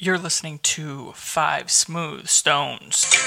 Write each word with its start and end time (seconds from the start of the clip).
You're 0.00 0.16
listening 0.16 0.64
to 0.80 1.12
Five 1.12 1.68
Smooth 1.68 2.24
Stones. 2.24 3.04
You're 3.12 3.20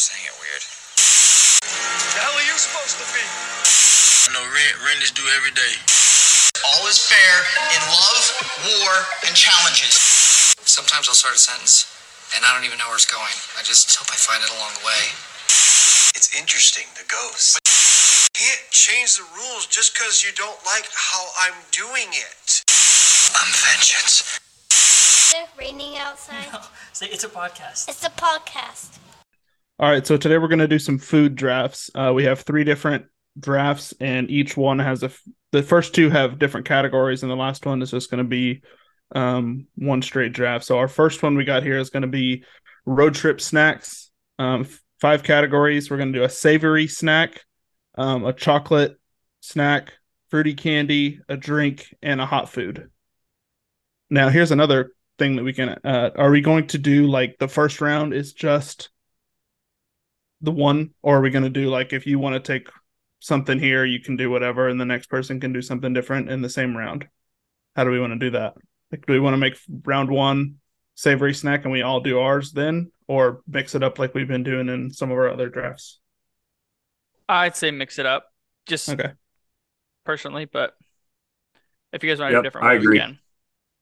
saying 0.00 0.24
it 0.24 0.32
weird. 0.40 0.64
The 0.64 2.20
hell 2.24 2.32
are 2.32 2.48
you 2.48 2.56
supposed 2.56 2.96
to 2.96 3.04
be? 3.12 3.20
I 3.20 4.32
know 4.32 4.40
rent, 4.48 4.74
rent 4.80 5.04
is 5.04 5.12
due 5.12 5.28
every 5.36 5.52
day. 5.52 5.76
All 6.64 6.88
is 6.88 6.96
fair 6.96 7.44
in 7.76 7.84
love, 7.84 8.24
war, 8.64 8.92
and 9.28 9.36
challenges. 9.36 9.92
Sometimes 10.64 11.04
I'll 11.04 11.20
start 11.20 11.36
a 11.36 11.44
sentence, 11.44 11.92
and 12.32 12.40
I 12.40 12.56
don't 12.56 12.64
even 12.64 12.80
know 12.80 12.88
where 12.88 12.96
it's 12.96 13.04
going. 13.04 13.36
I 13.60 13.62
just 13.68 13.92
hope 13.92 14.08
I 14.08 14.16
find 14.16 14.40
it 14.40 14.48
along 14.56 14.72
the 14.80 14.88
way. 14.88 15.04
It's 16.16 16.32
interesting, 16.32 16.88
the 16.96 17.04
ghosts. 17.12 17.60
Can't 18.32 18.64
change 18.72 19.20
the 19.20 19.28
rules 19.36 19.68
just 19.68 19.92
because 19.92 20.24
you 20.24 20.32
don't 20.32 20.56
like 20.64 20.88
how 20.96 21.28
I'm 21.44 21.60
doing 21.76 22.08
it. 22.16 22.64
I'm 23.36 23.52
vengeance. 23.52 24.40
Is 25.32 25.38
it 25.38 25.48
raining 25.58 25.96
outside? 25.96 26.44
See, 26.92 27.06
it's 27.06 27.24
a 27.24 27.28
podcast. 27.28 27.88
It's 27.88 28.04
a 28.04 28.10
podcast. 28.10 28.98
All 29.78 29.90
right, 29.90 30.06
so 30.06 30.18
today 30.18 30.36
we're 30.36 30.48
going 30.48 30.58
to 30.58 30.68
do 30.68 30.78
some 30.78 30.98
food 30.98 31.36
drafts. 31.36 31.90
Uh, 31.94 32.12
we 32.14 32.24
have 32.24 32.40
three 32.40 32.64
different 32.64 33.06
drafts, 33.40 33.94
and 33.98 34.30
each 34.30 34.58
one 34.58 34.78
has 34.78 35.02
a. 35.02 35.06
F- 35.06 35.22
the 35.52 35.62
first 35.62 35.94
two 35.94 36.10
have 36.10 36.38
different 36.38 36.66
categories, 36.66 37.22
and 37.22 37.32
the 37.32 37.36
last 37.36 37.64
one 37.64 37.80
is 37.80 37.92
just 37.92 38.10
going 38.10 38.22
to 38.22 38.28
be 38.28 38.60
um, 39.14 39.66
one 39.76 40.02
straight 40.02 40.34
draft. 40.34 40.66
So 40.66 40.76
our 40.76 40.88
first 40.88 41.22
one 41.22 41.34
we 41.34 41.44
got 41.44 41.62
here 41.62 41.78
is 41.78 41.88
going 41.88 42.02
to 42.02 42.08
be 42.08 42.44
road 42.84 43.14
trip 43.14 43.40
snacks. 43.40 44.10
Um, 44.38 44.62
f- 44.62 44.82
five 45.00 45.22
categories. 45.22 45.90
We're 45.90 45.96
going 45.96 46.12
to 46.12 46.18
do 46.18 46.24
a 46.26 46.28
savory 46.28 46.88
snack, 46.88 47.40
um, 47.96 48.26
a 48.26 48.34
chocolate 48.34 49.00
snack, 49.40 49.94
fruity 50.28 50.52
candy, 50.52 51.20
a 51.26 51.38
drink, 51.38 51.86
and 52.02 52.20
a 52.20 52.26
hot 52.26 52.50
food. 52.50 52.90
Now, 54.10 54.28
here's 54.28 54.50
another 54.50 54.92
thing 55.18 55.36
that 55.36 55.44
we 55.44 55.52
can. 55.52 55.70
Uh, 55.84 56.10
are 56.16 56.30
we 56.30 56.40
going 56.40 56.66
to 56.68 56.78
do 56.78 57.06
like 57.06 57.38
the 57.38 57.48
first 57.48 57.80
round 57.80 58.14
is 58.14 58.32
just 58.32 58.90
the 60.40 60.50
one, 60.50 60.90
or 61.02 61.18
are 61.18 61.20
we 61.20 61.30
going 61.30 61.44
to 61.44 61.50
do 61.50 61.68
like 61.68 61.92
if 61.92 62.06
you 62.06 62.18
want 62.18 62.34
to 62.34 62.40
take 62.52 62.68
something 63.20 63.58
here, 63.58 63.84
you 63.84 64.00
can 64.00 64.16
do 64.16 64.30
whatever, 64.30 64.68
and 64.68 64.80
the 64.80 64.84
next 64.84 65.06
person 65.08 65.40
can 65.40 65.52
do 65.52 65.62
something 65.62 65.92
different 65.92 66.30
in 66.30 66.42
the 66.42 66.48
same 66.50 66.76
round? 66.76 67.06
How 67.76 67.84
do 67.84 67.90
we 67.90 68.00
want 68.00 68.12
to 68.14 68.18
do 68.18 68.30
that? 68.32 68.54
Like, 68.90 69.06
do 69.06 69.12
we 69.14 69.20
want 69.20 69.34
to 69.34 69.38
make 69.38 69.56
round 69.84 70.10
one 70.10 70.56
savory 70.94 71.34
snack 71.34 71.64
and 71.64 71.72
we 71.72 71.82
all 71.82 72.00
do 72.00 72.20
ours 72.20 72.52
then, 72.52 72.92
or 73.08 73.42
mix 73.46 73.74
it 73.74 73.82
up 73.82 73.98
like 73.98 74.14
we've 74.14 74.28
been 74.28 74.44
doing 74.44 74.68
in 74.68 74.92
some 74.92 75.10
of 75.10 75.18
our 75.18 75.30
other 75.30 75.48
drafts? 75.48 76.00
I'd 77.28 77.56
say 77.56 77.70
mix 77.70 77.98
it 77.98 78.06
up, 78.06 78.32
just 78.66 78.94
Okay. 78.94 79.14
personally, 80.04 80.44
but 80.44 80.76
if 81.92 82.02
you 82.02 82.10
guys 82.10 82.20
want 82.20 82.32
to 82.32 82.36
Yep, 82.36 82.38
do 82.38 82.46
different, 82.46 82.66
I 82.66 82.74
ones, 82.74 82.84
agree. 82.84 83.08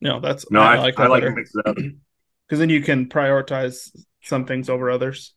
We. 0.01 0.07
No, 0.09 0.19
that's 0.19 0.49
No, 0.51 0.61
I, 0.61 0.75
I 0.75 0.79
like 0.79 0.97
like, 0.97 1.23
to 1.23 1.31
mix 1.31 1.51
it 1.55 1.67
up. 1.67 1.75
because 2.47 2.59
then 2.59 2.69
you 2.69 2.81
can 2.81 3.07
prioritize 3.07 3.95
some 4.23 4.45
things 4.45 4.69
over 4.69 4.91
others. 4.91 5.33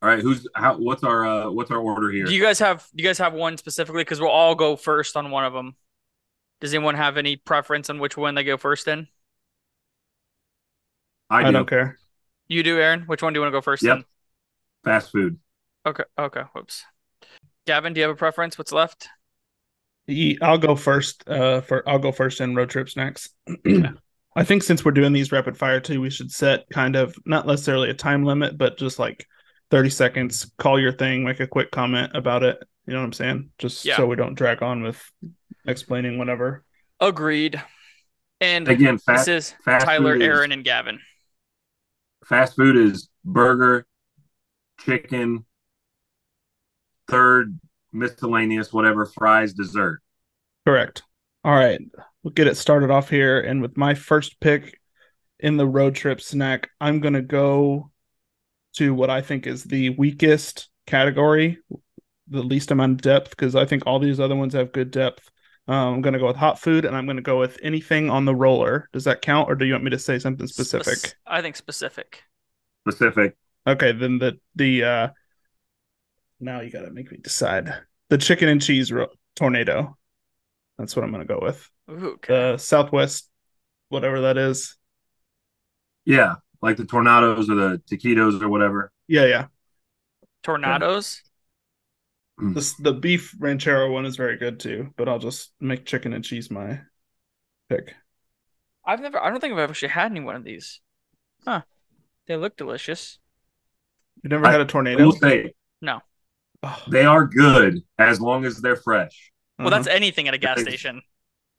All 0.00 0.08
right, 0.08 0.20
who's 0.20 0.46
how? 0.54 0.76
What's 0.78 1.02
our 1.02 1.26
uh, 1.26 1.50
what's 1.50 1.70
our 1.70 1.78
order 1.78 2.10
here? 2.10 2.24
Do 2.24 2.34
you 2.34 2.42
guys 2.42 2.58
have 2.60 2.86
do 2.94 3.02
you 3.02 3.08
guys 3.08 3.18
have 3.18 3.32
one 3.32 3.56
specifically? 3.56 4.02
Because 4.02 4.20
we'll 4.20 4.30
all 4.30 4.54
go 4.54 4.76
first 4.76 5.16
on 5.16 5.30
one 5.30 5.44
of 5.44 5.52
them. 5.52 5.74
Does 6.60 6.72
anyone 6.74 6.94
have 6.94 7.16
any 7.16 7.36
preference 7.36 7.90
on 7.90 7.98
which 7.98 8.16
one 8.16 8.34
they 8.34 8.44
go 8.44 8.56
first 8.56 8.86
in? 8.88 9.08
I, 11.30 11.40
I, 11.40 11.44
do. 11.44 11.52
don't 11.52 11.68
care. 11.68 11.98
You 12.48 12.62
do, 12.62 12.78
Aaron. 12.78 13.02
Which 13.02 13.22
one 13.22 13.32
do 13.32 13.38
you 13.38 13.42
want 13.42 13.52
to 13.52 13.56
go 13.56 13.60
first 13.60 13.82
Yep. 13.82 13.98
in? 13.98 14.04
Fast 14.84 15.12
food. 15.12 15.38
Okay. 15.86 16.04
Okay. 16.18 16.42
Whoops. 16.54 16.84
Gavin, 17.66 17.92
do 17.92 18.00
you 18.00 18.06
have 18.06 18.14
a 18.14 18.18
preference? 18.18 18.56
What's 18.56 18.72
left? 18.72 19.08
Ye- 20.08 20.38
I'll 20.42 20.58
go 20.58 20.74
first. 20.74 21.22
Uh, 21.28 21.60
for 21.60 21.88
I'll 21.88 21.98
go 22.00 22.10
first 22.10 22.40
in 22.40 22.54
road 22.56 22.70
trip 22.70 22.88
snacks. 22.88 23.28
I 24.36 24.44
think 24.44 24.62
since 24.62 24.84
we're 24.84 24.90
doing 24.92 25.12
these 25.12 25.30
rapid 25.32 25.56
fire 25.56 25.80
too, 25.80 26.00
we 26.00 26.10
should 26.10 26.32
set 26.32 26.64
kind 26.70 26.96
of 26.96 27.14
not 27.26 27.46
necessarily 27.46 27.90
a 27.90 27.94
time 27.94 28.24
limit, 28.24 28.56
but 28.58 28.78
just 28.78 28.98
like 28.98 29.26
thirty 29.70 29.90
seconds. 29.90 30.50
Call 30.58 30.80
your 30.80 30.92
thing, 30.92 31.24
make 31.24 31.40
a 31.40 31.46
quick 31.46 31.70
comment 31.70 32.12
about 32.14 32.42
it. 32.42 32.58
You 32.86 32.94
know 32.94 33.00
what 33.00 33.06
I'm 33.06 33.12
saying? 33.12 33.50
Just 33.58 33.84
Yeah. 33.84 33.96
so 33.98 34.06
we 34.06 34.16
don't 34.16 34.34
drag 34.34 34.62
on 34.62 34.82
with 34.82 35.00
explaining 35.66 36.16
whatever. 36.18 36.64
Agreed. 37.00 37.62
And 38.40 38.66
Again, 38.68 38.98
this 39.06 39.28
is 39.28 39.54
fast 39.64 39.84
Tyler, 39.84 40.14
food 40.14 40.22
is- 40.22 40.28
Aaron, 40.28 40.52
and 40.52 40.64
Gavin. 40.64 41.00
fast 42.24 42.56
food 42.56 42.76
is 42.76 43.08
burger, 43.24 43.84
chicken, 44.80 45.44
third 47.08 47.58
miscellaneous, 47.92 48.72
whatever, 48.72 49.06
fries, 49.06 49.52
dessert. 49.52 50.00
Correct. 50.66 51.02
All 51.44 51.54
right, 51.54 51.80
we'll 52.22 52.32
get 52.32 52.46
it 52.46 52.56
started 52.56 52.90
off 52.90 53.08
here, 53.08 53.40
and 53.40 53.62
with 53.62 53.76
my 53.76 53.94
first 53.94 54.40
pick 54.40 54.78
in 55.38 55.56
the 55.56 55.66
road 55.66 55.94
trip 55.94 56.20
snack, 56.20 56.68
I'm 56.80 57.00
gonna 57.00 57.22
go 57.22 57.90
to 58.74 58.92
what 58.92 59.10
I 59.10 59.22
think 59.22 59.46
is 59.46 59.64
the 59.64 59.90
weakest 59.90 60.68
category, 60.86 61.58
the 62.28 62.42
least 62.42 62.70
amount 62.70 62.92
of 62.92 63.02
depth, 63.02 63.30
because 63.30 63.54
I 63.54 63.64
think 63.64 63.84
all 63.86 63.98
these 63.98 64.20
other 64.20 64.36
ones 64.36 64.54
have 64.54 64.72
good 64.72 64.90
depth. 64.90 65.30
Um, 65.68 65.94
I'm 65.94 66.00
gonna 66.00 66.18
go 66.18 66.26
with 66.26 66.36
hot 66.36 66.58
food, 66.58 66.84
and 66.84 66.96
I'm 66.96 67.06
gonna 67.06 67.22
go 67.22 67.38
with 67.38 67.58
anything 67.62 68.10
on 68.10 68.24
the 68.24 68.34
roller. 68.34 68.88
Does 68.92 69.04
that 69.04 69.22
count, 69.22 69.50
or 69.50 69.54
do 69.54 69.64
you 69.64 69.72
want 69.72 69.84
me 69.84 69.90
to 69.90 69.98
say 69.98 70.18
something 70.18 70.46
specific? 70.46 70.96
Spec- 70.96 71.14
I 71.26 71.40
think 71.40 71.56
specific. 71.56 72.22
Specific. 72.86 73.36
Okay, 73.66 73.92
then 73.92 74.18
the 74.18 74.38
the 74.54 74.84
uh 74.84 75.08
now 76.40 76.60
you 76.60 76.70
gotta 76.70 76.90
make 76.90 77.10
me 77.10 77.18
decide. 77.18 77.72
The 78.10 78.18
chicken 78.18 78.48
and 78.48 78.62
cheese 78.62 78.90
ro- 78.92 79.08
tornado. 79.36 79.96
That's 80.78 80.94
what 80.96 81.04
I'm 81.04 81.10
gonna 81.12 81.24
go 81.24 81.40
with. 81.42 81.68
Ooh, 81.90 82.12
okay. 82.14 82.52
The 82.52 82.58
Southwest, 82.58 83.28
whatever 83.88 84.22
that 84.22 84.38
is. 84.38 84.76
Yeah, 86.04 86.36
like 86.62 86.76
the 86.76 86.86
tornadoes 86.86 87.50
or 87.50 87.54
the 87.56 87.82
taquitos 87.90 88.40
or 88.40 88.48
whatever. 88.48 88.90
Yeah, 89.06 89.26
yeah. 89.26 89.46
Tornadoes. 90.42 91.22
Mm. 92.40 92.54
This 92.54 92.74
the 92.74 92.92
beef 92.92 93.34
ranchero 93.38 93.90
one 93.92 94.06
is 94.06 94.16
very 94.16 94.36
good 94.36 94.60
too, 94.60 94.92
but 94.96 95.08
I'll 95.08 95.18
just 95.18 95.52
make 95.60 95.84
chicken 95.84 96.12
and 96.12 96.24
cheese 96.24 96.50
my 96.50 96.80
pick. 97.68 97.94
I've 98.86 99.00
never. 99.00 99.22
I 99.22 99.28
don't 99.30 99.40
think 99.40 99.52
I've 99.52 99.58
ever 99.58 99.72
actually 99.72 99.88
had 99.88 100.10
any 100.12 100.20
one 100.20 100.36
of 100.36 100.44
these. 100.44 100.80
Huh. 101.44 101.62
They 102.26 102.36
look 102.36 102.56
delicious. 102.56 103.18
You 104.22 104.30
never 104.30 104.46
I- 104.46 104.52
had 104.52 104.60
a 104.60 104.64
tornado? 104.66 105.04
will 105.04 105.12
say 105.12 105.52
No. 105.82 106.00
They 106.90 107.04
are 107.04 107.26
good 107.26 107.82
as 107.98 108.20
long 108.20 108.44
as 108.44 108.60
they're 108.60 108.76
fresh. 108.76 109.32
Well, 109.58 109.70
that's 109.70 109.88
mm-hmm. 109.88 109.96
anything 109.96 110.28
at 110.28 110.34
a 110.34 110.38
gas 110.38 110.56
Thanks. 110.56 110.70
station. 110.70 111.02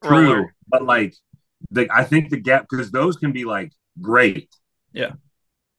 True, 0.03 0.33
Roller. 0.33 0.55
but 0.67 0.83
like, 0.83 1.15
the, 1.71 1.89
I 1.91 2.03
think 2.03 2.29
the 2.29 2.37
gap 2.37 2.67
because 2.69 2.91
those 2.91 3.17
can 3.17 3.31
be 3.31 3.45
like 3.45 3.73
great. 4.01 4.49
Yeah. 4.93 5.11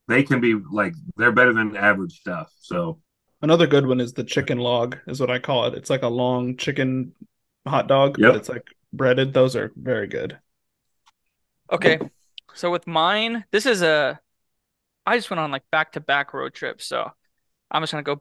they 0.08 0.22
can 0.22 0.40
be 0.40 0.54
like 0.54 0.94
they're 1.16 1.32
better 1.32 1.52
than 1.52 1.76
average 1.76 2.20
stuff. 2.20 2.52
So 2.60 3.00
another 3.42 3.66
good 3.66 3.86
one 3.86 4.00
is 4.00 4.12
the 4.12 4.24
chicken 4.24 4.58
log, 4.58 4.98
is 5.06 5.20
what 5.20 5.30
I 5.30 5.38
call 5.38 5.66
it. 5.66 5.74
It's 5.74 5.90
like 5.90 6.02
a 6.02 6.08
long 6.08 6.56
chicken 6.56 7.12
hot 7.66 7.88
dog, 7.88 8.18
Yep. 8.18 8.32
but 8.32 8.36
it's 8.36 8.48
like 8.48 8.66
breaded. 8.92 9.32
Those 9.32 9.56
are 9.56 9.72
very 9.76 10.06
good. 10.06 10.38
Okay. 11.72 11.98
So 12.54 12.70
with 12.70 12.86
mine, 12.86 13.44
this 13.50 13.66
is 13.66 13.82
a. 13.82 14.20
I 15.06 15.16
just 15.16 15.30
went 15.30 15.40
on 15.40 15.50
like 15.50 15.62
back 15.72 15.92
to 15.92 16.00
back 16.00 16.34
road 16.34 16.52
trips, 16.52 16.84
so 16.84 17.10
I'm 17.70 17.82
just 17.82 17.92
gonna 17.92 18.02
go 18.02 18.20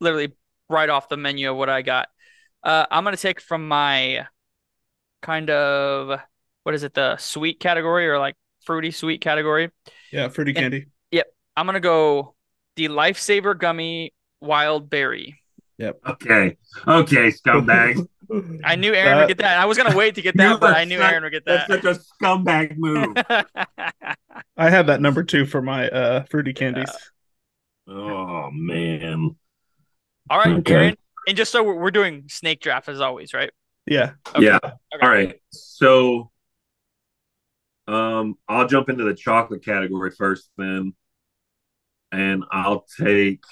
literally 0.00 0.32
right 0.70 0.88
off 0.88 1.08
the 1.10 1.16
menu 1.18 1.50
of 1.50 1.56
what 1.56 1.68
I 1.68 1.82
got. 1.82 2.08
Uh, 2.62 2.86
I'm 2.90 3.04
gonna 3.04 3.16
take 3.16 3.40
from 3.40 3.68
my 3.68 4.26
kind 5.22 5.50
of 5.50 6.20
what 6.62 6.74
is 6.74 6.82
it, 6.84 6.94
the 6.94 7.16
sweet 7.18 7.60
category 7.60 8.08
or 8.08 8.18
like 8.18 8.36
fruity 8.64 8.90
sweet 8.90 9.20
category. 9.20 9.70
Yeah, 10.12 10.28
fruity 10.28 10.54
And- 10.56 10.86
yep, 11.10 11.26
I'm 11.56 11.66
gonna 11.66 11.80
go 11.80 12.34
the 12.76 12.88
Lifesaver 12.88 13.58
gummy 13.58 14.14
wild 14.40 14.88
berry. 14.88 15.40
Yep. 15.78 16.00
Okay, 16.06 16.56
okay, 16.86 17.30
scumbag. 17.32 18.06
I 18.64 18.76
knew 18.76 18.92
Aaron 18.94 19.18
would 19.18 19.28
get 19.28 19.38
that. 19.38 19.58
I 19.58 19.64
was 19.64 19.76
gonna 19.78 19.96
wait 19.96 20.14
to 20.16 20.22
get 20.22 20.36
that, 20.38 20.60
but 20.60 20.76
I 20.76 20.84
knew 20.84 20.98
such- 20.98 21.10
Aaron 21.10 21.22
would 21.24 21.32
get 21.32 21.44
that. 21.46 21.66
That's 21.68 21.82
such 21.82 21.96
a 21.96 22.24
scumbag 22.24 22.76
move. 22.76 23.16
I 24.56 24.68
had 24.70 24.86
that 24.88 25.00
number 25.00 25.24
two 25.24 25.46
for 25.46 25.62
my 25.62 25.88
uh 25.88 26.24
fruity 26.24 26.52
candies. 26.52 26.90
oh 27.88 28.50
man. 28.52 29.36
All 30.30 30.38
right, 30.38 30.56
Okay. 30.58 30.74
Aaron. 30.74 30.96
And 31.28 31.36
just 31.36 31.52
so 31.52 31.62
we're, 31.62 31.74
we're 31.74 31.90
doing 31.90 32.24
snake 32.28 32.60
draft 32.60 32.88
as 32.88 33.00
always, 33.00 33.34
right? 33.34 33.50
yeah. 33.86 34.12
Okay. 34.34 34.46
Yeah. 34.46 34.56
Okay. 34.64 34.72
All 35.02 35.08
right. 35.10 35.40
So 35.50 36.30
um 37.88 38.36
I'll 38.48 38.68
jump 38.68 38.88
into 38.88 39.04
the 39.04 39.14
chocolate 39.14 39.64
category 39.64 40.10
first 40.12 40.50
then. 40.56 40.94
And 42.12 42.44
I'll 42.50 42.86
take 43.00 43.44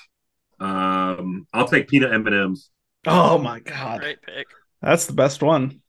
um 0.61 1.47
I'll 1.53 1.69
take 1.69 1.89
peanut 1.89 2.13
M&Ms. 2.13 2.71
Oh 3.07 3.39
my 3.39 3.61
god. 3.61 4.01
Great 4.01 4.23
pick. 4.23 4.47
That's 4.81 5.07
the 5.07 5.13
best 5.13 5.43
one. 5.43 5.81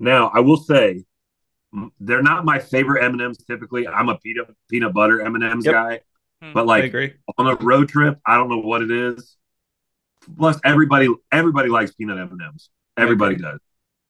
Now, 0.00 0.30
I 0.34 0.40
will 0.40 0.56
say 0.56 1.04
they're 2.00 2.22
not 2.22 2.44
my 2.44 2.58
favorite 2.58 3.04
M&Ms 3.04 3.38
typically. 3.48 3.86
I'm 3.88 4.08
a 4.08 4.18
peanut 4.18 4.48
peanut 4.68 4.92
butter 4.92 5.20
M&Ms 5.20 5.64
Yep. 5.64 5.72
guy. 5.74 6.00
Hmm. 6.42 6.52
But 6.52 6.60
I 6.62 6.64
like 6.64 6.84
agree. 6.84 7.14
on 7.38 7.46
a 7.46 7.54
road 7.56 7.88
trip, 7.88 8.18
I 8.26 8.36
don't 8.36 8.48
know 8.48 8.58
what 8.58 8.82
it 8.82 8.90
is. 8.90 9.36
Plus 10.36 10.58
everybody 10.64 11.08
everybody 11.32 11.68
likes 11.68 11.92
peanut 11.92 12.18
M&Ms. 12.18 12.68
Everybody 12.96 13.36
does. 13.36 13.60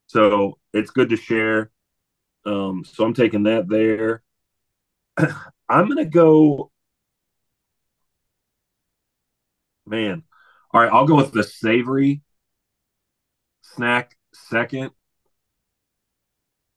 So, 0.06 0.58
it's 0.72 0.90
good 0.90 1.08
to 1.10 1.16
share. 1.16 1.70
Um, 2.44 2.84
so 2.84 3.04
I'm 3.04 3.14
taking 3.14 3.44
that 3.44 3.68
there. 3.68 4.22
I'm 5.68 5.88
gonna 5.88 6.04
go. 6.04 6.70
Man, 9.86 10.22
all 10.72 10.80
right. 10.80 10.92
I'll 10.92 11.06
go 11.06 11.16
with 11.16 11.32
the 11.32 11.42
savory 11.42 12.22
snack 13.62 14.16
second, 14.32 14.90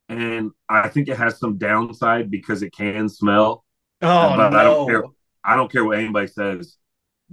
and 0.10 0.52
I 0.70 0.90
think 0.90 1.08
it 1.10 1.18
has 1.18 1.40
some 1.40 1.58
downside 1.58 2.30
because 2.32 2.64
it 2.64 2.74
can 2.74 3.10
smell. 3.10 3.66
Oh 4.02 4.36
but 4.36 4.50
no! 4.50 4.58
I 4.58 4.64
don't 4.64 4.88
care. 4.88 5.04
I 5.44 5.56
don't 5.56 5.72
care 5.72 5.84
what 5.84 6.00
anybody 6.00 6.28
says. 6.28 6.78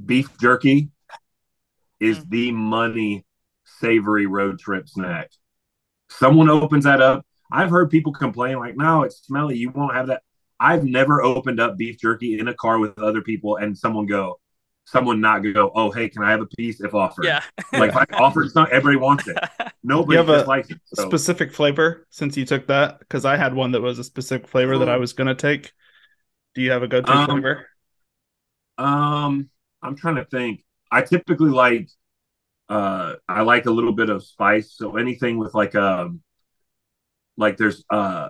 Beef 0.05 0.37
jerky 0.39 0.91
is 2.01 2.19
Mm. 2.19 2.31
the 2.31 2.53
money 2.53 3.27
savory 3.65 4.27
road 4.27 4.59
trip 4.59 4.89
snack. 4.89 5.31
Someone 6.11 6.49
opens 6.51 6.85
that 6.85 7.01
up. 7.01 7.27
I've 7.53 7.71
heard 7.71 7.91
people 7.91 8.13
complain 8.13 8.59
like, 8.59 8.77
"No, 8.77 9.03
it's 9.03 9.23
smelly. 9.25 9.57
You 9.57 9.71
won't 9.71 9.95
have 9.95 10.09
that." 10.09 10.23
I've 10.61 10.85
never 10.85 11.23
opened 11.23 11.61
up 11.61 11.77
beef 11.77 11.99
jerky 12.01 12.39
in 12.39 12.49
a 12.49 12.55
car 12.55 12.79
with 12.79 12.99
other 12.99 13.21
people 13.23 13.57
and 13.57 13.77
someone 13.77 14.07
go, 14.07 14.41
someone 14.85 15.21
not 15.21 15.41
go, 15.41 15.73
"Oh, 15.75 15.91
hey, 15.91 16.09
can 16.09 16.23
I 16.23 16.31
have 16.31 16.41
a 16.41 16.47
piece 16.47 16.81
if 16.81 16.95
offered?" 16.95 17.25
Yeah. 17.25 17.43
Like 17.73 17.91
if 17.91 17.97
I 17.97 18.07
offered 18.15 18.51
some, 18.51 18.67
everybody 18.71 18.97
wants 18.97 19.27
it. 19.29 19.37
Nobody 19.83 20.15
You 20.15 20.19
have 20.19 20.27
just 20.29 20.47
a 20.47 20.49
likes 20.49 20.71
it. 20.71 20.81
So, 20.87 21.09
Specific 21.09 21.53
flavor 21.53 22.07
since 22.11 22.37
you 22.37 22.45
took 22.45 22.67
that 22.69 23.01
because 23.01 23.25
I 23.25 23.37
had 23.37 23.55
one 23.55 23.73
that 23.73 23.81
was 23.83 23.99
a 23.99 24.05
specific 24.05 24.47
flavor 24.49 24.79
that 24.79 24.89
I 24.89 24.97
was 24.97 25.13
gonna 25.13 25.35
take. 25.35 25.73
Do 26.55 26.63
you 26.63 26.71
have 26.71 26.83
a 26.83 26.89
go-to 26.89 27.11
Um, 27.13 27.27
flavor? 27.27 27.67
Um, 28.79 29.51
I'm 29.83 29.97
trying 29.97 30.17
to 30.17 30.25
think. 30.25 30.64
I 30.95 31.03
typically 31.03 31.51
like 31.51 31.89
uh 32.69 33.15
I 33.29 33.43
like 33.43 33.67
a 33.67 33.71
little 33.71 33.93
bit 33.93 34.11
of 34.11 34.25
spice. 34.25 34.73
So 34.75 34.97
anything 34.97 35.39
with 35.39 35.55
like 35.55 35.75
um 35.75 36.23
like 37.37 37.57
there's 37.57 37.85
uh 37.91 38.29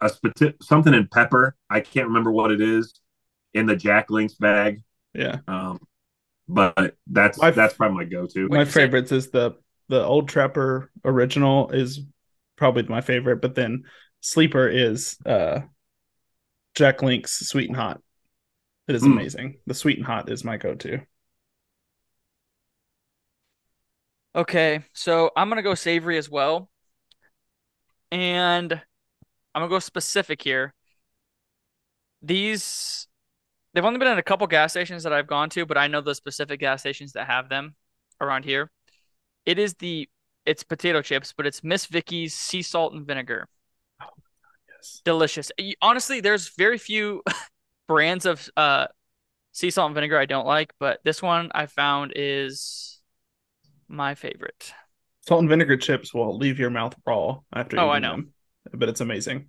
a 0.00 0.06
spati- 0.08 0.60
something 0.62 0.94
in 0.94 1.08
pepper. 1.08 1.56
I 1.70 1.80
can't 1.80 2.08
remember 2.08 2.30
what 2.32 2.50
it 2.50 2.60
is 2.60 2.94
in 3.54 3.66
the 3.66 3.76
Jack 3.76 4.10
Link's 4.10 4.34
bag. 4.34 4.82
Yeah, 5.14 5.38
Um 5.46 5.78
but 6.48 6.94
that's 7.06 7.38
My- 7.40 7.50
that's 7.50 7.74
probably 7.74 7.98
my 7.98 8.04
go-to. 8.04 8.48
my 8.48 8.64
favorites 8.64 9.12
is 9.12 9.30
the 9.30 9.56
the 9.88 10.02
Old 10.04 10.28
Trapper 10.28 10.90
original 11.04 11.70
is 11.70 12.00
probably 12.56 12.82
my 12.84 13.00
favorite, 13.00 13.40
but 13.40 13.54
then 13.54 13.84
sleeper 14.20 14.66
is 14.68 15.16
uh 15.26 15.60
Jack 16.74 17.02
Link's 17.02 17.32
Sweet 17.48 17.68
and 17.68 17.76
Hot. 17.76 18.00
It 18.88 18.94
is 18.94 19.02
Mm. 19.02 19.12
amazing. 19.12 19.58
The 19.66 19.74
Sweet 19.74 19.96
and 19.98 20.06
Hot 20.06 20.30
is 20.30 20.44
my 20.44 20.56
go-to. 20.56 21.00
Okay, 24.36 24.84
so 24.92 25.30
I'm 25.34 25.48
gonna 25.48 25.62
go 25.62 25.74
savory 25.74 26.18
as 26.18 26.28
well. 26.28 26.68
And 28.12 28.72
I'm 28.72 28.80
gonna 29.62 29.68
go 29.68 29.78
specific 29.78 30.42
here. 30.42 30.74
These 32.22 33.06
they've 33.74 33.84
only 33.84 33.98
been 33.98 34.08
at 34.08 34.18
a 34.18 34.22
couple 34.22 34.46
gas 34.46 34.72
stations 34.72 35.02
that 35.04 35.12
I've 35.12 35.26
gone 35.26 35.50
to, 35.50 35.66
but 35.66 35.78
I 35.78 35.86
know 35.86 36.00
the 36.00 36.14
specific 36.14 36.60
gas 36.60 36.80
stations 36.80 37.12
that 37.12 37.26
have 37.26 37.48
them 37.48 37.76
around 38.20 38.44
here. 38.44 38.70
It 39.46 39.58
is 39.58 39.74
the 39.74 40.08
it's 40.46 40.64
potato 40.64 41.02
chips, 41.02 41.34
but 41.36 41.46
it's 41.46 41.64
Miss 41.64 41.86
Vickie's 41.86 42.34
sea 42.34 42.62
salt 42.62 42.94
and 42.94 43.06
vinegar. 43.06 43.48
Oh 44.02 44.06
God, 44.06 44.14
Yes. 44.76 45.02
Delicious. 45.04 45.52
Honestly, 45.82 46.20
there's 46.20 46.50
very 46.56 46.78
few 46.78 47.22
brands 47.88 48.26
of 48.26 48.48
uh 48.56 48.86
sea 49.52 49.70
salt 49.70 49.86
and 49.86 49.94
vinegar 49.94 50.18
I 50.18 50.26
don't 50.26 50.46
like, 50.46 50.72
but 50.80 51.00
this 51.04 51.22
one 51.22 51.50
I 51.54 51.66
found 51.66 52.12
is 52.16 52.95
my 53.88 54.14
favorite. 54.14 54.72
Salt 55.26 55.40
and 55.40 55.48
vinegar 55.48 55.76
chips 55.76 56.14
will 56.14 56.36
leave 56.36 56.58
your 56.58 56.70
mouth 56.70 56.94
raw 57.06 57.40
after 57.52 57.78
Oh, 57.80 57.90
I 57.90 57.98
know. 57.98 58.12
them, 58.12 58.32
but 58.72 58.88
it's 58.88 59.00
amazing. 59.00 59.48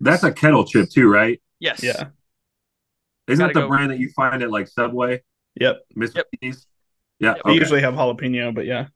That's 0.00 0.22
a 0.22 0.32
kettle 0.32 0.64
chip 0.64 0.88
too, 0.90 1.08
right? 1.10 1.40
Yes. 1.58 1.82
Yeah. 1.82 2.08
Isn't 3.26 3.42
Gotta 3.42 3.50
it 3.50 3.54
the 3.54 3.60
go. 3.62 3.68
brand 3.68 3.90
that 3.90 3.98
you 3.98 4.10
find 4.10 4.42
at 4.42 4.50
like 4.50 4.68
Subway? 4.68 5.22
Yep. 5.60 5.80
Miss 5.96 6.14
Yep. 6.14 6.26
Vickie's? 6.30 6.66
Yeah. 7.18 7.34
Yep. 7.36 7.42
They 7.46 7.52
usually 7.54 7.80
have 7.80 7.94
jalapeno, 7.94 8.54
but 8.54 8.66
yeah. 8.66 8.86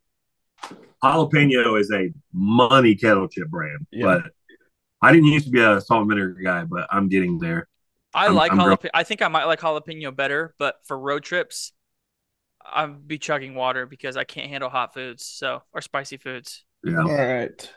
jalapeno 1.03 1.81
is 1.81 1.91
a 1.91 2.13
money 2.33 2.95
kettle 2.95 3.29
chip 3.29 3.49
brand, 3.49 3.87
Yeah. 3.91 4.05
but 4.05 4.33
I 5.03 5.13
didn't 5.13 5.29
used 5.29 5.47
to 5.47 5.51
be 5.51 5.61
a 5.61 5.81
salt 5.81 6.03
and 6.03 6.11
vinegar 6.11 6.39
guy, 6.45 6.65
but 6.65 6.87
I'm 6.91 7.09
getting 7.09 7.39
there. 7.39 7.67
I 8.15 8.25
I'm- 8.25 8.35
like 8.35 8.53
I'm 8.53 8.59
grow- 8.59 8.77
jalapeno. 8.77 8.91
I 8.95 9.03
think 9.05 9.23
I 9.23 9.29
might 9.29 9.45
like 9.45 9.61
jalapeno 9.61 10.15
better, 10.15 10.55
but 10.59 10.77
for 10.87 10.99
road 10.99 11.23
trips, 11.25 11.73
I'd 12.65 13.07
be 13.07 13.19
chugging 13.19 13.55
water 13.55 13.87
because 13.87 14.17
I 14.17 14.25
can't 14.25 14.49
handle 14.49 14.71
hot 14.71 14.95
foods, 14.95 15.25
so 15.25 15.63
or 15.73 15.81
spicy 15.81 16.17
foods. 16.17 16.65
Yeah. 16.85 17.03
All 17.03 17.15
right. 17.15 17.73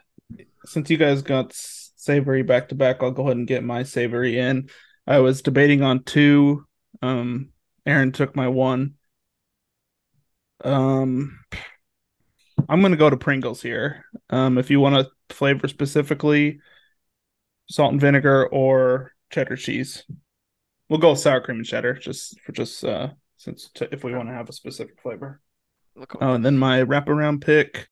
Since 0.65 0.89
you 0.89 0.97
guys 0.97 1.21
got 1.21 1.51
savory 1.53 2.44
back 2.44 2.69
to 2.69 2.75
back, 2.75 2.97
I'll 3.01 3.12
go 3.12 3.24
ahead 3.24 3.38
and 3.38 3.47
get 3.47 3.63
my 3.63 3.83
savory 3.83 4.38
in. 4.39 4.69
I 5.06 5.19
was 5.19 5.41
debating 5.41 5.81
on 5.81 6.03
two. 6.03 6.65
Um, 7.01 7.50
Aaron 7.85 8.12
took 8.12 8.35
my 8.35 8.47
one. 8.47 8.95
Um, 10.63 11.39
I'm 12.69 12.81
gonna 12.81 12.95
go 12.95 13.09
to 13.09 13.18
Pringles 13.18 13.62
here. 13.62 14.06
Um, 14.29 14.57
if 14.57 14.69
you 14.69 14.79
want 14.79 14.95
to 14.95 15.36
flavor 15.36 15.68
specifically, 15.68 16.59
salt 17.69 17.91
and 17.91 18.01
vinegar 18.01 18.47
or 18.47 19.13
cheddar 19.31 19.56
cheese. 19.56 20.03
We'll 20.89 21.00
go 21.00 21.12
with 21.12 21.19
sour 21.19 21.41
cream 21.41 21.57
and 21.57 21.65
cheddar, 21.65 21.95
just 21.95 22.39
for 22.41 22.51
just 22.51 22.83
uh, 22.83 23.09
since 23.43 23.69
t- 23.73 23.87
if 23.91 24.03
we 24.05 24.13
want 24.13 24.29
to 24.29 24.33
have 24.33 24.47
a 24.47 24.53
specific 24.53 25.01
flavor. 25.01 25.41
Look, 25.95 26.15
Oh, 26.21 26.33
and 26.33 26.45
then 26.45 26.57
my 26.57 26.81
wraparound 26.81 27.41
pick. 27.41 27.89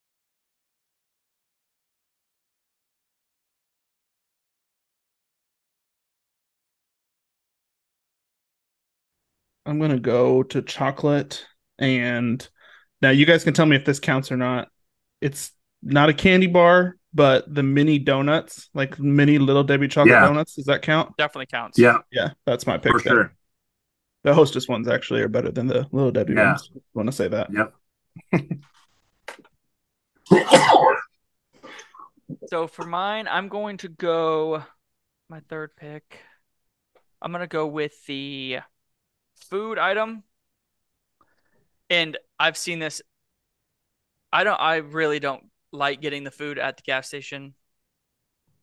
I'm 9.65 9.79
gonna 9.79 9.99
go 9.99 10.43
to 10.43 10.61
chocolate, 10.61 11.45
and 11.77 12.47
now 13.01 13.09
you 13.11 13.25
guys 13.25 13.43
can 13.43 13.53
tell 13.53 13.65
me 13.65 13.75
if 13.75 13.85
this 13.85 13.99
counts 13.99 14.31
or 14.31 14.37
not. 14.37 14.69
It's 15.21 15.51
not 15.83 16.09
a 16.09 16.13
candy 16.13 16.47
bar, 16.47 16.95
but 17.13 17.53
the 17.53 17.61
mini 17.63 17.99
donuts, 17.99 18.69
like 18.73 18.97
mini 18.99 19.37
little 19.37 19.63
Debbie 19.63 19.87
chocolate 19.87 20.13
Yeah. 20.13 20.27
donuts, 20.27 20.55
does 20.55 20.65
that 20.65 20.81
count? 20.81 21.15
definitely 21.17 21.45
counts. 21.47 21.77
Yeah, 21.77 21.99
Yeah, 22.11 22.31
that's 22.45 22.65
my 22.65 22.77
pick. 22.77 22.93
for 22.93 22.99
there. 22.99 23.13
sure. 23.13 23.33
The 24.23 24.33
Hostess 24.33 24.67
ones 24.67 24.87
actually 24.87 25.21
are 25.21 25.27
better 25.27 25.51
than 25.51 25.67
the 25.67 25.87
little 25.91 26.11
Debbie 26.11 26.33
Yeah. 26.33 26.51
ones. 26.51 26.69
Want 26.93 27.07
to 27.07 27.13
say 27.13 27.27
that? 27.27 27.49
Yep. 27.51 27.73
So 32.47 32.67
for 32.67 32.85
mine, 32.85 33.27
I'm 33.29 33.47
going 33.47 33.77
to 33.77 33.87
go 33.89 34.63
my 35.29 35.39
third 35.49 35.75
pick. 35.75 36.19
I'm 37.21 37.31
gonna 37.31 37.47
go 37.47 37.67
with 37.67 37.93
the 38.05 38.59
food 39.49 39.77
item. 39.77 40.23
And 41.89 42.17
I've 42.39 42.57
seen 42.57 42.79
this. 42.79 43.01
I 44.33 44.43
don't 44.43 44.59
I 44.59 44.77
really 44.77 45.19
don't 45.19 45.43
like 45.71 46.01
getting 46.01 46.23
the 46.23 46.31
food 46.31 46.57
at 46.57 46.77
the 46.77 46.83
gas 46.83 47.07
station, 47.07 47.53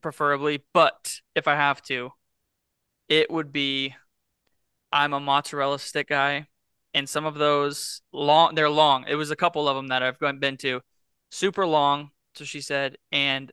preferably, 0.02 0.64
but 0.74 1.20
if 1.34 1.46
I 1.48 1.54
have 1.54 1.80
to, 1.84 2.10
it 3.08 3.30
would 3.30 3.52
be 3.52 3.94
I'm 4.92 5.12
a 5.12 5.20
mozzarella 5.20 5.78
stick 5.78 6.08
guy, 6.08 6.48
and 6.94 7.08
some 7.08 7.26
of 7.26 7.34
those 7.34 8.02
long 8.12 8.54
they're 8.54 8.70
long. 8.70 9.04
It 9.08 9.16
was 9.16 9.30
a 9.30 9.36
couple 9.36 9.68
of 9.68 9.76
them 9.76 9.88
that 9.88 10.02
I've 10.02 10.18
been 10.40 10.56
to, 10.58 10.80
super 11.30 11.66
long, 11.66 12.10
so 12.34 12.44
she 12.44 12.60
said, 12.60 12.96
and 13.12 13.52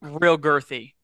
real 0.00 0.38
girthy. 0.38 0.94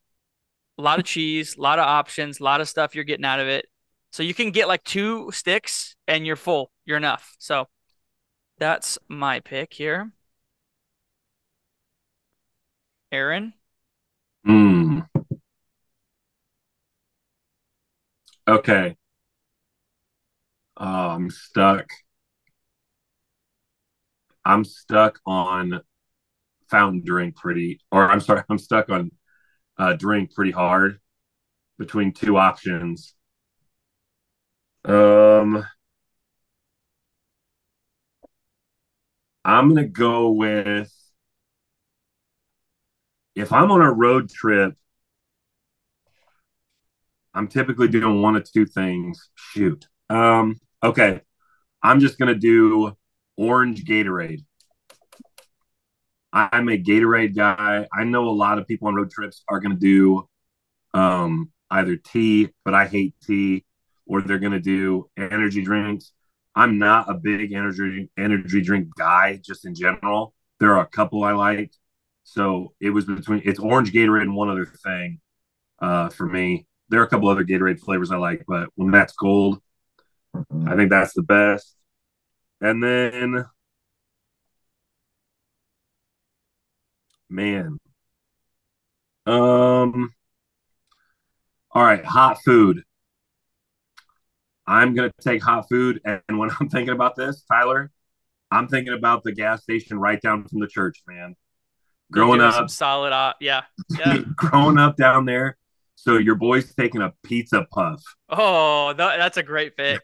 A 0.77 0.81
lot 0.81 0.99
of 0.99 1.05
cheese, 1.05 1.55
a 1.57 1.61
lot 1.61 1.79
of 1.79 1.85
options, 1.85 2.39
a 2.39 2.43
lot 2.43 2.61
of 2.61 2.69
stuff 2.69 2.95
you're 2.95 3.03
getting 3.03 3.25
out 3.25 3.39
of 3.39 3.47
it. 3.47 3.67
So 4.11 4.23
you 4.23 4.33
can 4.33 4.51
get 4.51 4.67
like 4.67 4.83
two 4.83 5.29
sticks 5.31 5.95
and 6.07 6.25
you're 6.25 6.37
full. 6.37 6.71
You're 6.85 6.97
enough. 6.97 7.35
So 7.37 7.67
that's 8.57 8.97
my 9.09 9.41
pick 9.41 9.73
here. 9.73 10.11
Aaron, 13.11 13.53
Mm. 14.45 15.07
Okay. 18.47 18.95
I'm 20.77 21.29
stuck. 21.29 21.87
I'm 24.45 24.63
stuck 24.63 25.19
on 25.25 25.81
fountain 26.69 27.03
drink 27.05 27.35
pretty, 27.35 27.79
or 27.91 28.09
I'm 28.09 28.21
sorry, 28.21 28.43
I'm 28.49 28.59
stuck 28.59 28.89
on 28.89 29.11
uh, 29.77 29.93
drink 29.93 30.33
pretty 30.33 30.51
hard 30.51 30.99
between 31.77 32.13
two 32.13 32.37
options. 32.37 33.15
Um, 34.85 35.65
I'm 39.43 39.69
gonna 39.69 39.87
go 39.87 40.31
with 40.31 40.91
if 43.35 43.51
I'm 43.51 43.71
on 43.71 43.81
a 43.81 43.91
road 43.91 44.29
trip, 44.29 44.75
I'm 47.33 47.47
typically 47.47 47.87
doing 47.87 48.21
one 48.21 48.35
of 48.35 48.49
two 48.49 48.65
things. 48.65 49.29
Shoot. 49.35 49.87
Um, 50.09 50.57
okay. 50.85 51.21
I'm 51.83 51.99
just 51.99 52.17
gonna 52.17 52.35
do 52.35 52.95
orange 53.37 53.85
Gatorade. 53.85 54.43
I'm 56.33 56.67
a 56.69 56.77
Gatorade 56.77 57.35
guy. 57.35 57.87
I 57.93 58.03
know 58.03 58.27
a 58.27 58.31
lot 58.31 58.57
of 58.57 58.67
people 58.67 58.87
on 58.87 58.95
road 58.95 59.11
trips 59.11 59.43
are 59.47 59.59
gonna 59.59 59.75
do 59.75 60.27
um, 60.93 61.51
either 61.69 61.97
tea, 61.97 62.49
but 62.63 62.73
I 62.73 62.87
hate 62.87 63.15
tea, 63.21 63.65
or 64.05 64.21
they're 64.21 64.39
going 64.39 64.53
to 64.53 64.59
do 64.59 65.09
energy 65.17 65.61
drinks. 65.61 66.13
I'm 66.55 66.77
not 66.77 67.09
a 67.09 67.13
big 67.15 67.51
energy 67.51 68.09
energy 68.17 68.61
drink 68.61 68.87
guy, 68.97 69.39
just 69.43 69.65
in 69.65 69.75
general. 69.75 70.33
There 70.59 70.73
are 70.75 70.83
a 70.83 70.87
couple 70.87 71.23
I 71.23 71.33
like, 71.33 71.71
so 72.23 72.73
it 72.79 72.91
was 72.91 73.05
between 73.05 73.41
it's 73.43 73.59
orange 73.59 73.91
Gatorade 73.91 74.21
and 74.21 74.35
one 74.35 74.49
other 74.49 74.65
thing 74.65 75.19
uh, 75.79 76.09
for 76.09 76.25
me. 76.25 76.65
There 76.89 77.01
are 77.01 77.03
a 77.03 77.09
couple 77.09 77.29
other 77.29 77.43
Gatorade 77.43 77.79
flavors 77.79 78.11
I 78.11 78.17
like, 78.17 78.45
but 78.47 78.69
when 78.75 78.91
that's 78.91 79.13
gold, 79.13 79.59
I 80.67 80.75
think 80.75 80.89
that's 80.89 81.13
the 81.13 81.23
best. 81.23 81.75
And 82.61 82.81
then, 82.81 83.45
man, 87.29 87.77
um, 89.25 90.13
all 91.71 91.83
right, 91.83 92.05
hot 92.05 92.37
food. 92.43 92.83
I'm 94.67 94.95
gonna 94.95 95.11
take 95.21 95.43
hot 95.43 95.67
food, 95.69 96.01
and 96.05 96.21
when 96.39 96.49
I'm 96.59 96.69
thinking 96.69 96.93
about 96.93 97.15
this, 97.15 97.43
Tyler, 97.43 97.91
I'm 98.51 98.67
thinking 98.67 98.93
about 98.93 99.23
the 99.23 99.31
gas 99.31 99.63
station 99.63 99.99
right 99.99 100.21
down 100.21 100.47
from 100.47 100.59
the 100.59 100.67
church, 100.67 101.03
man. 101.07 101.35
Growing 102.11 102.39
Give 102.39 102.53
some 102.53 102.63
up, 102.65 102.69
solid. 102.69 103.13
Uh, 103.13 103.33
yeah. 103.39 103.63
Yeah. 103.97 104.19
growing 104.35 104.77
up 104.77 104.97
down 104.97 105.25
there, 105.25 105.57
so 105.95 106.17
your 106.17 106.35
boy's 106.35 106.73
taking 106.73 107.01
a 107.01 107.13
pizza 107.23 107.67
puff. 107.71 108.01
Oh, 108.29 108.93
tha- 108.93 109.15
that's 109.17 109.37
a 109.37 109.43
great 109.43 109.75
pick. 109.75 110.01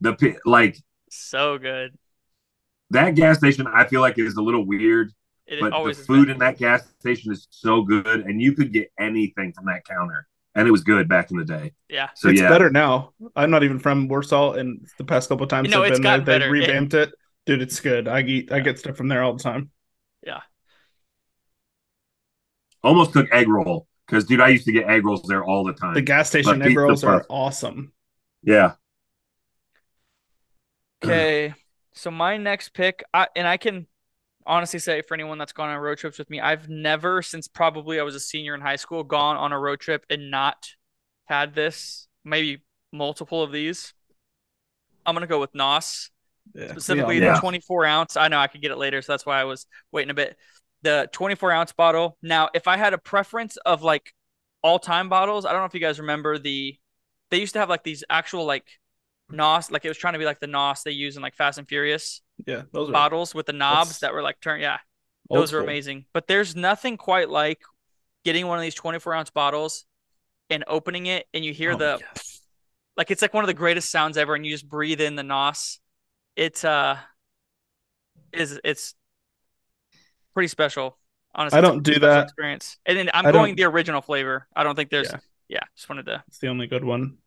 The 0.00 0.14
pi- 0.14 0.36
like 0.44 0.78
So 1.10 1.58
good. 1.58 1.96
that 2.90 3.14
gas 3.14 3.38
station, 3.38 3.66
I 3.66 3.84
feel 3.86 4.00
like 4.00 4.18
is 4.18 4.36
a 4.36 4.42
little 4.42 4.64
weird, 4.64 5.12
It 5.46 5.60
but 5.60 5.70
the 5.70 5.76
always 5.76 6.04
food 6.06 6.30
in 6.30 6.38
that 6.38 6.58
gas 6.58 6.86
station 7.00 7.32
is 7.32 7.46
so 7.50 7.82
good, 7.82 8.20
and 8.20 8.40
you 8.40 8.52
could 8.52 8.72
get 8.72 8.90
anything 8.98 9.52
from 9.52 9.66
that 9.66 9.84
counter, 9.84 10.26
and 10.54 10.68
it 10.68 10.70
was 10.70 10.82
good 10.84 11.08
back 11.08 11.30
in 11.30 11.36
the 11.36 11.44
day. 11.44 11.72
Yeah. 11.88 12.10
So 12.14 12.28
it's 12.28 12.40
yeah, 12.40 12.48
better 12.48 12.70
now. 12.70 13.12
I'm 13.36 13.50
not 13.50 13.62
even 13.64 13.78
from 13.78 14.08
Warsaw, 14.08 14.52
and 14.52 14.86
the 14.98 15.04
past 15.04 15.28
couple 15.28 15.46
times 15.46 15.68
You 15.68 15.74
know, 15.74 15.82
I've 15.82 15.90
it's 15.90 15.98
been 15.98 16.02
there, 16.04 16.18
gotten 16.18 16.24
they 16.24 16.32
better. 16.38 16.46
It- 16.46 16.60
revamped 16.60 16.94
it. 16.94 17.12
Dude, 17.46 17.62
it's 17.62 17.80
good. 17.80 18.08
I 18.08 18.20
eat, 18.20 18.52
I 18.52 18.60
get 18.60 18.78
stuff 18.78 18.96
from 18.96 19.08
there 19.08 19.22
all 19.22 19.32
the 19.34 19.42
time. 19.42 19.70
Yeah. 20.22 20.40
Almost 22.82 23.12
took 23.12 23.30
egg 23.32 23.48
roll 23.48 23.88
because 24.06 24.24
dude, 24.24 24.40
I 24.40 24.48
used 24.48 24.64
to 24.66 24.72
get 24.72 24.86
egg 24.88 25.04
rolls 25.04 25.22
there 25.22 25.44
all 25.44 25.64
the 25.64 25.72
time. 25.72 25.94
The 25.94 26.02
gas 26.02 26.28
station 26.28 26.58
But 26.58 26.68
egg 26.68 26.76
rolls 26.76 27.02
are 27.04 27.24
awesome. 27.28 27.92
yeah, 28.42 28.74
Okay. 31.04 31.54
So 31.94 32.10
my 32.10 32.36
next 32.36 32.70
pick, 32.74 33.02
I, 33.12 33.28
and 33.34 33.46
I 33.46 33.56
can 33.56 33.86
honestly 34.46 34.78
say 34.78 35.02
for 35.02 35.14
anyone 35.14 35.38
that's 35.38 35.52
gone 35.52 35.68
on 35.68 35.78
road 35.80 35.98
trips 35.98 36.18
with 36.18 36.30
me, 36.30 36.40
I've 36.40 36.68
never 36.68 37.22
since 37.22 37.48
probably 37.48 38.00
I 38.00 38.02
was 38.02 38.14
a 38.14 38.20
senior 38.20 38.54
in 38.54 38.60
high 38.60 38.76
school 38.76 39.04
gone 39.04 39.36
on 39.36 39.52
a 39.52 39.58
road 39.58 39.80
trip 39.80 40.04
and 40.08 40.30
not 40.30 40.68
had 41.26 41.54
this, 41.54 42.08
maybe 42.24 42.62
multiple 42.92 43.42
of 43.42 43.52
these. 43.52 43.92
I'm 45.04 45.14
gonna 45.14 45.26
go 45.26 45.40
with 45.40 45.54
Nos, 45.54 46.10
Yeah. 46.54 46.68
specifically 46.68 47.20
We 47.20 47.26
all 47.26 47.34
the 47.34 47.40
24 47.40 47.84
ounce. 47.84 48.16
I 48.16 48.28
know 48.28 48.38
I 48.38 48.46
could 48.46 48.60
get 48.62 48.70
it 48.70 48.78
later, 48.78 49.02
so 49.02 49.12
that's 49.12 49.26
why 49.26 49.40
I 49.40 49.44
was 49.44 49.66
waiting 49.92 50.10
a 50.10 50.14
bit. 50.14 50.36
The 50.82 51.08
24 51.12 51.50
ounce 51.52 51.72
bottle. 51.72 52.16
Now, 52.22 52.50
if 52.54 52.68
I 52.68 52.76
had 52.76 52.94
a 52.94 52.98
preference 52.98 53.56
of 53.58 53.82
like 53.82 54.12
all 54.62 54.78
time 54.78 55.08
bottles, 55.08 55.44
I 55.44 55.52
don't 55.52 55.60
know 55.62 55.66
if 55.66 55.74
you 55.74 55.80
guys 55.80 55.98
remember 55.98 56.38
the, 56.38 56.78
they 57.30 57.40
used 57.40 57.54
to 57.54 57.58
have 57.58 57.68
like 57.68 57.84
these 57.84 58.04
actual 58.08 58.44
like 58.44 58.66
NOS, 59.30 59.70
like 59.70 59.84
it 59.84 59.88
was 59.88 59.98
trying 59.98 60.14
to 60.14 60.18
be 60.18 60.24
like 60.24 60.40
the 60.40 60.46
NOS 60.46 60.82
they 60.82 60.90
use 60.92 61.16
in 61.16 61.22
like 61.22 61.34
Fast 61.34 61.58
and 61.58 61.68
Furious 61.68 62.22
yeah, 62.46 62.62
those 62.72 62.88
are 62.88 62.92
bottles 62.92 63.34
with 63.34 63.46
the 63.46 63.52
knobs 63.52 64.00
that 64.00 64.12
were 64.12 64.22
like 64.22 64.40
turn. 64.40 64.60
Yeah, 64.60 64.78
those 65.30 65.52
are 65.52 65.58
school. 65.58 65.64
amazing. 65.64 66.06
But 66.12 66.26
there's 66.26 66.54
nothing 66.56 66.96
quite 66.96 67.28
like 67.28 67.60
getting 68.24 68.46
one 68.46 68.58
of 68.58 68.62
these 68.62 68.74
24 68.74 69.14
ounce 69.14 69.30
bottles 69.30 69.84
and 70.50 70.64
opening 70.66 71.06
it, 71.06 71.26
and 71.34 71.44
you 71.44 71.52
hear 71.52 71.72
Oh, 71.72 71.76
the 71.76 71.98
yes. 72.00 72.40
like 72.96 73.10
it's 73.10 73.22
like 73.22 73.34
one 73.34 73.44
of 73.44 73.48
the 73.48 73.54
greatest 73.54 73.90
sounds 73.90 74.16
ever, 74.16 74.34
and 74.34 74.46
you 74.46 74.52
just 74.52 74.68
breathe 74.68 75.00
in 75.00 75.16
the 75.16 75.22
NOS. 75.22 75.80
It's 76.36 76.64
uh, 76.64 76.96
is 78.32 78.60
it's 78.64 78.94
pretty 80.34 80.48
special. 80.48 80.96
Honestly, 81.34 81.58
I 81.58 81.60
don't 81.60 81.82
do 81.82 81.98
that. 82.00 82.24
experience. 82.24 82.78
And 82.86 82.96
then 82.98 83.10
I'm 83.12 83.26
I 83.26 83.32
going 83.32 83.54
the 83.56 83.64
original 83.64 84.00
flavor. 84.00 84.46
I 84.56 84.64
don't 84.64 84.74
think 84.74 84.90
there's 84.90 85.10
Yeah. 85.10 85.18
yeah. 85.48 85.60
Just 85.76 85.88
wanted 85.88 86.06
to 86.06 86.24
It's 86.28 86.38
the 86.38 86.48
only 86.48 86.66
good 86.66 86.84
one. 86.84 87.18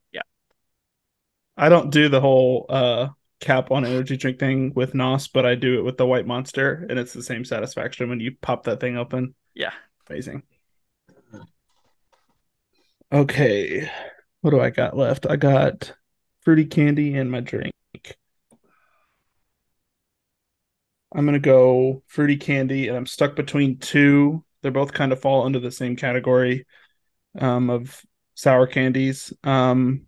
I 1.57 1.69
don't 1.69 1.91
do 1.91 2.09
the 2.09 2.21
whole 2.21 2.65
uh 2.69 3.09
cap 3.39 3.71
on 3.71 3.85
energy 3.85 4.15
drink 4.15 4.39
thing 4.39 4.71
with 4.75 4.93
Nos, 4.93 5.27
but 5.27 5.45
I 5.45 5.55
do 5.55 5.79
it 5.79 5.83
with 5.83 5.97
the 5.97 6.05
white 6.05 6.27
monster, 6.27 6.85
and 6.89 6.97
it's 6.97 7.13
the 7.13 7.23
same 7.23 7.43
satisfaction 7.43 8.07
when 8.07 8.19
you 8.19 8.35
pop 8.41 8.63
that 8.63 8.79
thing 8.79 8.97
open. 8.97 9.35
yeah. 9.53 9.73
Amazing. 10.09 10.43
Okay. 13.11 13.89
What 14.41 14.51
do 14.51 14.59
I 14.59 14.69
got 14.69 14.95
left? 14.95 15.25
I 15.29 15.35
got 15.35 15.93
fruity 16.41 16.65
candy 16.65 17.15
and 17.15 17.29
my 17.29 17.41
drink. 17.41 17.73
I'm 21.13 21.25
gonna 21.25 21.39
go 21.39 22.03
fruity 22.07 22.37
candy, 22.37 22.87
and 22.87 22.95
I'm 22.95 23.05
stuck 23.05 23.35
between 23.35 23.79
two. 23.79 24.43
They're 24.61 24.71
both 24.71 24.93
kind 24.93 25.11
of 25.11 25.19
fall 25.19 25.45
under 25.45 25.59
the 25.59 25.71
same 25.71 25.95
category 25.95 26.65
um, 27.37 27.69
of 27.69 28.01
sour 28.33 28.65
candies. 28.65 29.33
Um, 29.43 30.07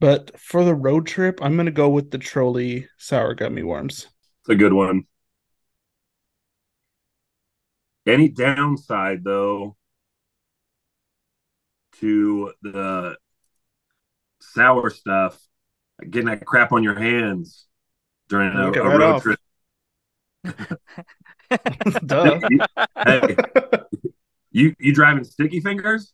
but 0.00 0.38
for 0.38 0.64
the 0.64 0.74
road 0.74 1.06
trip, 1.06 1.40
I'm 1.42 1.56
gonna 1.56 1.70
go 1.70 1.88
with 1.88 2.10
the 2.10 2.18
Trolli 2.18 2.88
sour 2.96 3.34
gummy 3.34 3.62
worms. 3.62 4.08
it's 4.42 4.48
a 4.50 4.54
good 4.54 4.72
one. 4.72 5.04
Any 8.06 8.28
downside 8.28 9.24
though 9.24 9.76
to 12.00 12.52
the 12.62 13.16
sour 14.40 14.90
stuff, 14.90 15.38
getting 16.08 16.28
that 16.28 16.44
crap 16.44 16.72
on 16.72 16.82
your 16.82 16.98
hands 16.98 17.66
during 18.28 18.54
a, 18.54 18.70
a 18.70 18.70
right 18.70 18.98
road 18.98 19.02
off. 19.02 19.22
trip. 19.22 19.40
Duh. 22.06 22.40
Hey, 23.04 23.36
you 24.50 24.74
you 24.80 24.92
driving 24.92 25.22
sticky 25.22 25.60
fingers? 25.60 26.12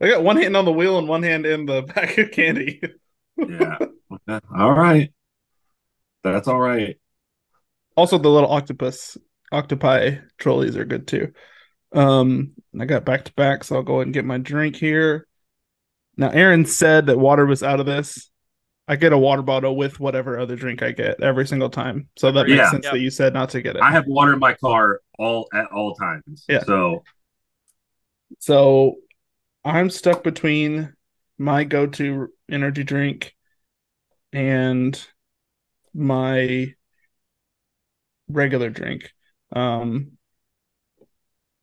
I 0.00 0.08
got 0.08 0.22
one 0.22 0.36
hand 0.36 0.56
on 0.56 0.64
the 0.64 0.72
wheel 0.72 0.98
and 0.98 1.08
one 1.08 1.22
hand 1.22 1.46
in 1.46 1.66
the 1.66 1.82
pack 1.88 2.16
of 2.18 2.30
candy. 2.30 2.80
Yeah. 3.36 3.78
all 4.54 4.72
right. 4.72 5.12
That's 6.24 6.48
all 6.48 6.60
right. 6.60 6.98
Also, 7.96 8.18
the 8.18 8.28
little 8.28 8.50
octopus, 8.50 9.16
octopi 9.52 10.16
Trollis 10.38 10.76
are 10.76 10.84
good 10.84 11.06
too. 11.08 11.32
Um, 11.92 12.52
I 12.78 12.84
got 12.84 13.04
back 13.04 13.24
to 13.24 13.32
back, 13.32 13.64
so 13.64 13.76
I'll 13.76 13.82
go 13.82 13.94
ahead 13.96 14.06
and 14.08 14.14
get 14.14 14.24
my 14.24 14.38
drink 14.38 14.76
here. 14.76 15.26
Now, 16.16 16.30
Aaron 16.30 16.64
said 16.64 17.06
that 17.06 17.18
water 17.18 17.46
was 17.46 17.62
out 17.62 17.80
of 17.80 17.86
this. 17.86 18.30
I 18.86 18.96
get 18.96 19.12
a 19.12 19.18
water 19.18 19.42
bottle 19.42 19.76
with 19.76 20.00
whatever 20.00 20.38
other 20.38 20.56
drink 20.56 20.82
I 20.82 20.92
get 20.92 21.20
every 21.22 21.46
single 21.46 21.70
time, 21.70 22.08
so 22.16 22.32
that 22.32 22.46
makes 22.46 22.56
Yeah. 22.56 22.70
sense 22.70 22.86
that 22.90 23.00
you 23.00 23.10
said 23.10 23.34
not 23.34 23.50
to 23.50 23.62
get 23.62 23.76
it. 23.76 23.82
I 23.82 23.90
have 23.90 24.06
water 24.06 24.32
in 24.32 24.38
my 24.38 24.54
car 24.54 25.00
all 25.18 25.48
at 25.52 25.66
all 25.66 25.94
times. 25.94 26.44
Yeah. 26.48 26.62
So 26.64 27.04
So 28.38 28.96
I'm 29.68 29.90
stuck 29.90 30.24
between 30.24 30.94
my 31.36 31.64
go-to 31.64 32.28
energy 32.50 32.84
drink 32.84 33.34
and 34.32 35.00
my 35.94 36.74
regular 38.28 38.70
drink. 38.70 39.12
Um 39.52 40.12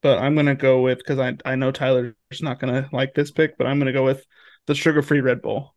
but 0.02 0.20
I'm 0.20 0.36
gonna 0.36 0.56
go 0.56 0.82
with 0.82 1.00
because 1.00 1.18
I 1.20 1.36
I 1.46 1.56
know 1.56 1.72
Tyler's 1.72 2.14
not 2.42 2.60
gonna 2.60 2.88
like 2.92 3.16
this 3.16 3.32
pick, 3.32 3.58
but 3.58 3.66
I'm 3.66 3.80
gonna 3.80 3.92
go 3.92 4.06
with 4.06 4.24
the 4.68 4.76
sugar-free 4.76 5.22
Red 5.22 5.42
Bull. 5.42 5.76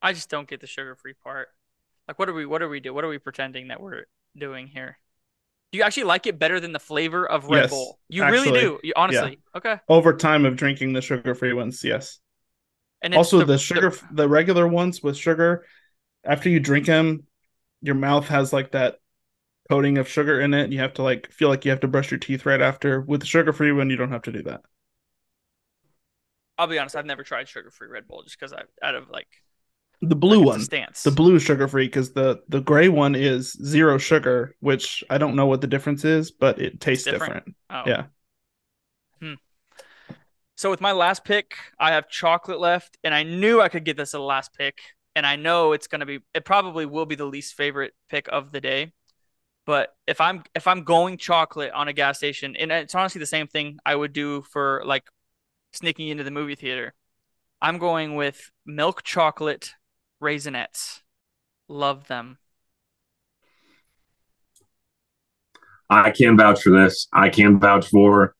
I 0.00 0.12
just 0.14 0.30
don't 0.30 0.48
get 0.48 0.60
the 0.60 0.66
sugar 0.66 0.94
free 0.94 1.12
part. 1.12 1.48
Like, 2.06 2.18
what 2.18 2.28
are 2.28 2.32
we? 2.32 2.46
What 2.46 2.62
are 2.62 2.68
we 2.68 2.80
do? 2.80 2.94
What 2.94 3.04
are 3.04 3.08
we 3.08 3.18
pretending 3.18 3.68
that 3.68 3.80
we're 3.80 4.04
doing 4.36 4.68
here? 4.68 4.98
You 5.70 5.82
actually 5.82 6.04
like 6.04 6.26
it 6.26 6.38
better 6.38 6.60
than 6.60 6.72
the 6.72 6.78
flavor 6.78 7.28
of 7.28 7.44
Red 7.46 7.62
Yes, 7.62 7.70
Bull? 7.70 7.98
You 8.08 8.24
really 8.24 8.58
do. 8.58 8.80
You 8.82 8.94
honestly. 8.96 9.40
Okay. 9.54 9.78
Over 9.88 10.16
time 10.16 10.46
of 10.46 10.56
drinking 10.56 10.94
the 10.94 11.02
sugar-free 11.02 11.52
ones, 11.52 11.84
yes. 11.84 12.20
And 13.02 13.14
Also, 13.14 13.44
the, 13.44 13.58
sugar, 13.58 13.92
the 14.10 14.28
regular 14.28 14.66
ones 14.66 15.02
with 15.02 15.16
sugar, 15.16 15.66
after 16.24 16.48
you 16.48 16.58
drink 16.58 16.86
them, 16.86 17.24
your 17.82 17.94
mouth 17.94 18.28
has 18.28 18.52
like 18.52 18.72
that 18.72 18.96
coating 19.68 19.98
of 19.98 20.08
sugar 20.08 20.40
in 20.40 20.54
it. 20.54 20.64
And 20.64 20.72
you 20.72 20.80
have 20.80 20.94
to 20.94 21.02
like 21.02 21.30
feel 21.30 21.50
like 21.50 21.64
you 21.64 21.70
have 21.70 21.80
to 21.80 21.88
brush 21.88 22.10
your 22.10 22.18
teeth 22.18 22.46
right 22.46 22.62
after. 22.62 23.00
With 23.00 23.20
the 23.20 23.26
sugar-free 23.26 23.72
one, 23.72 23.90
you 23.90 23.96
don't 23.96 24.12
have 24.12 24.22
to 24.22 24.32
do 24.32 24.42
that. 24.44 24.62
I'll 26.56 26.66
be 26.66 26.78
honest. 26.78 26.96
I've 26.96 27.06
never 27.06 27.22
tried 27.22 27.46
sugar 27.46 27.70
free 27.70 27.88
Red 27.88 28.08
Bull 28.08 28.22
just 28.22 28.38
because 28.40 28.52
I 28.52 28.62
out 28.82 28.94
of 28.94 29.10
like 29.10 29.28
The 30.00 30.14
blue 30.14 30.38
like, 30.38 30.46
one, 30.46 30.60
stance. 30.60 31.02
the 31.02 31.10
blue 31.10 31.40
sugar-free, 31.40 31.86
because 31.86 32.12
the 32.12 32.40
the 32.48 32.60
gray 32.60 32.88
one 32.88 33.16
is 33.16 33.52
zero 33.64 33.98
sugar, 33.98 34.54
which 34.60 35.02
I 35.10 35.18
don't 35.18 35.34
know 35.34 35.46
what 35.46 35.60
the 35.60 35.66
difference 35.66 36.04
is, 36.04 36.30
but 36.30 36.60
it 36.60 36.80
tastes 36.80 37.04
different? 37.04 37.46
different. 37.46 37.56
Oh. 37.70 37.82
Yeah. 37.84 38.04
Hmm. 39.20 39.34
So 40.56 40.70
with 40.70 40.80
my 40.80 40.92
last 40.92 41.24
pick, 41.24 41.56
I 41.80 41.92
have 41.92 42.08
chocolate 42.08 42.60
left, 42.60 42.96
and 43.02 43.12
I 43.12 43.24
knew 43.24 43.60
I 43.60 43.68
could 43.68 43.84
get 43.84 43.96
this 43.96 44.14
at 44.14 44.18
the 44.18 44.22
last 44.24 44.54
pick, 44.54 44.78
and 45.16 45.26
I 45.26 45.34
know 45.34 45.72
it's 45.72 45.88
gonna 45.88 46.06
be. 46.06 46.20
It 46.32 46.44
probably 46.44 46.86
will 46.86 47.06
be 47.06 47.16
the 47.16 47.26
least 47.26 47.54
favorite 47.54 47.94
pick 48.08 48.28
of 48.28 48.52
the 48.52 48.60
day, 48.60 48.92
But 49.68 49.94
if 50.06 50.18
I'm 50.18 50.44
if 50.54 50.66
I'm 50.66 50.82
going 50.82 51.18
chocolate 51.18 51.72
on 51.72 51.88
a 51.88 51.92
gas 51.92 52.16
station, 52.16 52.56
and 52.56 52.72
it's 52.72 52.94
honestly 52.94 53.18
the 53.18 53.26
same 53.26 53.46
thing 53.46 53.78
I 53.84 53.94
would 53.96 54.14
do 54.14 54.40
for 54.40 54.82
like 54.86 55.04
sneaking 55.74 56.08
into 56.08 56.24
the 56.24 56.30
movie 56.30 56.54
theater. 56.54 56.94
I'm 57.60 57.76
going 57.76 58.14
with 58.14 58.50
milk 58.64 59.02
chocolate 59.02 59.74
raisinets. 60.22 61.00
Love 61.68 62.06
them. 62.08 62.38
I 65.90 66.10
can 66.10 66.36
vouch 66.36 66.62
for 66.62 66.70
this. 66.70 67.08
I 67.12 67.30
can 67.30 67.58
vouch 67.58 67.88
for 67.88 68.34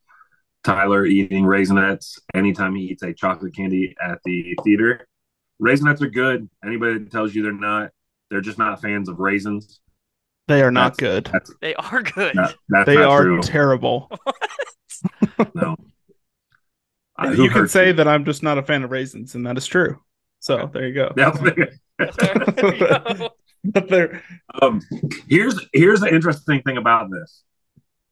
Tyler 0.65 1.07
eating 1.07 1.45
raisinets 1.45 2.19
anytime 2.35 2.75
he 2.75 2.85
eats 2.85 3.03
a 3.03 3.15
chocolate 3.15 3.55
candy 3.57 3.95
at 4.03 4.19
the 4.25 4.55
theater. 4.65 5.07
Raisinets 5.63 6.03
are 6.03 6.11
good. 6.11 6.49
Anybody 6.65 6.99
that 6.99 7.11
tells 7.11 7.35
you 7.35 7.43
they're 7.43 7.53
not, 7.53 7.91
they're 8.31 8.41
just 8.43 8.59
not 8.59 8.83
fans 8.83 9.09
of 9.09 9.19
raisins. 9.19 9.81
They 10.47 10.63
are 10.63 10.71
not 10.71 10.97
That's- 10.97 11.23
good. 11.23 11.31
That's 11.33 11.55
They 11.61 11.75
are 11.75 12.03
good. 12.03 12.35
that, 12.37 12.55
that's 12.69 12.87
They 12.87 12.95
not 12.97 13.05
are 13.11 13.23
true. 13.23 13.41
terrible. 13.43 14.11
no. 15.55 15.77
Uh, 17.21 17.31
you 17.31 17.49
can 17.49 17.63
hurt 17.63 17.71
say 17.73 17.91
that 17.91 18.07
I'm 18.07 18.25
just 18.25 18.45
not 18.45 18.59
a 18.59 18.63
fan 18.63 18.85
of 18.85 18.93
raisins, 18.93 19.35
and 19.35 19.45
that 19.45 19.57
is 19.59 19.67
true. 19.67 20.01
So 20.41 20.71
there 20.73 20.87
you 20.87 20.95
go. 20.95 21.13
Yeah. 21.17 21.31
but 23.65 23.89
they're 23.89 24.23
um, 24.63 24.81
here's 25.29 25.59
here's 25.73 26.01
the 26.01 26.13
interesting 26.15 26.63
thing 26.63 26.77
about 26.77 27.11
this. 27.11 27.43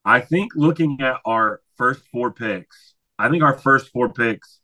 I 0.05 0.21
think 0.21 0.53
looking 0.55 1.01
at 1.01 1.21
our 1.25 1.61
first 1.77 2.03
four 2.13 2.33
picks, 2.33 2.95
I 3.19 3.29
think 3.29 3.43
our 3.43 3.59
first 3.59 3.91
four 3.93 4.09
picks, 4.13 4.61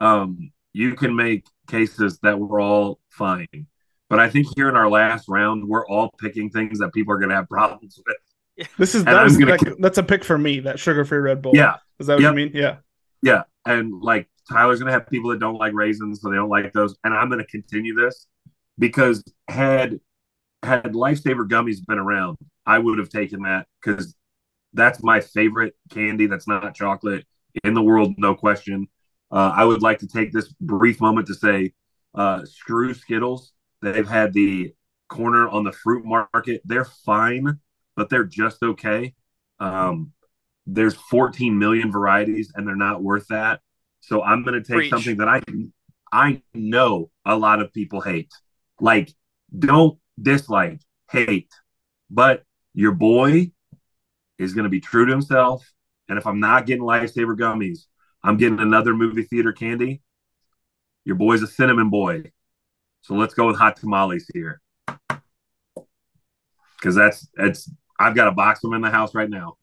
um, 0.00 0.52
you 0.72 0.94
can 0.94 1.14
make 1.16 1.46
cases 1.68 2.18
that 2.22 2.38
we're 2.38 2.60
all 2.60 2.98
fine. 3.10 3.66
But 4.08 4.20
I 4.20 4.30
think 4.30 4.46
here 4.56 4.68
in 4.68 4.76
our 4.76 4.88
last 4.88 5.28
round, 5.28 5.66
we're 5.66 5.86
all 5.86 6.10
picking 6.20 6.48
things 6.50 6.78
that 6.78 6.92
people 6.92 7.12
are 7.12 7.18
going 7.18 7.30
to 7.30 7.34
have 7.34 7.48
problems 7.48 7.98
with. 8.06 8.68
this 8.78 8.94
is 8.94 9.00
And 9.00 9.08
that 9.08 9.16
I'm 9.16 9.24
was, 9.24 9.36
gonna 9.36 9.56
that- 9.58 9.76
that's 9.80 9.98
a 9.98 10.02
pick 10.02 10.22
for 10.24 10.38
me. 10.38 10.60
That 10.60 10.78
sugar 10.78 11.04
free 11.04 11.18
Red 11.18 11.42
Bull. 11.42 11.52
Yeah, 11.54 11.76
is 11.98 12.06
that 12.06 12.14
what 12.14 12.22
Yep. 12.22 12.30
you 12.32 12.36
mean? 12.36 12.50
Yeah. 12.54 12.76
yeah, 13.22 13.42
and 13.66 14.00
like 14.00 14.28
Tyler's 14.48 14.78
going 14.78 14.86
to 14.86 14.92
have 14.92 15.08
people 15.08 15.30
that 15.30 15.40
don't 15.40 15.58
like 15.58 15.72
raisins, 15.72 16.20
so 16.20 16.30
they 16.30 16.36
don't 16.36 16.48
like 16.48 16.72
those. 16.72 16.96
And 17.04 17.14
I'm 17.14 17.28
going 17.28 17.40
to 17.40 17.46
continue 17.46 17.94
this 17.94 18.26
because 18.78 19.24
had 19.48 20.00
had 20.62 20.92
lifesaver 20.92 21.48
gummies 21.48 21.84
been 21.86 21.98
around, 21.98 22.38
I 22.64 22.78
would 22.78 22.98
have 22.98 23.08
taken 23.08 23.42
that 23.42 23.66
because 23.80 24.14
that's 24.72 25.02
my 25.02 25.20
favorite 25.20 25.74
candy 25.90 26.26
that's 26.26 26.48
not 26.48 26.74
chocolate 26.74 27.24
in 27.64 27.74
the 27.74 27.82
world, 27.82 28.14
no 28.18 28.34
question. 28.34 28.88
Uh, 29.30 29.52
I 29.54 29.64
would 29.64 29.82
like 29.82 29.98
to 30.00 30.06
take 30.06 30.32
this 30.32 30.48
brief 30.60 31.00
moment 31.00 31.26
to 31.28 31.34
say, 31.34 31.72
uh, 32.14 32.44
screw 32.44 32.94
Skittles. 32.94 33.52
They've 33.82 34.08
had 34.08 34.32
the 34.32 34.74
corner 35.08 35.48
on 35.48 35.64
the 35.64 35.72
fruit 35.72 36.04
market. 36.04 36.62
They're 36.64 36.84
fine, 36.84 37.60
but 37.96 38.08
they're 38.08 38.24
just 38.24 38.62
okay. 38.62 39.14
Um, 39.58 40.12
there's 40.66 40.94
14 40.94 41.58
million 41.58 41.92
varieties, 41.92 42.52
and 42.54 42.66
they're 42.66 42.76
not 42.76 43.02
worth 43.02 43.28
that. 43.28 43.60
So 44.06 44.22
I'm 44.22 44.44
going 44.44 44.54
to 44.54 44.60
take 44.60 44.76
Preach. 44.76 44.90
something 44.90 45.16
that 45.16 45.26
I 45.26 45.40
I 46.12 46.40
know 46.54 47.10
a 47.24 47.36
lot 47.36 47.60
of 47.60 47.72
people 47.72 48.00
hate. 48.00 48.30
Like, 48.80 49.12
don't 49.58 49.98
dislike, 50.20 50.80
hate. 51.10 51.52
But 52.08 52.44
your 52.72 52.92
boy 52.92 53.50
is 54.38 54.54
going 54.54 54.62
to 54.62 54.70
be 54.70 54.78
true 54.78 55.06
to 55.06 55.10
himself. 55.10 55.68
And 56.08 56.18
if 56.18 56.26
I'm 56.26 56.38
not 56.38 56.66
getting 56.66 56.84
lifesaver 56.84 57.36
gummies, 57.36 57.86
I'm 58.22 58.36
getting 58.36 58.60
another 58.60 58.94
movie 58.94 59.24
theater 59.24 59.52
candy. 59.52 60.02
Your 61.04 61.16
boy's 61.16 61.42
a 61.42 61.48
cinnamon 61.48 61.90
boy. 61.90 62.30
So 63.02 63.14
let's 63.14 63.34
go 63.34 63.48
with 63.48 63.56
hot 63.56 63.74
tamales 63.74 64.30
here. 64.32 64.60
Because 66.78 66.94
that's 66.94 67.28
that's 67.34 67.68
I've 67.98 68.14
got 68.14 68.28
a 68.28 68.32
box 68.32 68.62
of 68.62 68.70
them 68.70 68.74
in 68.74 68.82
the 68.82 68.90
house 68.90 69.16
right 69.16 69.28
now. 69.28 69.56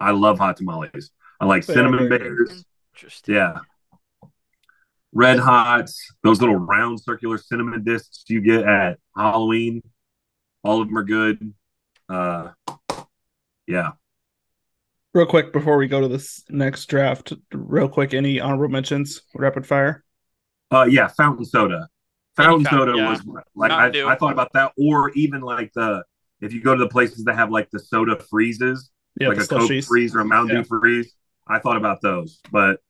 I 0.00 0.12
love 0.12 0.38
hot 0.38 0.56
tamales. 0.56 1.10
I 1.40 1.46
like 1.46 1.66
They 1.66 1.72
are 1.72 1.76
cinnamon 1.78 2.08
very 2.08 2.20
bears. 2.20 2.64
Interesting. 2.94 3.34
Yeah. 3.34 3.58
Red 5.14 5.38
Hots, 5.38 6.10
those 6.22 6.40
little 6.40 6.56
round 6.56 7.00
circular 7.00 7.38
cinnamon 7.38 7.84
discs 7.84 8.24
you 8.28 8.40
get 8.40 8.64
at 8.64 8.98
Halloween. 9.16 9.82
All 10.64 10.80
of 10.80 10.88
them 10.88 10.96
are 10.96 11.04
good. 11.04 11.52
Uh 12.08 12.50
yeah. 13.66 13.92
Real 15.14 15.26
quick 15.26 15.52
before 15.52 15.76
we 15.76 15.88
go 15.88 16.00
to 16.00 16.08
this 16.08 16.42
next 16.48 16.86
draft, 16.86 17.34
real 17.52 17.88
quick, 17.88 18.14
any 18.14 18.40
honorable 18.40 18.68
mentions? 18.68 19.22
Rapid 19.34 19.66
fire. 19.66 20.04
Uh 20.70 20.86
yeah, 20.88 21.08
fountain 21.08 21.44
soda. 21.44 21.88
Fountain 22.36 22.54
Any 22.54 22.64
fountain, 22.64 22.94
soda 22.94 22.98
yeah. 22.98 23.10
was 23.10 23.44
like 23.54 23.70
I, 23.70 24.12
I 24.12 24.16
thought 24.16 24.32
about 24.32 24.52
that, 24.54 24.72
or 24.78 25.10
even 25.10 25.42
like 25.42 25.72
the 25.74 26.02
if 26.40 26.52
you 26.54 26.62
go 26.62 26.74
to 26.74 26.82
the 26.82 26.88
places 26.88 27.24
that 27.24 27.34
have 27.36 27.50
like 27.50 27.70
the 27.70 27.78
soda 27.78 28.16
freezes, 28.30 28.90
Yeah, 29.20 29.28
like 29.28 29.38
a 29.38 29.46
Coke 29.46 29.84
freeze 29.84 30.14
or 30.14 30.20
a 30.20 30.24
Mountain 30.24 30.56
Yeah. 30.56 30.62
Dew 30.62 30.68
freeze. 30.68 31.14
I 31.46 31.58
thought 31.58 31.76
about 31.76 32.00
those, 32.00 32.40
but 32.50 32.80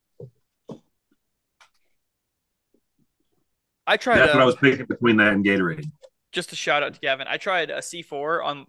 I 3.93 3.97
tried 3.97 4.19
that's 4.19 4.33
uh, 4.33 4.37
what 4.37 4.43
I 4.43 4.47
was 4.47 4.57
picking 4.57 4.87
between 4.87 5.17
that 5.19 5.33
and 5.33 5.45
Gatorade. 5.45 5.91
just 6.33 6.53
a 6.53 6.57
shout 6.57 6.83
out 6.83 6.95
to 6.95 7.01
Gavin. 7.01 7.27
I 7.29 7.37
tried 7.37 7.71
a 7.71 7.79
C4 7.79 8.45
on 8.45 8.67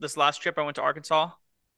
this 0.00 0.16
last 0.16 0.42
trip 0.42 0.58
I 0.58 0.62
went 0.62 0.76
to 0.76 0.82
Arkansas. 0.82 1.30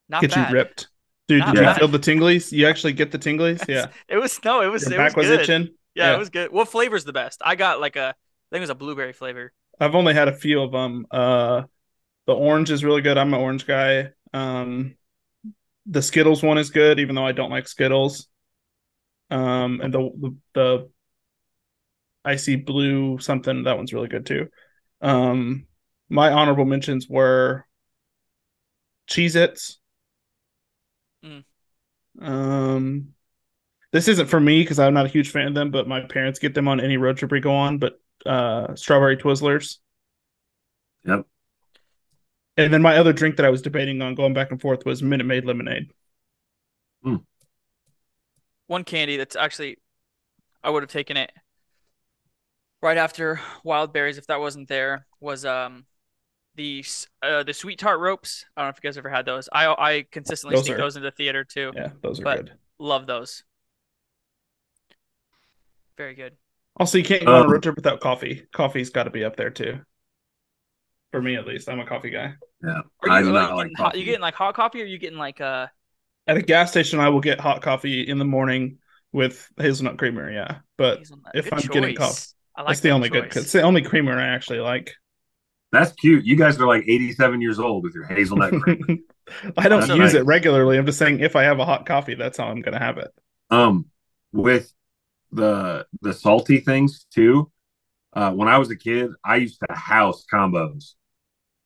Not 0.09 0.21
Get 0.23 0.35
bad. 0.35 0.51
you 0.51 0.55
ripped. 0.55 0.89
Dude, 1.29 1.41
Not 1.41 1.55
did 1.55 1.65
you 1.65 1.75
feel 1.75 1.89
the 1.89 1.99
tinglies? 1.99 2.51
You 2.53 2.67
actually 2.67 2.95
get 2.95 3.11
the 3.13 3.19
tinglies? 3.19 3.65
Yeah. 3.69 3.87
It 4.09 4.17
was 4.17 4.43
no, 4.45 4.63
it 4.63 4.67
was 4.69 4.83
Your 4.85 4.95
it 4.95 4.97
back 4.97 5.17
was 5.17 5.27
good. 5.27 5.41
itching. 5.41 5.69
Yeah, 5.95 6.11
Yeah. 6.11 6.15
it 6.17 6.19
was 6.19 6.31
good. 6.31 6.51
What 6.51 6.69
flavor's 6.69 7.05
the 7.05 7.13
best? 7.13 7.41
I 7.45 7.55
got 7.55 7.81
like 7.81 7.97
a 7.97 8.09
I 8.09 8.49
think 8.51 8.59
it 8.59 8.61
was 8.61 8.71
a 8.71 8.75
blueberry 8.75 9.13
flavor. 9.13 9.53
I've 9.81 9.95
only 9.95 10.15
had 10.15 10.29
a 10.29 10.33
few 10.35 10.63
of 10.63 10.73
them. 10.73 11.07
Uh, 11.11 11.63
the 12.27 12.35
orange 12.35 12.71
is 12.71 12.83
really 12.85 13.03
good. 13.03 13.17
I'm 13.19 13.33
an 13.33 13.41
orange 13.41 13.67
guy. 13.67 14.11
Um, 14.33 14.97
the 15.87 16.03
Skittles 16.03 16.43
one 16.43 16.59
is 16.59 16.71
good, 16.71 16.99
even 16.99 17.15
though 17.15 17.27
I 17.27 17.33
don't 17.33 17.51
like 17.51 17.69
Skittles. 17.69 18.27
Um, 19.31 19.81
and 19.83 19.93
the 19.93 20.11
the, 20.21 20.37
the 20.55 20.91
icy 22.29 22.57
blue 22.57 23.19
something 23.19 23.65
that 23.65 23.77
one's 23.77 23.93
really 23.93 24.09
good 24.09 24.27
too. 24.27 24.49
Um, 25.01 25.67
my 26.09 26.31
honorable 26.33 26.65
mentions 26.65 27.09
were 27.09 27.67
Cheez-Its. 29.09 29.79
Mm. 31.25 31.45
Um, 32.21 33.09
this 33.93 34.09
isn't 34.09 34.27
for 34.27 34.41
me 34.41 34.63
because 34.63 34.79
I'm 34.79 34.95
not 34.95 35.07
a 35.07 35.11
huge 35.11 35.31
fan 35.31 35.49
of 35.49 35.55
them, 35.55 35.71
but 35.71 35.89
my 35.89 36.01
parents 36.01 36.39
get 36.39 36.55
them 36.55 36.69
on 36.69 36.81
any 36.81 36.97
road 36.97 37.17
trip 37.17 37.31
we 37.31 37.41
go 37.41 37.55
on. 37.55 37.79
But 37.79 38.01
uh, 38.27 38.75
strawberry 38.75 39.17
Twizzlers. 39.17 39.79
Yep. 41.05 41.27
And 42.57 42.73
then 42.73 42.83
my 42.83 42.99
other 42.99 43.13
drink 43.13 43.37
that 43.37 43.47
I 43.47 43.51
was 43.51 43.63
debating 43.63 44.03
on 44.03 44.15
going 44.15 44.35
back 44.35 44.51
and 44.51 44.61
forth 44.61 44.85
was 44.85 45.03
Minute 45.03 45.27
Maid 45.27 45.45
lemonade. 45.45 45.93
One 48.67 48.85
candy 48.85 49.17
that's 49.17 49.37
actually 49.37 49.79
I 50.63 50.71
would 50.71 50.83
have 50.83 50.91
taken 50.91 51.17
it 51.17 51.33
right 52.83 52.97
after 52.97 53.41
wild 53.65 53.93
berries 53.93 54.19
if 54.19 54.27
that 54.29 54.41
wasn't 54.41 54.69
there 54.69 55.07
was 55.21 55.45
um 55.45 55.85
the 56.55 56.85
uh 57.23 57.43
the 57.43 57.53
sweet 57.55 57.79
tart 57.79 58.01
ropes. 58.01 58.45
I 58.57 58.63
don't 58.63 58.67
know 58.67 58.71
if 58.71 58.83
you 58.83 58.89
guys 58.89 58.99
ever 58.99 59.09
had 59.11 59.27
those. 59.27 59.49
I 59.53 59.67
I 59.67 60.07
consistently 60.11 60.57
Those 60.57 60.65
sneak 60.67 60.77
are- 60.77 60.81
those 60.81 60.97
into 60.97 61.07
the 61.11 61.17
theater 61.17 61.45
too. 61.45 61.73
Yeah, 61.75 61.91
those 62.03 62.21
are 62.21 62.25
But- 62.25 62.37
good. 62.47 62.53
Love 62.81 63.07
those. 63.07 63.43
Very 65.97 66.15
good. 66.15 66.37
Also, 66.77 66.97
you 66.99 67.03
can't 67.05 67.25
go 67.25 67.35
on 67.35 67.41
a 67.41 67.45
Um, 67.47 67.51
road 67.53 67.63
trip 67.65 67.75
without 67.75 67.99
coffee. 68.01 68.47
Coffee's 68.53 68.91
got 68.91 69.05
to 69.05 69.11
be 69.11 69.25
up 69.25 69.35
there 69.35 69.51
too. 69.51 69.81
For 71.11 71.21
me, 71.21 71.35
at 71.35 71.45
least, 71.45 71.69
I'm 71.69 71.81
a 71.81 71.87
coffee 71.87 72.11
guy. 72.11 72.35
Yeah. 72.63 72.83
Are 73.03 73.11
I 73.11 73.19
you, 73.21 73.27
do 73.27 73.33
like, 73.33 73.43
not 73.51 73.57
like 73.57 73.65
getting 73.71 73.77
hot, 73.77 73.99
you 73.99 74.05
getting 74.05 74.21
like 74.21 74.35
hot 74.35 74.55
coffee 74.55 74.83
or 74.83 74.85
you 74.85 74.99
getting 74.99 75.19
like 75.19 75.41
uh 75.41 75.67
At 76.29 76.37
a 76.37 76.43
gas 76.43 76.71
station, 76.71 77.01
I 77.01 77.09
will 77.09 77.21
get 77.21 77.41
hot 77.41 77.63
coffee 77.63 78.03
in 78.03 78.19
the 78.19 78.25
morning 78.25 78.79
with 79.11 79.51
hazelnut 79.57 79.99
creamer. 79.99 80.31
Yeah, 80.31 80.59
but 80.77 80.99
hazelnut? 80.99 81.33
if 81.35 81.45
Good 81.47 81.55
I'm 81.55 81.61
getting 81.69 81.97
coffee, 81.97 82.27
I 82.59 82.63
like 82.63 82.73
that's 82.73 82.81
the 82.81 82.91
that 82.91 82.91
only 82.91 83.09
good. 83.09 83.35
It's 83.37 83.53
the 83.53 83.63
only 83.63 83.83
creamer 83.83 84.19
I 84.19 84.27
actually 84.29 84.61
like. 84.61 84.95
That's 85.71 85.93
cute. 85.93 86.25
You 86.25 86.37
guys 86.37 86.59
are 86.59 86.67
like 86.67 86.85
87 86.89 87.41
years 87.43 87.59
old 87.59 87.85
with 87.85 87.95
your 87.95 88.05
hazelnut 88.07 88.57
cream. 88.57 89.05
I 89.57 89.69
don't 89.69 89.89
Also 89.89 89.95
use 89.95 90.15
nice. 90.15 90.15
it 90.15 90.25
regularly. 90.25 90.79
I'm 90.79 90.87
just 90.87 90.99
saying 90.99 91.21
if 91.21 91.37
I 91.37 91.43
have 91.45 91.59
a 91.59 91.65
hot 91.65 91.87
coffee, 91.87 92.15
that's 92.15 92.39
how 92.39 92.47
I'm 92.49 92.61
gonna 92.63 92.79
have 92.79 92.99
it. 92.99 93.13
um, 93.51 93.87
with 94.33 94.73
the 95.33 95.87
the 96.03 96.13
salty 96.13 96.61
things 96.61 97.07
too. 97.15 97.51
Uh, 98.15 98.33
when 98.33 98.49
I 98.49 98.59
was 98.59 98.71
a 98.71 98.77
kid, 98.77 99.11
I 99.25 99.37
used 99.37 99.61
to 99.69 99.75
house 99.75 100.25
combos. 100.33 100.95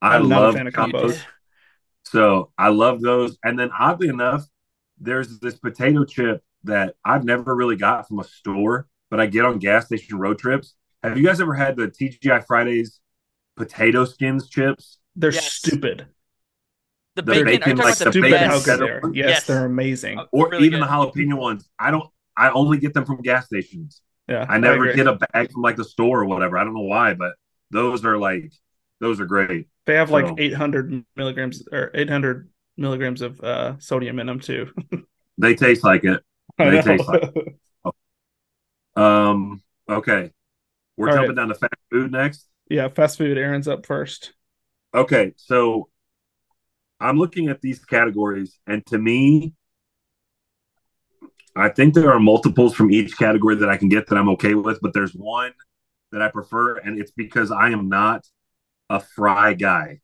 I 0.02 0.16
I'm 0.16 0.28
not 0.28 0.44
a 0.44 0.48
love 0.48 0.54
fan 0.54 0.66
of 0.66 0.74
combos. 0.74 1.14
combos. 1.14 1.26
So 2.04 2.52
I 2.58 2.68
love 2.68 3.00
those. 3.00 3.38
And 3.44 3.58
then 3.58 3.70
oddly 3.78 4.08
enough, 4.08 4.44
there's 5.00 5.38
this 5.40 5.58
potato 5.58 6.04
chip 6.04 6.42
that 6.64 6.96
I've 7.04 7.24
never 7.24 7.54
really 7.54 7.76
got 7.76 8.08
from 8.08 8.20
a 8.20 8.24
store, 8.24 8.88
but 9.10 9.20
I 9.20 9.26
get 9.26 9.44
on 9.44 9.58
gas 9.58 9.86
station 9.86 10.18
road 10.18 10.38
trips. 10.38 10.74
Have 11.02 11.16
you 11.18 11.24
guys 11.24 11.40
ever 11.40 11.54
had 11.54 11.76
the 11.76 11.88
TGI 11.88 12.46
Fridays 12.46 13.00
potato 13.56 14.04
skins 14.04 14.48
chips? 14.48 14.98
They're 15.16 15.32
Yes. 15.32 15.52
stupid. 15.52 16.06
The 17.16 17.22
The 17.22 17.32
bacon, 17.32 17.42
are 17.42 17.44
bacon, 17.50 17.76
you 17.76 17.82
like, 17.84 17.98
the 17.98 18.04
the 18.06 18.10
stupid 18.12 18.30
best 18.30 18.44
how 18.46 18.52
best? 18.54 18.64
good 18.66 18.80
they 18.80 18.90
are. 18.90 19.00
Yes, 19.14 19.28
Yes. 19.28 19.46
they're 19.46 19.66
amazing. 19.66 20.18
Uh, 20.18 20.26
Or 20.32 20.48
really 20.48 20.66
even 20.66 20.80
good. 20.80 20.88
the 20.88 20.92
jalapeno 20.92 21.34
ones. 21.38 21.68
I 21.78 21.90
don't 21.90 22.08
I 22.36 22.50
only 22.50 22.78
get 22.78 22.94
them 22.94 23.04
from 23.04 23.20
gas 23.20 23.46
stations. 23.46 24.00
Yeah, 24.28 24.46
I 24.48 24.56
never 24.58 24.84
agree. 24.84 24.94
get 24.94 25.06
a 25.06 25.16
bag 25.16 25.52
from 25.52 25.60
like 25.60 25.76
the 25.76 25.84
store 25.84 26.22
or 26.22 26.24
whatever. 26.24 26.56
I 26.56 26.64
don't 26.64 26.72
know 26.72 26.80
why, 26.80 27.12
but 27.12 27.34
those 27.70 28.04
are 28.06 28.16
like 28.16 28.52
those 29.00 29.20
are 29.20 29.26
great. 29.26 29.68
They 29.84 29.96
have 29.96 30.10
like 30.10 30.32
800 30.38 31.04
milligrams 31.16 31.62
or 31.70 31.90
800 31.92 32.48
milligrams 32.78 33.20
of 33.20 33.38
uh, 33.40 33.78
sodium 33.80 34.18
in 34.20 34.26
them 34.28 34.40
too. 34.40 34.70
They 35.38 35.54
taste 35.54 35.82
like 35.84 36.04
it. 36.04 36.22
They 36.56 36.80
taste 36.80 37.06
like- 37.08 37.56
Um. 38.96 39.62
Okay. 39.88 40.30
We're 40.96 41.08
All 41.08 41.14
right. 41.14 41.20
jumping 41.20 41.36
down 41.36 41.48
to 41.48 41.54
fast 41.54 41.74
food 41.90 42.12
next. 42.12 42.48
yeah, 42.68 42.88
fast 42.88 43.18
food. 43.18 43.38
Aaron's 43.38 43.68
up 43.68 43.86
first. 43.86 44.32
Okay, 44.94 45.32
so 45.36 45.88
I'm 47.00 47.18
looking 47.18 47.48
at 47.48 47.60
these 47.60 47.84
categories, 47.84 48.58
and 48.66 48.84
to 48.86 48.98
me, 48.98 49.54
I 51.56 51.68
think 51.68 51.94
there 51.94 52.12
are 52.12 52.20
multiples 52.20 52.74
from 52.74 52.90
each 52.90 53.18
category 53.18 53.56
that 53.56 53.68
I 53.68 53.76
can 53.76 53.88
get 53.88 54.06
that 54.08 54.16
I'm 54.16 54.28
okay 54.30 54.54
with, 54.54 54.78
but 54.80 54.92
there's 54.94 55.12
one 55.12 55.52
that 56.10 56.22
I 56.22 56.28
prefer, 56.28 56.76
and 56.78 57.00
it's 57.00 57.10
because 57.10 57.50
I 57.50 57.70
am 57.70 57.88
not 57.88 58.26
a 58.88 59.00
fry 59.00 59.54
guy. 59.54 60.00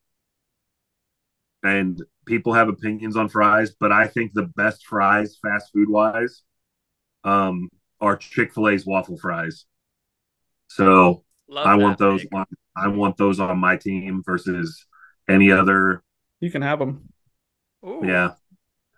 And 1.63 2.03
people 2.27 2.53
have 2.55 2.69
opinions 2.69 3.17
on 3.17 3.29
fries, 3.29 3.75
but 3.79 3.93
I 3.93 4.07
think 4.07 4.33
the 4.33 4.51
best 4.57 4.87
fries, 4.87 5.39
fast 5.43 5.73
food 5.73 5.89
wise, 5.89 6.43
um, 7.25 7.69
are 8.01 8.17
Chick 8.17 8.55
fil 8.55 8.69
A's 8.69 8.87
waffle 8.87 9.19
fries. 9.19 9.65
So 10.69 11.25
Love 11.49 11.67
I 11.67 11.75
want 11.77 11.99
those 11.99 12.23
pick. 12.23 12.35
on 12.35 12.47
I 12.77 12.89
want 12.89 13.17
those 13.17 13.41
on 13.41 13.59
my 13.59 13.77
team 13.77 14.23
versus 14.25 14.87
any 15.29 15.51
other. 15.51 16.03
You 16.41 16.51
can 16.51 16.63
have 16.63 16.79
them. 16.79 17.09
Ooh. 17.85 18.03
Yeah, 18.05 18.33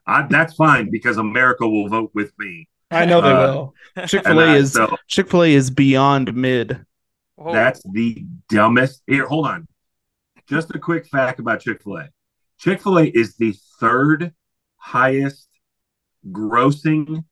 I, 0.07 0.23
that's 0.29 0.55
fine 0.55 0.91
because 0.91 1.17
America 1.17 1.67
will 1.69 1.89
vote 1.89 2.11
with 2.15 2.33
me. 2.39 2.69
I 2.91 3.05
know 3.07 3.21
they 3.21 3.31
Uh, 3.31 3.53
will. 3.55 3.75
Chick 4.07 4.25
Fil 4.25 4.41
A 4.41 4.55
is 4.55 4.73
so 4.73 4.97
Chick 5.07 5.31
Fil 5.31 5.45
A 5.45 5.55
is 5.55 5.71
beyond 5.71 6.35
mid. 6.35 6.85
Whoa. 7.37 7.53
that's 7.53 7.83
the 7.93 8.25
dumbest. 8.49 9.03
Here, 9.07 9.27
hold 9.27 9.47
on. 9.47 9.67
Just 10.49 10.75
a 10.75 10.79
quick 10.79 11.07
fact 11.07 11.39
about 11.41 11.61
Chick 11.61 11.83
Fil 11.83 11.99
A. 11.99 12.09
Chick 12.59 12.83
Fil 12.83 12.99
A 12.99 13.05
is 13.05 13.37
the 13.37 13.55
third 13.79 14.35
highest 14.77 15.49
grossing 16.31 17.25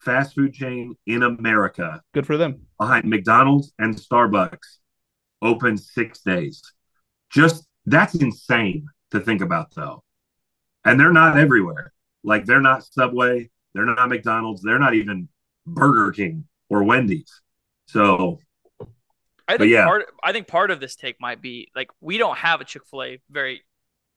fast 0.00 0.34
food 0.34 0.52
chain 0.52 0.94
in 1.06 1.22
America 1.22 2.02
Good 2.12 2.26
for 2.26 2.36
them. 2.36 2.63
Behind 2.78 3.04
McDonald's 3.04 3.72
and 3.78 3.94
Starbucks 3.96 4.78
open 5.42 5.76
six 5.76 6.20
days. 6.20 6.62
Just 7.30 7.66
that's 7.86 8.14
insane 8.14 8.86
to 9.10 9.20
think 9.20 9.40
about, 9.40 9.74
though. 9.74 10.02
And 10.84 10.98
they're 10.98 11.12
not 11.12 11.36
everywhere. 11.38 11.92
Like 12.22 12.46
they're 12.46 12.60
not 12.60 12.84
Subway, 12.84 13.50
they're 13.74 13.84
not 13.84 14.08
McDonald's, 14.08 14.62
they're 14.62 14.78
not 14.78 14.94
even 14.94 15.28
Burger 15.66 16.12
King 16.12 16.46
or 16.70 16.84
Wendy's. 16.84 17.40
So 17.86 18.38
I 19.46 19.58
think 19.58 19.70
yeah. 19.70 19.84
part 19.84 20.06
I 20.22 20.32
think 20.32 20.46
part 20.46 20.70
of 20.70 20.80
this 20.80 20.96
take 20.96 21.20
might 21.20 21.42
be 21.42 21.70
like 21.76 21.90
we 22.00 22.16
don't 22.16 22.38
have 22.38 22.60
a 22.60 22.64
Chick 22.64 22.82
Fil 22.90 23.02
A 23.02 23.20
very 23.30 23.62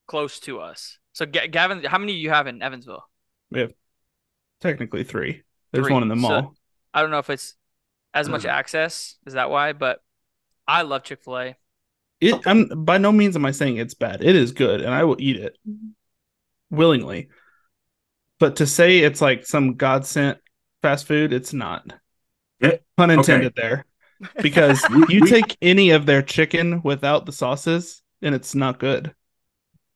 close 0.07 0.39
to 0.41 0.59
us. 0.61 0.99
So 1.13 1.25
Ga- 1.25 1.47
Gavin, 1.47 1.83
how 1.83 1.97
many 1.97 2.13
do 2.13 2.17
you 2.19 2.29
have 2.29 2.47
in 2.47 2.61
Evansville? 2.61 3.03
We 3.51 3.59
have 3.59 3.73
technically 4.61 5.03
three. 5.03 5.43
There's 5.71 5.85
Three. 5.87 5.93
one 5.93 6.03
in 6.03 6.09
the 6.09 6.15
So- 6.15 6.21
mall. 6.21 6.55
I 6.93 7.01
don't 7.01 7.11
know 7.11 7.19
if 7.19 7.29
it's 7.29 7.55
as 8.17 8.27
much 8.27 8.43
mm. 8.43 8.49
access. 8.49 9.15
Is 9.25 9.33
that 9.33 9.49
why? 9.49 9.73
But 9.73 9.99
I 10.67 10.81
love 10.81 11.03
Chick 11.03 11.23
Fil 11.23 11.37
A. 11.37 11.55
It 12.19 12.35
I'm 12.47 12.67
by 12.83 12.97
no 12.97 13.11
means 13.11 13.35
am 13.35 13.45
I 13.45 13.51
saying 13.51 13.77
it's 13.77 13.93
bad. 13.93 14.23
It 14.23 14.35
is 14.35 14.51
good 14.51 14.81
and 14.81 14.93
I 14.93 15.03
will 15.03 15.17
eat 15.19 15.37
it 15.37 15.55
willingly. 16.71 17.29
But 18.39 18.57
to 18.57 18.65
say 18.67 18.99
it's 18.99 19.21
like 19.21 19.45
some 19.45 19.75
god 19.75 20.05
sent 20.05 20.39
fast 20.81 21.05
food, 21.05 21.31
it's 21.31 21.53
not. 21.53 21.93
It- 22.59 22.83
Pun 22.97 23.11
intended 23.11 23.53
there. 23.55 23.85
Because 24.41 24.83
you 25.09 25.27
take 25.27 25.55
any 25.61 25.91
of 25.91 26.07
their 26.07 26.23
chicken 26.23 26.81
without 26.83 27.27
the 27.27 27.31
sauces 27.31 28.01
and 28.23 28.33
it's 28.33 28.55
not 28.55 28.79
good. 28.79 29.13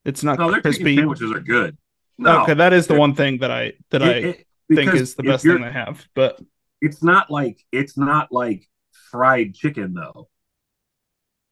It's 0.05 0.23
not 0.23 0.38
no, 0.38 0.51
their 0.51 0.62
chicken 0.62 0.71
crispy. 0.71 0.95
sandwiches 0.97 1.31
are 1.31 1.39
good. 1.39 1.75
No, 2.19 2.43
Okay, 2.43 2.53
that 2.53 2.71
is 2.71 2.86
the 2.86 2.93
one 2.93 3.15
thing 3.15 3.39
that 3.39 3.49
I 3.49 3.73
that 3.89 4.03
I 4.03 4.12
It- 4.12 4.25
it- 4.25 4.47
think 4.75 4.93
is 4.93 5.15
the 5.15 5.23
best 5.23 5.43
thing 5.43 5.62
they 5.62 5.71
have. 5.71 6.05
But 6.13 6.39
It's 6.82 7.04
not 7.04 7.30
like 7.30 7.60
it's 7.72 7.98
not 7.98 8.32
like 8.32 8.67
fried 9.12 9.54
chicken 9.56 9.94
though. 9.94 10.30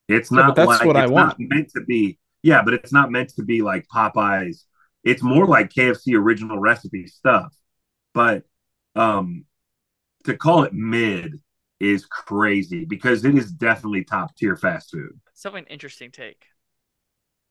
It's 0.07 0.31
not 0.31 0.47
but 0.47 0.55
that's 0.55 0.79
like 0.79 0.87
what 0.87 0.97
I 0.97 1.03
it's 1.03 1.11
not 1.11 1.37
want. 1.37 1.49
meant 1.49 1.69
to 1.75 1.81
be. 1.81 2.17
Yeah, 2.41 2.61
but 2.63 2.73
it's 2.73 2.91
not 2.93 3.11
meant 3.11 3.29
to 3.35 3.43
be 3.43 3.61
like 3.61 3.85
Popeyes. 3.93 4.63
It's 5.03 5.21
more 5.21 5.45
like 5.45 5.69
KFC 5.69 6.15
original 6.15 6.59
recipe 6.59 7.07
stuff. 7.07 7.53
But 8.13 8.43
um 8.95 9.45
to 10.25 10.35
call 10.35 10.63
it 10.63 10.73
mid 10.73 11.39
is 11.79 12.05
crazy 12.05 12.85
because 12.85 13.23
it 13.23 13.35
is 13.37 13.51
definitely 13.51 14.03
top 14.03 14.35
tier 14.35 14.57
fast 14.57 14.91
food. 14.91 15.19
Something 15.33 15.65
interesting 15.69 16.11
take. 16.11 16.43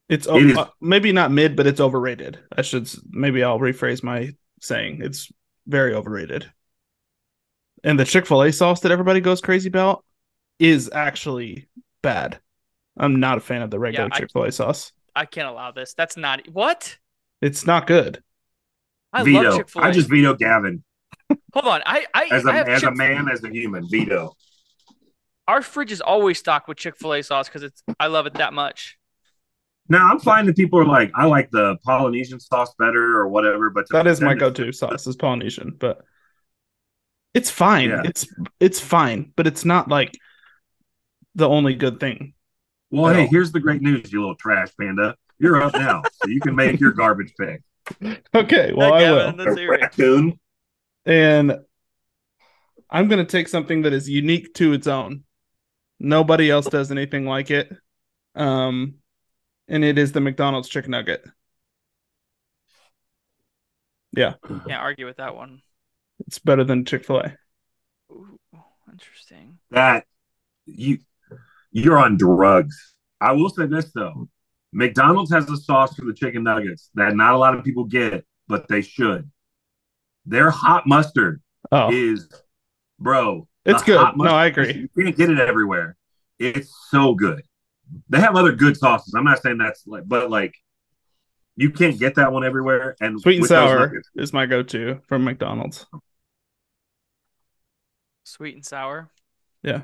it's 0.09 0.27
It 0.27 0.51
is- 0.51 0.59
uh, 0.59 0.69
maybe 0.81 1.13
not 1.13 1.31
mid, 1.31 1.57
but 1.57 1.67
it's 1.67 1.81
overrated. 1.81 2.39
I 2.57 2.63
should 2.63 2.91
maybe 3.11 3.43
I'll 3.43 3.59
rephrase 3.59 4.03
my 4.03 4.35
saying. 4.61 5.01
It's 5.03 5.31
very 5.67 5.95
overrated. 5.95 6.51
And 7.85 7.99
the 7.99 8.05
Chick 8.05 8.27
Fil 8.27 8.43
A 8.43 8.53
sauce 8.53 8.81
that 8.81 8.93
everybody 8.93 9.21
goes 9.21 9.41
crazy 9.41 9.69
about 9.69 10.05
is 10.59 10.91
actually 10.93 11.69
bad. 12.03 12.39
I'm 12.97 13.21
not 13.21 13.39
a 13.39 13.41
fan 13.41 13.63
of 13.63 13.71
the 13.71 13.79
regular 13.79 14.09
Yeah, 14.13 14.19
Chick 14.19 14.33
Fil 14.33 14.45
A 14.45 14.53
sauce. 14.53 14.93
I 15.15 15.25
can't 15.25 15.49
allow 15.49 15.71
this. 15.71 15.95
That's 15.95 16.17
not 16.17 16.47
what 16.49 16.99
It's 17.41 17.67
not 17.67 17.87
good. 17.87 18.23
I 19.13 19.23
veto. 19.23 19.43
love 19.43 19.57
Chick 19.59 19.69
Fil 19.69 19.83
A. 19.83 19.87
I 19.87 19.91
just 19.93 20.09
veto 20.09 20.35
Gavin 20.35 20.83
Hold 21.53 21.67
on. 21.67 21.83
I 21.85 22.07
I, 22.15 22.29
as 22.31 22.45
a 22.45 22.51
I 22.51 22.53
have 22.55 22.69
as 22.69 22.83
a 22.83 22.91
man 22.91 23.29
as 23.29 23.43
a 23.45 23.51
human. 23.51 23.89
Veto. 23.89 24.35
Our 25.47 25.63
fridge 25.63 25.93
is 25.93 26.01
always 26.01 26.39
stocked 26.39 26.69
with 26.69 26.79
Chick 26.79 26.97
Fil 26.97 27.15
A 27.15 27.23
sauce 27.23 27.49
because 27.49 27.63
it's 27.63 27.83
I 27.99 28.07
love 28.09 28.27
it 28.27 28.35
that 28.35 28.53
much. 28.53 28.99
Now 29.89 30.11
I'm 30.11 30.19
finding 30.21 30.55
people 30.55 30.79
are 30.79 30.85
like, 30.85 31.11
I 31.15 31.25
like 31.25 31.51
the 31.51 31.77
Polynesian 31.85 32.39
sauce 32.41 32.75
better 32.79 33.17
or 33.19 33.29
whatever, 33.29 33.71
but 33.71 33.87
That 33.91 34.07
is 34.07 34.21
my 34.21 34.35
go-to 34.35 34.73
sauce 34.73 35.07
is 35.07 35.17
Polynesian, 35.17 35.75
but 35.79 36.03
it's 37.35 37.51
fine. 37.51 37.91
Yeah. 37.91 38.03
It's 38.05 38.27
it's 38.61 38.81
fine, 38.81 39.33
but 39.37 39.47
it's 39.47 39.65
not 39.65 39.89
like 39.89 40.13
the 41.35 41.49
only 41.49 41.75
good 41.75 42.01
thing. 42.01 42.35
Well, 42.91 43.13
hey, 43.15 43.25
No. 43.25 43.29
here's 43.31 43.53
the 43.53 43.61
great 43.61 43.83
news, 43.83 44.11
you 44.13 44.21
little 44.21 44.35
trash 44.37 44.69
panda. 44.81 45.15
You're 45.39 45.63
up 45.63 45.75
now, 45.75 46.03
so 46.13 46.29
you 46.29 46.41
can 46.41 46.57
make 46.57 46.81
your 46.81 46.93
garbage 46.93 47.33
pick. 47.39 47.63
Okay, 48.35 48.73
well 48.75 48.93
I 48.93 49.01
Gavin, 49.01 49.37
will. 49.37 49.45
let's 49.45 49.59
hear 49.59 49.73
it. 49.75 49.81
Raccoon. 49.83 50.41
And 51.07 51.59
I'm 52.91 53.09
going 53.09 53.25
to 53.25 53.31
take 53.31 53.49
something 53.49 53.83
that 53.83 53.93
is 53.93 54.09
unique 54.09 54.53
to 54.55 54.73
its 54.73 54.87
own. 54.87 55.25
Nobody 56.01 56.51
else 56.51 56.67
does 56.67 56.91
anything 56.91 57.25
like 57.27 57.51
it. 57.51 57.73
Um, 58.35 58.95
and 59.69 59.85
it 59.85 59.97
is 59.99 60.13
the 60.13 60.21
McDonald's 60.21 60.69
chicken 60.69 60.91
nugget. 60.91 61.25
Yeah. 64.13 64.35
Can't 64.47 64.73
argue 64.73 65.07
with 65.07 65.19
that 65.19 65.35
one. 65.37 65.61
It's 66.27 66.39
better 66.39 66.65
than 66.65 66.85
Chick 66.85 67.05
fil 67.05 67.21
A. 67.21 67.37
Interesting. 68.91 69.59
That 69.71 70.05
you 70.67 70.99
you're 71.71 71.99
on 71.99 72.17
drugs. 72.17 72.95
I 73.21 73.33
will 73.33 73.51
say 73.51 73.67
this 73.67 73.93
though. 73.93 74.29
McDonald's 74.73 75.31
has 75.33 75.49
a 75.51 75.57
sauce 75.57 75.95
for 75.95 76.05
the 76.05 76.13
chicken 76.13 76.43
nuggets 76.43 76.91
that 76.95 77.15
not 77.17 77.35
a 77.35 77.39
lot 77.39 77.57
of 77.57 77.65
people 77.65 77.85
get, 77.85 78.25
but 78.49 78.69
they 78.69 78.83
should. 78.83 79.31
Their 80.27 80.51
hot 80.51 80.87
mustard 80.87 81.41
Oh, 81.73 81.91
is 81.93 82.29
bro. 82.99 83.47
It's 83.65 83.83
good. 83.83 83.99
hot 83.99 84.17
No, 84.17 84.25
I 84.31 84.47
agree. 84.47 84.89
You 84.97 85.05
can't 85.05 85.17
get 85.17 85.31
it 85.31 85.39
everywhere. 85.39 85.97
It's 86.39 86.73
so 86.91 87.15
good. 87.15 87.43
They 88.09 88.21
have 88.21 88.37
other 88.37 88.53
good 88.53 88.77
sauces. 88.77 89.15
I'm 89.15 89.25
not 89.25 89.43
saying 89.43 89.59
that's 89.59 89.87
like, 89.87 90.05
but 90.07 90.31
like, 90.31 90.55
you 91.57 91.71
can't 91.71 91.99
get 91.99 92.15
that 92.17 92.33
one 92.33 92.45
everywhere. 92.45 92.95
And 93.01 93.21
sweet 93.21 93.39
and 93.39 93.47
sour 93.47 93.81
nuggets- 93.81 94.11
is 94.17 94.33
my 94.33 94.47
go 94.47 94.63
to 94.63 95.01
from 95.09 95.25
McDonald's. 95.25 95.87
Sweet 98.29 98.55
and 98.55 98.65
sour. 98.65 99.11
Yeah. 99.63 99.83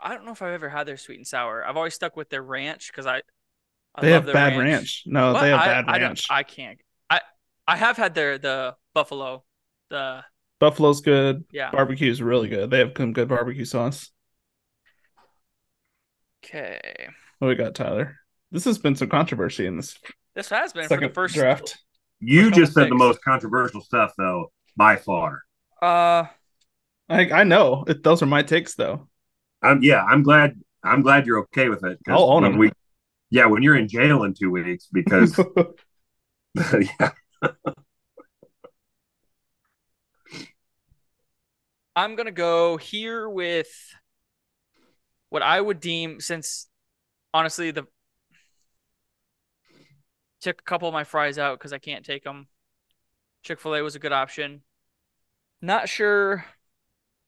I 0.00 0.14
don't 0.14 0.24
know 0.24 0.32
if 0.32 0.42
I've 0.42 0.52
ever 0.54 0.68
had 0.68 0.86
their 0.86 0.96
sweet 0.96 1.18
and 1.18 1.26
sour. 1.26 1.64
I've 1.64 1.76
always 1.76 1.94
stuck 1.94 2.16
with 2.16 2.28
their 2.30 2.42
ranch 2.42 2.90
because 2.90 3.06
I, 3.06 3.22
I 3.94 4.00
They 4.00 4.10
love 4.12 4.14
have 4.14 4.24
their 4.26 4.34
bad 4.34 4.58
ranch. 4.58 5.02
No, 5.06 5.32
What? 5.32 5.42
they 5.42 5.50
have 5.50 5.60
I, 5.60 5.66
bad 5.66 5.84
I 5.88 5.98
don't- 5.98 6.08
ranch. 6.08 6.26
I 6.30 6.42
can't. 6.42 6.78
I 7.10 7.20
I 7.68 7.76
have 7.76 7.96
had 7.96 8.14
their 8.14 8.38
the 8.38 8.74
buffalo. 8.94 9.44
The 9.90 10.24
Buffalo's 10.58 11.00
good. 11.02 11.44
yeah. 11.52 11.70
Barbecue 11.70 12.10
is 12.10 12.22
really 12.22 12.48
good. 12.48 12.70
They 12.70 12.78
have 12.78 12.92
some 12.96 13.12
good 13.12 13.28
barbecue 13.28 13.64
sauce. 13.64 14.10
Okay. 16.44 16.80
What 17.38 17.48
we 17.48 17.54
got, 17.54 17.74
Tyler? 17.74 18.16
This 18.50 18.64
has 18.64 18.78
been 18.78 18.96
some 18.96 19.08
controversy 19.08 19.66
in 19.66 19.76
this 19.76 19.98
This 20.34 20.48
has 20.50 20.72
been 20.72 20.84
for 20.84 20.88
second 20.88 21.08
the 21.08 21.14
first 21.14 21.34
draft. 21.34 21.78
you 22.20 22.50
just 22.50 22.76
one 22.76 22.84
said 22.84 22.90
the 22.90 22.96
most 22.96 23.22
controversial 23.22 23.80
stuff, 23.80 24.12
though, 24.16 24.50
by 24.76 24.96
far. 24.96 25.42
Uh, 25.80 26.24
I 27.08 27.30
I 27.30 27.44
know 27.44 27.84
it, 27.86 28.02
those 28.02 28.22
are 28.22 28.26
my 28.26 28.42
takes 28.42 28.74
though. 28.74 29.08
I'm 29.62 29.82
yeah. 29.82 30.04
I'm 30.04 30.22
glad. 30.22 30.60
I'm 30.82 31.02
glad 31.02 31.26
you're 31.26 31.40
okay 31.40 31.68
with 31.68 31.84
it. 31.84 31.98
I'll 32.08 32.24
own 32.24 32.42
when 32.42 32.52
'em. 32.52 32.58
We, 32.58 32.72
yeah, 33.30 33.46
when 33.46 33.62
you're 33.62 33.76
in 33.76 33.88
jail 33.88 34.24
in 34.24 34.34
two 34.34 34.50
weeks 34.50 34.88
because 34.92 35.38
yeah, 36.56 37.10
I'm 41.96 42.16
gonna 42.16 42.32
go 42.32 42.76
here 42.76 43.28
with 43.28 43.68
what 45.30 45.42
I 45.42 45.60
would 45.60 45.80
deem 45.80 46.20
since 46.20 46.68
honestly 47.34 47.70
the 47.70 47.86
took 50.40 50.60
a 50.60 50.64
couple 50.64 50.88
of 50.88 50.94
my 50.94 51.04
fries 51.04 51.38
out 51.38 51.58
because 51.58 51.72
I 51.72 51.78
can't 51.78 52.04
take 52.04 52.24
them. 52.24 52.48
Chick 53.42 53.60
Fil 53.60 53.76
A 53.76 53.82
was 53.82 53.94
a 53.94 54.00
good 54.00 54.12
option. 54.12 54.62
Not 55.60 55.88
sure. 55.88 56.44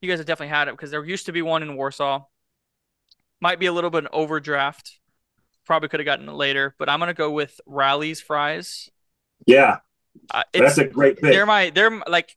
You 0.04 0.10
guys 0.10 0.18
have 0.18 0.26
definitely 0.26 0.54
had 0.54 0.68
it 0.68 0.72
because 0.72 0.90
there 0.90 1.02
used 1.04 1.26
to 1.26 1.32
be 1.32 1.40
one 1.40 1.62
in 1.62 1.76
Warsaw. 1.76 2.24
Might 3.40 3.58
be 3.58 3.66
a 3.66 3.72
little 3.72 3.88
bit 3.90 4.04
an 4.04 4.10
overdraft. 4.12 5.00
Probably 5.64 5.88
could 5.88 6.00
have 6.00 6.04
gotten 6.04 6.28
it 6.28 6.32
later, 6.32 6.74
but 6.78 6.90
I'm 6.90 6.98
gonna 6.98 7.14
go 7.14 7.30
with 7.30 7.58
Rally's 7.64 8.20
fries. 8.20 8.90
Yeah, 9.46 9.78
Uh, 10.30 10.42
that's 10.52 10.76
a 10.78 10.86
great 10.86 11.16
pick. 11.16 11.32
they're 11.32 11.46
my 11.46 11.70
they're 11.70 12.02
like 12.06 12.36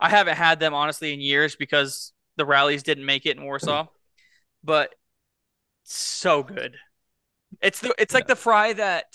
I 0.00 0.10
haven't 0.10 0.36
had 0.36 0.58
them 0.58 0.74
honestly 0.74 1.12
in 1.12 1.20
years 1.20 1.54
because 1.54 2.12
the 2.36 2.44
Rally's 2.44 2.82
didn't 2.82 3.06
make 3.06 3.26
it 3.26 3.36
in 3.36 3.44
Warsaw, 3.44 3.86
but 4.64 4.92
so 5.84 6.42
good. 6.42 6.76
It's 7.60 7.80
the 7.80 7.94
it's 7.96 8.14
like 8.14 8.26
the 8.26 8.34
fry 8.36 8.72
that 8.72 9.06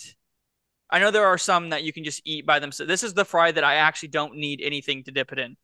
I 0.89 0.99
know 0.99 1.11
there 1.11 1.25
are 1.25 1.37
some 1.37 1.69
that 1.71 1.83
you 1.83 1.91
can 1.91 2.05
just 2.05 2.21
eat 2.23 2.45
by 2.45 2.59
themselves. 2.59 2.87
This 2.87 3.03
is 3.03 3.13
the 3.13 3.25
fry 3.25 3.51
that 3.51 3.63
I 3.63 3.75
actually 3.75 4.09
don't 4.09 4.35
need 4.37 4.61
anything 4.61 5.03
to 5.03 5.11
dip 5.11 5.33
it 5.33 5.39
in. 5.39 5.57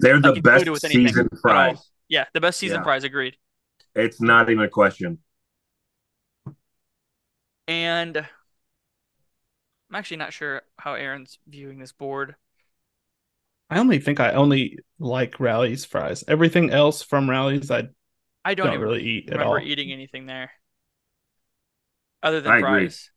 They're 0.00 0.20
the 0.20 0.40
best 0.40 0.66
it 0.66 0.70
with 0.70 0.84
anything 0.84 1.12
seasoned 1.12 1.30
fries. 1.40 1.90
Yeah, 2.08 2.24
the 2.32 2.40
best 2.40 2.58
season 2.58 2.78
Yeah. 2.78 2.82
fries, 2.82 3.04
agreed. 3.04 3.36
It's 3.94 4.18
not 4.20 4.48
even 4.48 4.64
a 4.64 4.68
question. 4.70 5.18
And 7.68 8.16
I'm 8.18 8.26
actually 9.94 10.16
not 10.18 10.32
sure 10.32 10.62
how 10.78 10.94
Aaron's 10.94 11.38
viewing 11.46 11.78
this 11.78 11.92
board. 11.92 12.36
I 13.70 13.78
only 13.78 13.98
think 13.98 14.20
I 14.20 14.32
only 14.32 14.78
like 14.98 15.38
Rally's 15.40 15.84
fries. 15.84 16.24
Everything 16.26 16.70
else 16.70 17.02
from 17.02 17.28
Rally's, 17.28 17.70
I 17.70 17.88
I 18.44 18.54
don't, 18.54 18.70
don't, 18.70 18.80
really 18.80 19.02
eat 19.02 19.30
at 19.30 19.42
all. 19.42 19.52
remember 19.52 19.58
all. 19.58 19.64
eating 19.64 19.92
anything 19.92 20.26
there 20.26 20.50
other 22.22 22.40
than 22.40 22.52
I 22.52 22.58
agree. 22.58 22.88
fries. 22.88 23.10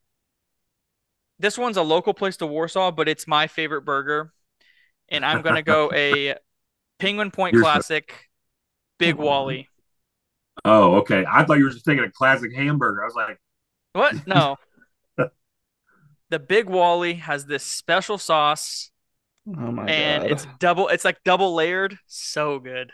This 1.39 1.58
one's 1.58 1.78
a 1.78 1.82
local 1.82 2.13
place 2.13 2.38
to 2.38 2.46
Warsaw, 2.48 2.91
but 2.91 3.10
it's 3.10 3.28
my 3.28 3.48
favorite 3.48 3.82
burger. 3.82 4.34
And 5.10 5.26
I'm 5.26 5.41
going 5.41 5.56
to 5.56 5.63
go 5.63 5.91
a 5.96 6.36
Penguin 7.02 7.32
Point 7.32 7.54
Yours- 7.54 7.64
Classic 7.64 8.14
Big 9.00 9.16
oh. 9.18 9.24
Wally. 9.24 9.68
Oh, 10.64 10.96
okay. 10.98 11.26
I 11.28 11.44
thought 11.44 11.58
you 11.58 11.64
were 11.64 11.72
just 11.72 11.86
thinking 11.86 12.06
a 12.06 12.12
classic 12.12 12.54
hamburger. 12.54 13.02
I 13.02 13.06
was 13.06 13.16
like, 13.16 13.40
What? 13.94 14.16
No. 14.28 14.58
the 16.30 16.40
Big 16.40 16.70
Wally 16.70 17.16
has 17.16 17.46
this 17.46 17.64
special 17.64 18.18
sauce 18.18 18.92
Oh 19.48 19.72
my 19.72 19.86
and 19.88 20.22
god! 20.24 20.32
it's 20.32 20.48
double 20.60 20.88
it's 20.90 21.04
like 21.04 21.18
double 21.26 21.56
layered. 21.56 21.98
So 22.06 22.60
good. 22.60 22.92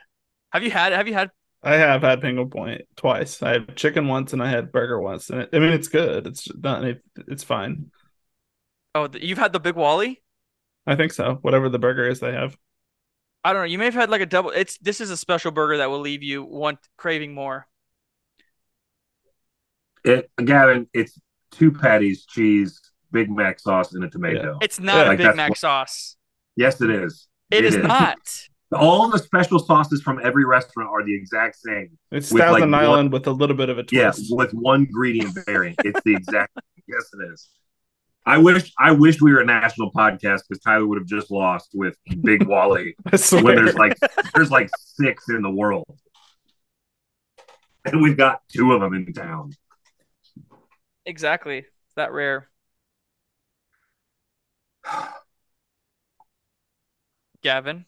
Have 0.53 0.63
you 0.63 0.71
had 0.71 0.93
have 0.93 1.07
you 1.07 1.13
had 1.13 1.29
I 1.61 1.75
have 1.75 2.01
had 2.01 2.21
Penguin 2.21 2.49
Point 2.49 2.83
twice. 2.95 3.43
I 3.43 3.49
had 3.53 3.75
chicken 3.75 4.07
once 4.07 4.31
and 4.31 4.41
I 4.41 4.49
had 4.49 4.71
burger 4.71 5.01
once, 5.01 5.29
and 5.29 5.41
it, 5.41 5.49
I 5.51 5.59
mean 5.59 5.73
it's 5.73 5.89
good. 5.89 6.25
It's 6.25 6.47
not. 6.55 6.85
It, 6.85 7.01
it's 7.27 7.43
fine. 7.43 7.91
Oh, 8.95 9.07
th- 9.07 9.23
you've 9.23 9.37
had 9.39 9.51
the 9.51 9.59
Big 9.59 9.75
Wally? 9.75 10.21
I 10.85 10.95
think 10.95 11.11
so. 11.11 11.39
Whatever 11.41 11.67
the 11.67 11.79
burger 11.79 12.07
is, 12.07 12.21
they 12.21 12.31
have. 12.31 12.55
I 13.47 13.53
don't 13.53 13.61
know. 13.61 13.65
You 13.67 13.77
may 13.77 13.85
have 13.85 13.93
had 13.93 14.09
like 14.09 14.19
a 14.19 14.25
double. 14.25 14.49
It's 14.49 14.77
this 14.79 14.99
is 14.99 15.09
a 15.09 15.15
special 15.15 15.51
burger 15.51 15.77
that 15.77 15.89
will 15.89 16.01
leave 16.01 16.21
you 16.21 16.43
want 16.43 16.79
craving 16.97 17.33
more. 17.33 17.65
it, 20.03 20.29
Gavin, 20.43 20.87
it's 20.93 21.17
two 21.51 21.71
patties, 21.71 22.25
cheese, 22.25 22.79
Big 23.13 23.29
Mac 23.29 23.59
sauce, 23.61 23.93
and 23.93 24.03
a 24.03 24.09
tomato. 24.09 24.57
It's 24.61 24.79
not 24.81 24.97
Yeah, 24.97 25.03
a 25.03 25.07
like 25.07 25.17
Big 25.17 25.35
Mac 25.37 25.49
what- 25.51 25.57
sauce. 25.59 26.17
Yes, 26.57 26.81
it 26.81 26.89
is. 26.89 27.27
it 27.51 27.63
is, 27.63 27.77
not. 27.77 28.17
All 28.73 29.09
the 29.09 29.19
special 29.19 29.59
sauces 29.59 30.01
from 30.01 30.19
every 30.21 30.43
restaurant 30.43 30.89
are 30.89 31.05
the 31.05 31.15
exact 31.15 31.55
same. 31.55 31.97
It's 32.11 32.31
With, 32.33 32.41
like, 32.41 32.49
Thousand 32.49 32.71
one- 32.71 32.81
Island 32.83 33.13
with 33.13 33.27
a 33.27 33.31
little 33.31 33.55
bit 33.55 33.69
of 33.69 33.77
a 33.79 33.85
Yeah, 33.91 34.11
twist. 34.11 34.25
with 34.35 34.51
one 34.51 34.81
ingredient 34.87 35.37
variant. 35.45 35.77
It's 35.85 36.01
the 36.03 36.15
exact. 36.15 36.51
yes, 36.87 37.09
it 37.13 37.31
is. 37.31 37.47
I 38.27 38.37
wish 38.37 38.73
I 38.77 38.91
wish 38.91 39.21
we 39.21 39.31
were 39.31 39.39
a 39.39 39.45
national 39.45 39.89
podcast 39.93 40.41
because 40.47 40.61
Tyler 40.61 40.85
would 40.85 40.97
have 40.97 41.07
just 41.07 41.31
lost 41.31 41.69
with 41.73 41.95
Big 42.21 42.45
Wally 42.47 42.93
when 43.31 43.55
there's 43.55 43.75
like 43.75 43.95
there's 44.35 44.51
like 44.51 44.69
six 44.77 45.29
in 45.29 45.41
the 45.41 45.49
world, 45.49 45.85
and 47.85 48.01
we've 48.01 48.17
got 48.17 48.41
two 48.49 48.73
of 48.73 48.81
them 48.81 48.93
in 48.93 49.13
town. 49.13 49.53
Exactly. 51.05 51.59
It's 51.59 51.95
that 51.95 52.11
rare. 52.11 52.49
Gavin. 57.41 57.85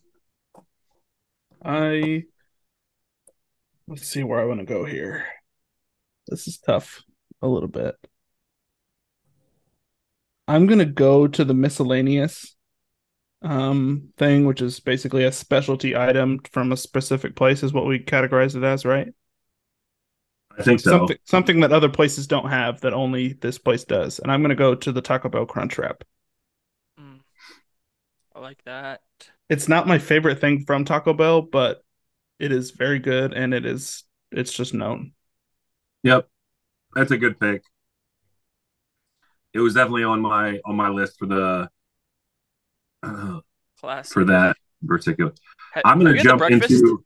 I 1.65 2.23
let's 3.89 4.07
see 4.07 4.23
where 4.23 4.39
I 4.39 4.45
want 4.45 4.61
to 4.61 4.65
go 4.65 4.85
here. 4.85 5.25
This 6.27 6.47
is 6.47 6.59
tough 6.59 7.03
a 7.41 7.47
little 7.47 7.67
bit. 7.67 7.97
I'm 10.49 10.65
gonna 10.65 10.83
go 10.85 11.27
to 11.27 11.45
the 11.45 11.53
miscellaneous 11.53 12.55
um 13.43 14.09
thing, 14.17 14.45
which 14.45 14.61
is 14.61 14.79
basically 14.79 15.23
a 15.23 15.31
specialty 15.31 15.95
item 15.95 16.39
from 16.51 16.71
a 16.71 16.77
specific 16.77 17.35
place, 17.35 17.61
is 17.61 17.71
what 17.71 17.85
we 17.85 17.99
categorize 17.99 18.55
it 18.55 18.63
as, 18.63 18.83
right? 18.83 19.13
I 20.57 20.63
think 20.63 20.79
so. 20.79 20.89
Something 20.89 21.17
something 21.23 21.59
that 21.59 21.71
other 21.71 21.87
places 21.87 22.25
don't 22.25 22.49
have 22.49 22.81
that 22.81 22.93
only 22.93 23.33
this 23.33 23.59
place 23.59 23.83
does. 23.83 24.17
And 24.17 24.31
I'm 24.31 24.41
gonna 24.41 24.55
go 24.55 24.73
to 24.73 24.91
the 24.91 25.03
Taco 25.03 25.29
Bell 25.29 25.45
Crunch 25.45 25.77
Wrap. 25.77 26.03
Mm. 26.99 27.19
I 28.33 28.39
like 28.39 28.63
that. 28.65 29.01
It's 29.49 29.69
not 29.69 29.87
my 29.87 29.99
favorite 29.99 30.41
thing 30.41 30.65
from 30.65 30.83
Taco 30.83 31.13
Bell, 31.13 31.43
but 31.43 31.83
it 32.39 32.51
is 32.51 32.71
very 32.71 32.97
good 32.97 33.33
and 33.33 33.53
it 33.53 33.67
is 33.67 34.03
it's 34.31 34.51
just 34.51 34.73
known. 34.73 35.11
Yep, 36.01 36.27
that's 36.95 37.11
a 37.11 37.17
good 37.19 37.39
pick. 37.39 37.61
It 39.59 39.61
was 39.61 39.73
definitely 39.73 40.05
on 40.05 40.21
my 40.21 40.57
on 40.63 40.77
my 40.77 40.87
list 40.87 41.19
for 41.19 41.25
the 41.25 41.69
uh, 43.03 43.39
Classic. 43.77 44.13
for 44.13 44.23
that 44.23 44.55
particular. 44.87 45.33
Ha- 45.73 45.81
I'm 45.83 45.97
gonna 45.97 46.11
you 46.11 46.15
had 46.15 46.25
the 46.25 46.29
jump 46.29 46.41
into 46.63 47.03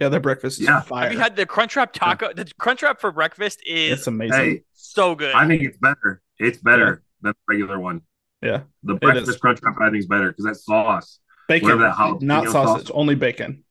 Yeah, 0.00 0.08
their 0.08 0.20
breakfast 0.20 0.58
is 0.58 0.66
Yeah. 0.66 0.80
fire. 0.80 1.02
Have 1.04 1.12
you 1.12 1.18
had 1.18 1.36
the 1.36 1.44
Crunchwrap 1.44 1.92
taco? 1.92 2.32
The 2.32 2.46
Crunchwrap 2.58 2.98
for 2.98 3.12
breakfast 3.12 3.60
is 3.66 3.98
it's 3.98 4.06
amazing. 4.06 4.38
hey. 4.38 4.62
so 4.72 5.14
good. 5.14 5.34
I 5.34 5.46
think 5.46 5.64
it's 5.64 5.76
better. 5.76 6.22
It's 6.38 6.56
better 6.56 7.02
than 7.20 7.32
the 7.32 7.52
regular 7.54 7.78
one. 7.78 8.00
Yeah, 8.40 8.62
The 8.82 8.94
breakfast 8.94 9.38
crunch 9.40 9.60
wrap 9.62 9.76
I 9.78 9.90
think 9.90 9.98
is 9.98 10.06
better 10.06 10.30
because 10.30 10.46
that 10.46 10.56
sauce. 10.56 11.20
bacon, 11.48 11.78
that 11.80 12.18
not 12.22 12.48
sausage, 12.48 12.86
sauce- 12.86 12.90
only 12.94 13.16
bacon. 13.16 13.64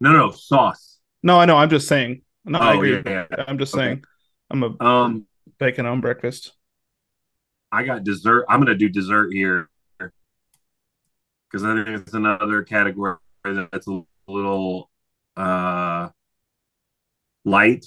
No, 0.00 0.10
no 0.10 0.32
sauce. 0.32 0.98
No, 1.22 1.38
I 1.38 1.44
know. 1.44 1.56
I'm 1.58 1.70
just 1.70 1.86
saying. 1.86 2.22
No, 2.44 2.58
I 2.58 2.72
Oh, 2.72 2.76
agree. 2.78 3.02
yeah, 3.06 3.26
yeah. 3.30 3.44
I'm 3.46 3.58
just 3.58 3.72
Okay. 3.72 3.84
saying. 3.84 4.04
I'm 4.50 4.64
a 4.64 4.84
Um, 4.84 5.26
bacon 5.58 5.86
on 5.86 6.00
breakfast. 6.00 6.54
I 7.72 7.84
got 7.84 8.04
dessert. 8.04 8.44
I'm 8.48 8.60
gonna 8.60 8.76
do 8.76 8.88
dessert 8.88 9.32
here 9.32 9.68
because 9.98 11.64
I 11.64 11.74
think 11.74 11.88
it's 11.88 12.12
another 12.14 12.62
category 12.62 13.16
that's 13.44 13.88
a 13.88 14.02
little 14.28 14.90
uh 15.36 16.10
light, 17.44 17.86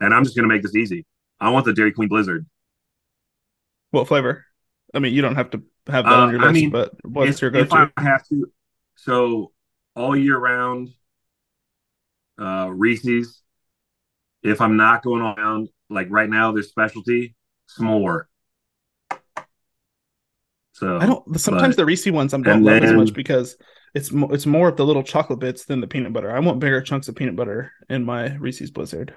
and 0.00 0.12
I'm 0.12 0.24
just 0.24 0.34
gonna 0.36 0.48
make 0.48 0.62
this 0.62 0.74
easy. 0.74 1.06
I 1.40 1.50
want 1.50 1.64
the 1.64 1.72
Dairy 1.72 1.92
Queen 1.92 2.08
Blizzard. 2.08 2.46
What 3.92 4.08
flavor? 4.08 4.44
I 4.92 4.98
mean, 4.98 5.14
you 5.14 5.22
don't 5.22 5.36
have 5.36 5.50
to 5.50 5.62
have 5.86 6.04
that 6.04 6.12
Uh, 6.12 6.22
on 6.22 6.30
your 6.32 6.40
I 6.40 6.46
list, 6.46 6.54
mean, 6.54 6.70
but 6.70 6.92
what's 7.04 7.36
if, 7.36 7.42
your 7.42 7.54
if 7.54 7.70
go-to? 7.70 7.92
I 7.96 8.02
have 8.02 8.26
to, 8.28 8.50
so 8.96 9.52
all 9.94 10.16
year 10.16 10.38
round, 10.38 10.90
uh, 12.38 12.68
Reese's. 12.72 13.40
If 14.42 14.60
I'm 14.60 14.76
not 14.76 15.02
going 15.04 15.22
around, 15.22 15.68
like 15.88 16.08
right 16.10 16.28
now, 16.28 16.50
there's 16.52 16.68
specialty 16.68 17.36
s'more. 17.68 18.24
So 20.72 20.98
I 20.98 21.06
don't. 21.06 21.38
Sometimes 21.40 21.76
but- 21.76 21.82
the 21.82 21.86
Reese 21.86 22.10
ones 22.10 22.34
I 22.34 22.38
don't 22.40 22.62
love 22.64 22.82
as 22.82 22.92
much 22.92 23.12
because 23.12 23.56
it's 23.94 24.10
mo- 24.10 24.30
it's 24.30 24.46
more 24.46 24.68
of 24.68 24.76
the 24.76 24.86
little 24.86 25.02
chocolate 25.02 25.38
bits 25.38 25.64
than 25.64 25.80
the 25.80 25.86
peanut 25.86 26.12
butter. 26.12 26.30
I 26.34 26.38
want 26.40 26.60
bigger 26.60 26.80
chunks 26.80 27.08
of 27.08 27.16
peanut 27.16 27.36
butter 27.36 27.72
in 27.88 28.04
my 28.04 28.34
Reese's 28.36 28.70
Blizzard. 28.70 29.14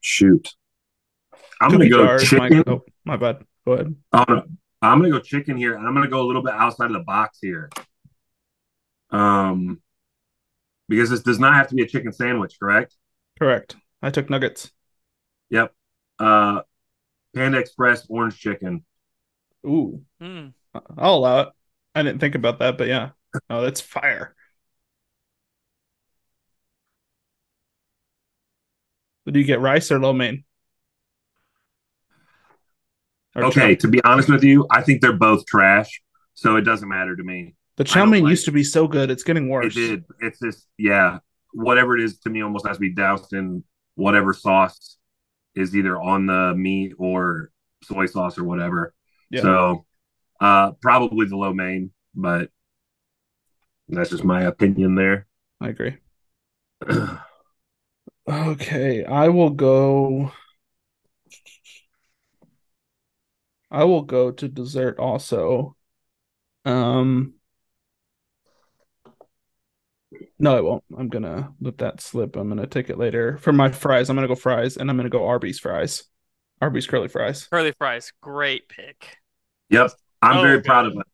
shoot. 0.00 0.48
I'm 1.60 1.70
gonna 1.70 1.88
go 1.88 2.04
jars, 2.04 2.32
my- 2.32 2.48
chicken. 2.48 2.64
oh, 2.66 2.82
my 3.04 3.16
bad. 3.16 3.44
Go 3.66 3.72
ahead. 3.72 3.94
I'm 4.12 4.24
gonna, 4.24 4.44
I'm 4.82 4.98
gonna 4.98 5.10
go 5.10 5.20
chicken 5.20 5.56
here, 5.56 5.74
and 5.74 5.86
I'm 5.86 5.94
gonna 5.94 6.08
go 6.08 6.22
a 6.22 6.26
little 6.26 6.42
bit 6.42 6.54
outside 6.54 6.86
of 6.86 6.92
the 6.92 7.00
box 7.00 7.38
here. 7.40 7.68
Um, 9.10 9.80
because 10.88 11.10
this 11.10 11.20
does 11.20 11.38
not 11.38 11.54
have 11.54 11.68
to 11.68 11.74
be 11.74 11.82
a 11.82 11.86
chicken 11.86 12.12
sandwich, 12.12 12.56
correct? 12.58 12.96
Correct. 13.38 13.76
I 14.02 14.10
took 14.10 14.30
nuggets. 14.30 14.70
Yep. 15.50 15.72
Uh, 16.18 16.62
Panda 17.34 17.58
Express 17.58 18.06
orange 18.08 18.38
chicken. 18.38 18.84
Ooh, 19.66 20.02
Mm. 20.20 20.52
I'll 20.96 21.14
allow 21.16 21.40
it. 21.40 21.48
I 21.94 22.02
didn't 22.02 22.20
think 22.20 22.34
about 22.34 22.58
that, 22.60 22.78
but 22.78 22.88
yeah. 22.88 23.10
Oh, 23.48 23.62
that's 23.62 23.80
fire. 23.80 24.34
Do 29.30 29.38
you 29.38 29.44
get 29.46 29.60
rice 29.60 29.90
or 29.92 30.00
lo 30.00 30.12
mein? 30.12 30.44
Or 33.36 33.44
Okay, 33.44 33.76
chow- 33.76 33.80
to 33.82 33.88
be 33.88 34.02
honest 34.02 34.28
with 34.28 34.42
you, 34.42 34.66
I 34.70 34.82
think 34.82 35.00
they're 35.00 35.12
both 35.12 35.46
trash, 35.46 36.02
so 36.34 36.56
it 36.56 36.62
doesn't 36.62 36.88
matter 36.88 37.14
to 37.14 37.22
me. 37.22 37.54
the 37.76 37.84
chow 37.84 38.04
mein 38.06 38.24
like 38.24 38.30
used 38.30 38.44
to 38.46 38.52
be 38.52 38.64
so 38.64 38.88
good. 38.88 39.10
It's 39.10 39.22
getting 39.22 39.46
It 39.46 39.50
worse. 39.50 39.74
did. 39.74 40.04
It's 40.20 40.40
just 40.40 40.66
yeah, 40.78 41.18
whatever 41.52 41.96
it 41.96 42.02
is 42.02 42.18
to 42.20 42.30
me 42.30 42.42
almost 42.42 42.66
has 42.66 42.76
to 42.76 42.80
be 42.80 42.90
doused 42.92 43.32
in 43.32 43.62
whatever 43.94 44.32
sauce 44.32 44.98
is 45.54 45.76
either 45.76 46.00
on 46.00 46.26
the 46.26 46.54
meat 46.56 46.92
or 46.98 47.50
soy 47.82 48.06
sauce 48.06 48.38
or 48.38 48.44
whatever. 48.44 48.94
Yeah. 49.30 49.42
So 49.42 49.86
uh 50.40 50.72
probably 50.80 51.26
the 51.26 51.36
lo 51.36 51.52
mein, 51.52 51.90
but 52.14 52.50
that's 53.88 54.10
just 54.10 54.24
my 54.24 54.42
opinion 54.42 54.94
there. 54.94 55.26
I 55.60 55.68
agree. 55.68 55.96
Okay, 58.28 59.04
I 59.04 59.28
will 59.28 59.50
go. 59.50 60.30
I 63.70 63.84
will 63.84 64.02
go 64.02 64.30
to 64.30 64.48
dessert 64.48 64.98
also. 64.98 65.76
Um, 66.64 67.34
no, 70.40 70.56
I 70.56 70.60
won't. 70.60 70.84
I'm 70.96 71.08
gonna 71.08 71.52
let 71.60 71.78
that 71.78 72.00
slip. 72.00 72.36
I'm 72.36 72.48
gonna 72.48 72.66
take 72.66 72.90
it 72.90 72.98
later. 72.98 73.38
For 73.38 73.52
my 73.52 73.70
fries, 73.70 74.08
I'm 74.10 74.16
gonna 74.16 74.28
go 74.28 74.34
fries, 74.34 74.76
and 74.76 74.90
I'm 74.90 74.96
gonna 74.96 75.08
go 75.08 75.26
Arby's 75.26 75.58
fries. 75.58 76.04
Arby's 76.60 76.86
curly 76.86 77.08
fries. 77.08 77.48
Curly 77.50 77.72
fries, 77.78 78.12
great 78.20 78.68
pick. 78.68 79.18
Yep. 79.70 79.92
I'm 80.22 80.38
Oh, 80.38 80.42
very 80.42 80.62
proud 80.62 80.86
of 80.86 80.96
us. 80.96 81.04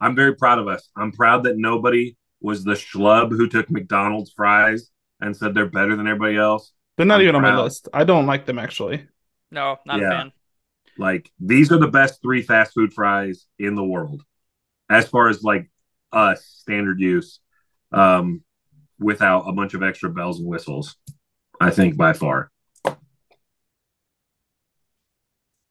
I'm 0.00 0.14
very 0.14 0.34
proud 0.34 0.58
of 0.58 0.68
us. 0.68 0.88
I'm 0.96 1.12
proud 1.12 1.44
that 1.44 1.56
nobody 1.56 2.16
was 2.40 2.64
the 2.64 2.74
schlub 2.74 3.30
who 3.30 3.48
took 3.48 3.70
McDonald's 3.70 4.32
fries 4.32 4.90
and 5.20 5.36
said 5.36 5.54
they're 5.54 5.66
better 5.66 5.96
than 5.96 6.06
everybody 6.06 6.36
else. 6.36 6.72
They're 6.96 7.06
not 7.06 7.16
I'm 7.16 7.22
even 7.22 7.36
on 7.36 7.42
my 7.42 7.60
list. 7.60 7.88
I 7.94 8.04
don't 8.04 8.26
like 8.26 8.46
them 8.46 8.58
actually. 8.58 9.06
No, 9.50 9.78
not 9.86 9.98
a 10.00 10.02
fan. 10.02 10.32
Like 10.98 11.30
these 11.40 11.72
are 11.72 11.78
the 11.78 11.88
best 11.88 12.20
three 12.20 12.42
fast 12.42 12.74
food 12.74 12.92
fries 12.92 13.46
in 13.58 13.74
the 13.74 13.84
world, 13.84 14.22
as 14.90 15.08
far 15.08 15.28
as 15.28 15.42
like 15.42 15.70
us 16.12 16.44
standard 16.44 17.00
use, 17.00 17.40
um, 17.92 18.42
without 19.02 19.40
a 19.48 19.52
bunch 19.52 19.74
of 19.74 19.82
extra 19.82 20.10
bells 20.10 20.38
and 20.38 20.48
whistles. 20.48 20.96
I 21.60 21.70
think 21.70 21.96
by 21.96 22.12
far. 22.12 22.50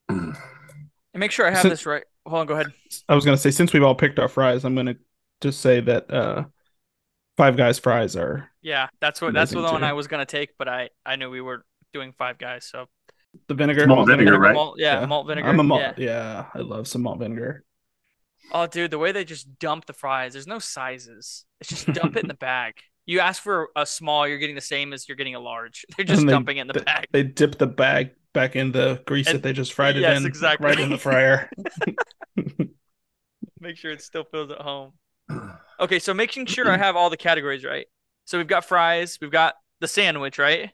And 0.10 1.20
make 1.20 1.32
sure 1.32 1.46
I 1.48 1.52
have 1.52 1.62
So- 1.62 1.70
this 1.70 1.86
right. 1.86 2.04
Hold 2.26 2.42
on, 2.42 2.46
go 2.48 2.54
ahead. 2.54 2.72
I 3.10 3.16
was 3.16 3.26
gonna 3.26 3.38
say 3.38 3.50
since 3.52 3.74
we've 3.74 3.84
all 3.84 3.96
picked 3.96 4.20
our 4.20 4.28
fries, 4.28 4.64
I'm 4.64 4.76
gonna 4.76 4.96
just 5.42 5.60
say 5.62 5.80
that 5.82 6.12
uh, 6.14 6.44
Five 7.36 7.58
Guys 7.58 7.80
fries 7.80 8.16
are 8.16 8.50
Yeah, 8.62 8.88
that's 9.00 9.22
what 9.22 9.34
that's 9.34 9.52
the 9.52 9.62
one 9.62 9.80
too. 9.80 9.86
I 9.86 9.94
was 9.94 10.08
gonna 10.08 10.26
take, 10.26 10.52
but 10.60 10.68
I 10.68 10.90
I 11.06 11.16
knew 11.16 11.30
we 11.32 11.42
were 11.42 11.66
doing 11.94 12.14
five 12.18 12.38
guys, 12.38 12.66
so 12.66 12.86
the 13.48 13.56
vinegar. 13.56 13.88
Malt 13.88 14.08
vinegar, 14.08 14.38
right? 14.40 14.54
Malt, 14.54 14.76
yeah, 14.78 15.00
Yeah. 15.02 15.06
malt 15.08 15.26
vinegar. 15.28 15.50
I'm 15.50 15.60
a 15.60 15.64
malt. 15.64 15.82
Yeah. 15.82 15.94
Yeah. 15.98 16.46
I 16.54 16.60
love 16.60 16.88
some 16.88 17.02
malt 17.02 17.20
vinegar. 17.20 17.64
Oh, 18.54 18.68
dude, 18.68 18.92
the 18.92 19.00
way 19.00 19.12
they 19.12 19.24
just 19.26 19.58
dump 19.60 19.86
the 19.86 19.94
fries. 19.94 20.34
There's 20.34 20.48
no 20.48 20.60
sizes. 20.60 21.46
It's 21.62 21.70
just 21.70 21.88
dump 21.94 22.18
it 22.18 22.24
in 22.24 22.28
the 22.28 22.34
bag. 22.34 22.74
You 23.12 23.20
ask 23.20 23.44
for 23.44 23.72
a 23.76 23.86
small, 23.86 24.26
you're 24.26 24.38
getting 24.38 24.56
the 24.56 24.62
same 24.62 24.94
as 24.94 25.10
you're 25.10 25.18
getting 25.18 25.36
a 25.36 25.40
large. 25.40 25.86
They're 25.98 26.06
just 26.06 26.26
they- 26.26 26.32
dumping 26.32 26.56
it 26.56 26.62
in 26.62 26.68
the 26.68 26.74
they- 26.74 26.84
bag. 26.84 27.08
They 27.12 27.24
dip 27.24 27.58
the 27.58 27.68
bag 27.68 28.12
back 28.34 28.56
in 28.56 28.72
the 28.72 29.04
grease 29.06 29.28
And- 29.28 29.36
that 29.36 29.44
they 29.44 29.52
just 29.52 29.74
fried 29.74 29.98
it 29.98 30.00
yes, 30.00 30.18
in, 30.18 30.26
exactly. 30.26 30.66
right 30.66 30.80
in 30.80 30.90
the 30.90 30.98
fryer. 30.98 31.50
Make 33.60 33.76
sure 33.76 33.92
it 33.92 34.02
still 34.02 34.24
feels 34.24 34.50
at 34.50 34.62
home. 34.62 34.94
Okay, 35.82 35.98
so 35.98 36.14
making 36.14 36.46
sure 36.46 36.70
I 36.70 36.78
have 36.78 36.96
all 36.96 37.10
the 37.10 37.18
categories 37.18 37.66
right. 37.66 37.88
So 38.26 38.38
we've 38.38 38.46
got 38.46 38.66
fries, 38.66 39.18
we've 39.20 39.32
got 39.32 39.56
the 39.80 39.88
sandwich, 39.88 40.38
right? 40.38 40.70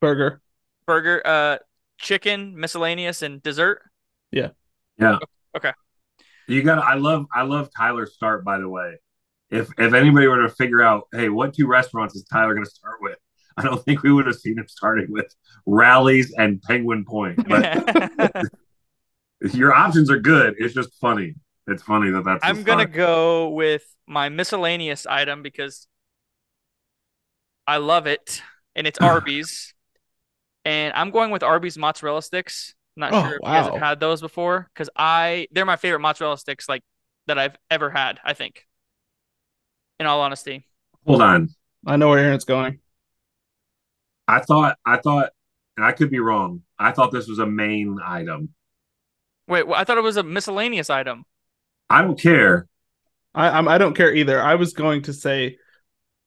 Burger. 0.00 0.40
Burger, 0.86 1.20
uh, 1.24 1.58
chicken, 1.98 2.56
miscellaneous, 2.56 3.22
and 3.22 3.42
dessert. 3.42 3.82
Yeah. 4.30 4.50
Yeah. 4.96 5.18
Okay. 5.56 5.72
You 6.46 6.62
got. 6.62 6.78
I 6.78 6.94
love. 6.94 7.26
I 7.34 7.42
love 7.42 7.68
Tyler's 7.76 8.14
start. 8.14 8.44
By 8.44 8.58
the 8.58 8.68
way, 8.68 8.94
if 9.50 9.68
if 9.78 9.94
anybody 9.94 10.26
were 10.26 10.42
to 10.42 10.48
figure 10.48 10.82
out, 10.82 11.04
hey, 11.12 11.28
what 11.28 11.54
two 11.54 11.66
restaurants 11.66 12.14
is 12.16 12.24
Tyler 12.24 12.54
going 12.54 12.64
to 12.64 12.70
start 12.70 12.96
with? 13.00 13.16
I 13.56 13.62
don't 13.62 13.82
think 13.84 14.02
we 14.02 14.12
would 14.12 14.26
have 14.26 14.36
seen 14.36 14.58
him 14.58 14.66
starting 14.68 15.06
with 15.10 15.34
Rally's 15.64 16.34
and 16.36 16.60
Penguin 16.62 17.04
Point. 17.06 17.46
But 17.48 18.44
your 19.54 19.72
options 19.74 20.10
are 20.10 20.18
good. 20.20 20.54
It's 20.58 20.74
just 20.74 20.94
funny. 21.00 21.34
It's 21.66 21.82
funny 21.82 22.10
that 22.10 22.24
that's. 22.24 22.44
I'm 22.44 22.62
gonna 22.62 22.82
start. 22.82 22.92
go 22.92 23.48
with 23.48 23.82
my 24.06 24.28
miscellaneous 24.28 25.06
item 25.06 25.42
because 25.42 25.86
I 27.66 27.78
love 27.78 28.06
it, 28.06 28.42
and 28.74 28.86
it's 28.86 28.98
Arby's. 29.00 29.72
And 30.64 30.92
I'm 30.94 31.10
going 31.10 31.30
with 31.30 31.42
Arby's 31.44 31.78
mozzarella 31.78 32.22
sticks. 32.22 32.74
Not 32.96 33.12
Oh, 33.12 33.22
sure 33.22 33.34
if 33.34 33.40
you 33.42 33.48
guys 33.48 33.66
have 33.66 33.78
had 33.80 34.00
those 34.00 34.20
before, 34.20 34.68
because 34.74 34.90
I 34.96 35.48
they're 35.52 35.64
my 35.66 35.76
favorite 35.76 36.00
mozzarella 36.00 36.38
sticks 36.38 36.68
like 36.68 36.82
that 37.26 37.38
I've 37.38 37.56
ever 37.70 37.90
had. 37.90 38.18
I 38.24 38.32
think, 38.32 38.64
in 40.00 40.06
all 40.06 40.20
honesty. 40.20 40.66
Hold 41.06 41.22
on. 41.22 41.48
I 41.86 41.96
know 41.96 42.08
where 42.08 42.18
Aaron's 42.18 42.44
going. 42.44 42.80
I 44.28 44.40
thought. 44.40 44.76
I 44.84 44.96
thought, 44.98 45.30
and 45.76 45.86
I 45.86 45.92
could 45.92 46.10
be 46.10 46.18
wrong. 46.18 46.62
I 46.78 46.92
thought 46.92 47.12
this 47.12 47.28
was 47.28 47.38
a 47.38 47.46
main 47.46 47.98
item. 48.04 48.50
Wait, 49.48 49.66
well, 49.66 49.80
I 49.80 49.84
thought 49.84 49.98
it 49.98 50.02
was 50.02 50.16
a 50.16 50.22
miscellaneous 50.24 50.90
item. 50.90 51.24
I 51.88 52.02
don't 52.02 52.20
care. 52.20 52.66
I 53.34 53.48
I'm, 53.50 53.68
I 53.68 53.78
don't 53.78 53.94
care 53.94 54.12
either. 54.12 54.40
I 54.42 54.56
was 54.56 54.72
going 54.72 55.02
to 55.02 55.12
say, 55.12 55.58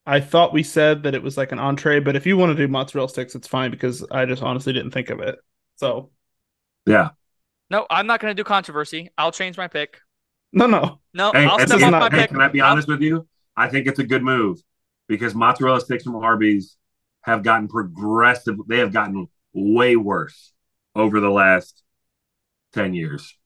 I 0.06 0.20
thought 0.20 0.54
we 0.54 0.62
said 0.62 1.02
that 1.02 1.14
it 1.14 1.22
was 1.22 1.36
like 1.36 1.52
an 1.52 1.58
entree, 1.58 2.00
but 2.00 2.16
if 2.16 2.26
you 2.26 2.36
want 2.38 2.56
to 2.56 2.56
do 2.56 2.66
mozzarella 2.70 3.08
sticks, 3.10 3.34
it's 3.34 3.46
fine 3.46 3.70
because 3.70 4.02
I 4.10 4.24
just 4.24 4.42
honestly 4.42 4.72
didn't 4.72 4.92
think 4.92 5.10
of 5.10 5.20
it. 5.20 5.36
So 5.76 6.10
Yeah. 6.86 7.10
No, 7.68 7.86
I'm 7.90 8.06
not 8.06 8.20
gonna 8.20 8.34
do 8.34 8.42
controversy. 8.44 9.10
I'll 9.18 9.30
change 9.32 9.56
my 9.58 9.68
pick. 9.68 10.00
no, 10.52 10.66
no. 10.66 11.00
No, 11.12 11.30
Hey, 11.32 11.44
I'll 11.44 11.58
step 11.58 11.70
a- 11.80 11.84
off 11.84 11.90
not- 11.90 12.12
my 12.12 12.16
hey, 12.16 12.22
pick. 12.22 12.30
can 12.30 12.40
I 12.40 12.48
be 12.48 12.60
I'll- 12.62 12.72
honest 12.72 12.88
with 12.88 13.02
you? 13.02 13.28
I 13.60 13.68
think 13.68 13.86
it's 13.86 13.98
a 13.98 14.04
good 14.04 14.22
move 14.22 14.62
because 15.06 15.34
mozzarella 15.34 15.82
sticks 15.82 16.04
from 16.04 16.16
Arby's 16.16 16.78
have 17.20 17.42
gotten 17.42 17.68
progressive. 17.68 18.56
They 18.66 18.78
have 18.78 18.90
gotten 18.90 19.28
way 19.52 19.96
worse 19.96 20.52
over 20.96 21.20
the 21.20 21.28
last 21.28 21.82
ten 22.72 22.94
years. 22.94 23.36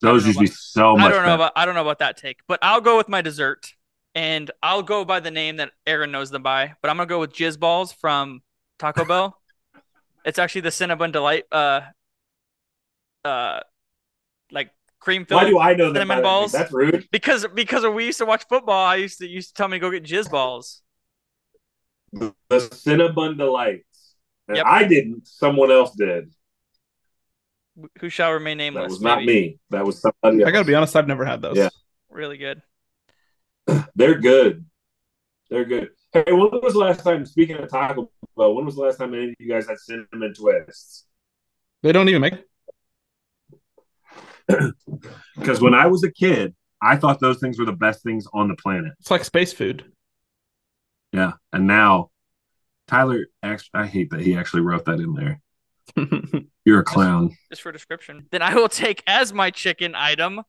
Those 0.00 0.24
used 0.24 0.38
to 0.38 0.44
be 0.44 0.46
so 0.46 0.96
much. 0.96 1.06
I 1.06 1.08
don't 1.08 1.22
know 1.22 1.24
better. 1.24 1.34
about 1.34 1.52
I 1.56 1.66
don't 1.66 1.74
know 1.74 1.80
about 1.80 1.98
that 1.98 2.16
take, 2.16 2.38
but 2.46 2.60
I'll 2.62 2.80
go 2.80 2.96
with 2.96 3.08
my 3.08 3.20
dessert, 3.20 3.74
and 4.14 4.48
I'll 4.62 4.84
go 4.84 5.04
by 5.04 5.18
the 5.18 5.32
name 5.32 5.56
that 5.56 5.72
Aaron 5.84 6.12
knows 6.12 6.30
them 6.30 6.44
by. 6.44 6.74
But 6.80 6.90
I'm 6.90 6.98
gonna 6.98 7.08
go 7.08 7.18
with 7.18 7.32
Jizz 7.32 7.58
Balls 7.58 7.92
from 7.92 8.42
Taco 8.78 9.04
Bell. 9.04 9.36
It's 10.24 10.38
actually 10.38 10.60
the 10.60 10.68
Cinnabon 10.68 11.10
Delight, 11.10 11.46
uh, 11.50 11.80
uh, 13.24 13.58
like 14.52 14.70
cream 15.02 15.26
Why 15.28 15.40
filled. 15.40 15.50
do 15.50 15.58
I 15.58 15.74
know 15.74 15.92
that? 15.92 15.98
cinnamon 16.00 16.08
by 16.08 16.14
the 16.16 16.20
name? 16.20 16.22
balls? 16.22 16.52
That's 16.52 16.72
rude. 16.72 17.08
Because 17.10 17.46
because 17.54 17.82
when 17.82 17.94
we 17.94 18.06
used 18.06 18.18
to 18.18 18.26
watch 18.26 18.44
football, 18.48 18.86
I 18.86 18.96
used 18.96 19.18
to 19.18 19.26
used 19.28 19.48
to 19.48 19.54
tell 19.54 19.68
me 19.68 19.76
to 19.76 19.80
go 19.80 19.90
get 19.90 20.04
Jizz 20.04 20.30
Balls. 20.30 20.82
The 22.12 22.32
Cinnabon 22.50 23.36
delights. 23.38 24.14
And 24.48 24.56
Yep. 24.58 24.66
I 24.66 24.84
didn't. 24.84 25.26
Someone 25.26 25.70
else 25.70 25.94
did. 25.96 26.32
Who 28.00 28.08
shall 28.10 28.32
remain 28.32 28.58
That 28.58 28.64
nameless? 28.64 28.90
was 28.90 29.00
not 29.00 29.20
maybe. 29.20 29.32
me. 29.32 29.58
That 29.70 29.84
was 29.86 30.00
somebody 30.00 30.42
else. 30.42 30.48
I 30.48 30.52
gotta 30.52 30.66
be 30.66 30.74
honest. 30.74 30.94
I've 30.94 31.06
never 31.06 31.24
had 31.24 31.40
those. 31.40 31.56
Yeah. 31.56 31.70
Really 32.10 32.36
good. 32.36 32.60
They're 33.94 34.18
good. 34.18 34.64
They're 35.48 35.64
good. 35.64 35.90
Hey, 36.12 36.24
when 36.28 36.50
was 36.62 36.74
the 36.74 36.78
last 36.78 37.02
time? 37.02 37.24
Speaking 37.24 37.56
of 37.56 37.70
Taco 37.70 38.10
Bell, 38.36 38.54
when 38.54 38.66
was 38.66 38.74
the 38.74 38.82
last 38.82 38.98
time 38.98 39.14
any 39.14 39.30
of 39.30 39.34
you 39.38 39.48
guys 39.48 39.66
had 39.66 39.78
cinnamon 39.78 40.34
twists? 40.34 41.06
They 41.82 41.92
don't 41.92 42.08
even 42.10 42.20
make. 42.20 42.34
Because 45.36 45.60
when 45.60 45.74
I 45.74 45.86
was 45.86 46.02
a 46.04 46.10
kid, 46.10 46.54
I 46.80 46.96
thought 46.96 47.20
those 47.20 47.38
things 47.38 47.58
were 47.58 47.64
the 47.64 47.72
best 47.72 48.02
things 48.02 48.26
on 48.32 48.48
the 48.48 48.56
planet. 48.56 48.92
It's 49.00 49.10
like 49.10 49.24
space 49.24 49.52
food. 49.52 49.84
Yeah, 51.12 51.32
and 51.52 51.66
now 51.66 52.10
Tyler, 52.88 53.26
actually, 53.42 53.70
I 53.74 53.86
hate 53.86 54.10
that 54.10 54.20
he 54.20 54.36
actually 54.36 54.62
wrote 54.62 54.84
that 54.86 54.98
in 55.00 55.14
there. 55.14 55.40
You're 56.64 56.80
a 56.80 56.84
clown. 56.84 57.36
Just 57.50 57.62
for 57.62 57.72
description. 57.72 58.26
Then 58.30 58.42
I 58.42 58.54
will 58.54 58.68
take 58.68 59.02
as 59.06 59.32
my 59.32 59.50
chicken 59.50 59.94
item 59.94 60.42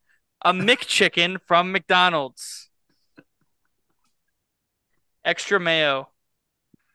a 0.43 0.51
McChicken 0.53 1.39
from 1.47 1.71
McDonald's. 1.71 2.69
Extra 5.25 5.59
mayo. 5.59 6.09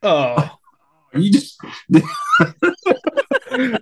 oh, 0.03 0.59
You 1.15 1.33
just 1.33 1.59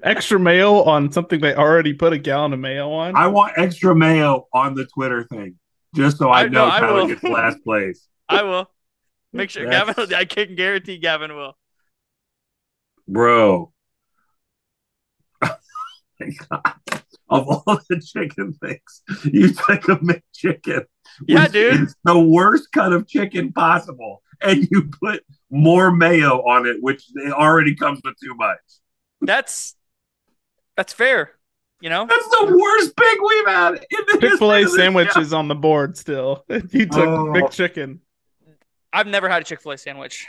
extra 0.02 0.38
mayo 0.38 0.82
on 0.82 1.10
something 1.12 1.40
they 1.40 1.54
already 1.54 1.92
put 1.94 2.12
a 2.12 2.18
gallon 2.18 2.52
of 2.52 2.60
mayo 2.60 2.90
on. 2.90 3.14
I 3.16 3.26
want 3.28 3.52
extra 3.56 3.94
mayo 3.94 4.46
on 4.52 4.74
the 4.74 4.86
Twitter 4.86 5.24
thing, 5.24 5.56
just 5.94 6.18
so 6.18 6.28
I, 6.30 6.40
I- 6.42 6.48
no, 6.48 6.50
know 6.66 6.70
I 6.70 6.80
Tyler 6.80 6.94
will. 6.94 7.06
gets 7.08 7.22
last 7.22 7.62
place. 7.64 8.06
I 8.28 8.42
will. 8.42 8.70
Make 9.32 9.50
sure 9.50 9.64
That's- 9.68 9.94
Gavin 9.96 10.14
I 10.14 10.24
can 10.24 10.54
guarantee 10.54 10.98
Gavin 10.98 11.34
will. 11.34 11.56
Bro. 13.08 13.72
of 17.28 17.48
all 17.48 17.62
the 17.88 18.00
chicken 18.00 18.54
things, 18.54 19.02
you 19.24 19.48
took 19.52 19.88
a 19.88 19.96
McChicken. 19.96 20.84
Yeah, 21.26 21.42
which 21.44 21.52
dude. 21.52 21.80
is 21.82 21.96
the 22.04 22.18
worst 22.18 22.68
kind 22.72 22.94
of 22.94 23.06
chicken 23.06 23.52
possible, 23.52 24.22
and 24.40 24.66
you 24.70 24.90
put 25.02 25.22
more 25.50 25.90
mayo 25.90 26.38
on 26.48 26.66
it, 26.66 26.76
which 26.80 27.04
it 27.14 27.32
already 27.32 27.74
comes 27.74 28.00
with 28.04 28.14
too 28.22 28.34
much. 28.36 28.58
That's 29.20 29.74
that's 30.76 30.92
fair. 30.92 31.32
You 31.80 31.90
know? 31.90 32.06
That's 32.06 32.28
the 32.28 32.58
worst 32.58 32.96
pick 32.96 33.20
we've 33.20 33.46
had 33.46 33.74
in 33.74 33.98
the 34.06 34.18
Chick 34.20 34.38
Fil 34.38 34.52
A 34.52 34.58
history 34.60 34.78
sandwich 34.78 35.16
is 35.16 35.32
on 35.32 35.48
the 35.48 35.54
board 35.54 35.96
still. 35.96 36.44
You 36.48 36.86
took 36.86 36.96
Oh. 37.06 37.32
big 37.32 37.50
chicken. 37.50 38.00
I've 38.92 39.06
never 39.06 39.28
had 39.28 39.42
a 39.42 39.44
Chick-fil-A 39.44 39.76
sandwich. 39.76 40.26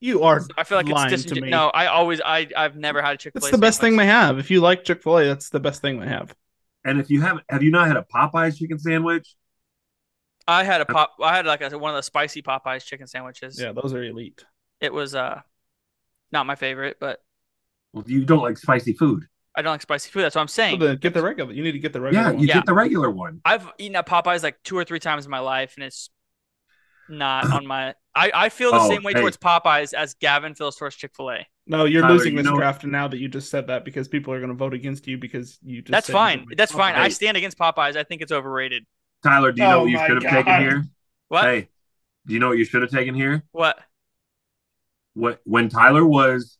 You 0.00 0.22
are. 0.24 0.42
I 0.58 0.64
feel 0.64 0.78
like 0.78 0.86
it's 0.86 0.94
lying 0.94 1.10
to 1.10 1.16
disingen- 1.16 1.42
me. 1.42 1.50
No, 1.50 1.68
I 1.68 1.86
always 1.86 2.20
I 2.24 2.48
I've 2.56 2.74
never 2.74 3.02
had 3.02 3.14
a 3.14 3.16
Chick 3.18 3.34
Fil 3.34 3.40
A. 3.40 3.42
That's 3.42 3.50
the 3.52 3.58
best 3.58 3.80
thing 3.80 3.96
they 3.96 4.06
have. 4.06 4.38
If 4.38 4.50
you 4.50 4.60
like 4.60 4.82
Chick 4.82 5.02
Fil 5.02 5.18
A, 5.18 5.26
that's 5.26 5.50
the 5.50 5.60
best 5.60 5.80
thing 5.80 6.00
they 6.00 6.08
have. 6.08 6.34
And 6.84 6.98
if 6.98 7.10
you 7.10 7.20
haven't, 7.20 7.44
have 7.50 7.62
you 7.62 7.70
not 7.70 7.86
had 7.86 7.96
a 7.96 8.02
Popeyes 8.12 8.56
chicken 8.56 8.78
sandwich? 8.78 9.34
I 10.48 10.64
had 10.64 10.80
a 10.80 10.86
pop. 10.86 11.12
I 11.22 11.36
had 11.36 11.46
like 11.46 11.60
a, 11.60 11.78
one 11.78 11.90
of 11.90 11.96
the 11.96 12.02
spicy 12.02 12.42
Popeyes 12.42 12.84
chicken 12.84 13.06
sandwiches. 13.06 13.60
Yeah, 13.60 13.72
those 13.72 13.92
are 13.94 14.02
elite. 14.02 14.42
It 14.80 14.92
was 14.92 15.14
uh, 15.14 15.42
not 16.32 16.46
my 16.46 16.54
favorite, 16.56 16.96
but 16.98 17.20
Well, 17.92 18.04
you 18.06 18.24
don't 18.24 18.42
like 18.42 18.56
spicy 18.58 18.92
food. 18.92 19.26
I 19.56 19.62
don't 19.62 19.72
like 19.72 19.82
spicy 19.82 20.10
food. 20.10 20.22
That's 20.22 20.36
what 20.36 20.42
I'm 20.42 20.48
So 20.48 20.54
saying. 20.62 20.78
then 20.78 20.96
get 20.98 21.12
the 21.14 21.22
regular. 21.22 21.52
You 21.52 21.62
need 21.64 21.72
to 21.72 21.78
get 21.80 21.92
the 21.92 22.00
regular 22.00 22.24
Yeah, 22.24 22.30
one. 22.32 22.40
you 22.40 22.46
Yeah. 22.48 22.54
get 22.54 22.66
the 22.66 22.74
regular 22.74 23.10
one. 23.10 23.40
I've 23.44 23.68
eaten 23.78 23.96
at 23.96 24.06
Popeyes 24.06 24.42
like 24.42 24.62
two 24.62 24.76
or 24.78 24.84
three 24.84 25.00
times 25.00 25.24
in 25.24 25.30
my 25.30 25.40
life, 25.40 25.74
and 25.76 25.84
it's 25.84 26.08
not 27.08 27.44
on 27.52 27.66
my. 27.66 27.94
I, 28.14 28.30
I 28.34 28.48
feel 28.48 28.70
the 28.72 28.78
Oh, 28.80 28.88
same 28.88 29.02
way 29.02 29.12
hey. 29.12 29.20
towards 29.20 29.36
Popeyes 29.36 29.92
as 29.92 30.14
Gavin 30.14 30.54
feels 30.54 30.76
towards 30.76 30.94
Chick 30.96 31.12
Fil 31.16 31.30
A. 31.30 31.46
No, 31.66 31.84
you're 31.84 32.02
Tyler, 32.02 32.14
losing 32.14 32.32
you 32.32 32.38
this 32.38 32.46
know- 32.50 32.56
draft 32.56 32.84
now 32.84 33.08
that 33.08 33.18
you 33.18 33.28
just 33.28 33.50
said 33.50 33.66
that 33.68 33.84
because 33.84 34.08
people 34.08 34.32
are 34.32 34.38
going 34.38 34.50
to 34.50 34.56
vote 34.56 34.74
against 34.74 35.06
you 35.08 35.18
because 35.18 35.58
you 35.62 35.82
just. 35.82 35.90
That's 35.92 36.06
said 36.06 36.12
fine. 36.12 36.38
didn't 36.38 36.50
like 36.50 36.58
That's 36.58 36.72
fine. 36.72 36.94
I 36.94 37.08
stand 37.08 37.36
against 37.36 37.58
Popeyes. 37.58 37.96
I 37.96 38.04
think 38.04 38.22
it's 38.22 38.32
overrated. 38.32 38.84
Tyler, 39.22 39.52
do 39.52 39.62
you 39.62 39.68
know 39.68 39.80
Oh 39.80 39.82
what 39.82 39.90
you 39.90 39.98
should 39.98 40.22
have 40.22 40.32
taken 40.32 40.60
here? 40.60 40.84
What? 41.28 41.44
Hey, 41.44 41.68
do 42.26 42.34
you 42.34 42.40
know 42.40 42.48
what 42.48 42.58
you 42.58 42.64
should 42.64 42.82
have 42.82 42.90
taken 42.90 43.14
here? 43.14 43.42
What? 43.52 43.78
What 45.14 45.40
when 45.44 45.68
Tyler 45.68 46.04
was 46.04 46.56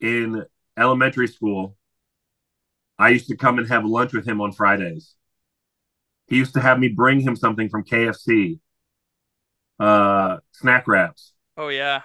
in 0.00 0.44
elementary 0.78 1.28
school, 1.28 1.76
I 2.98 3.10
used 3.10 3.28
to 3.28 3.36
come 3.36 3.58
and 3.58 3.68
have 3.68 3.84
lunch 3.84 4.12
with 4.12 4.26
him 4.26 4.40
on 4.40 4.52
Fridays. 4.52 5.14
He 6.28 6.36
used 6.36 6.54
to 6.54 6.60
have 6.60 6.78
me 6.78 6.88
bring 6.88 7.20
him 7.20 7.36
something 7.36 7.68
from 7.68 7.84
KFC. 7.84 8.58
Uh 9.78 10.38
snack 10.52 10.86
wraps. 10.86 11.32
Oh 11.56 11.68
yeah, 11.68 12.02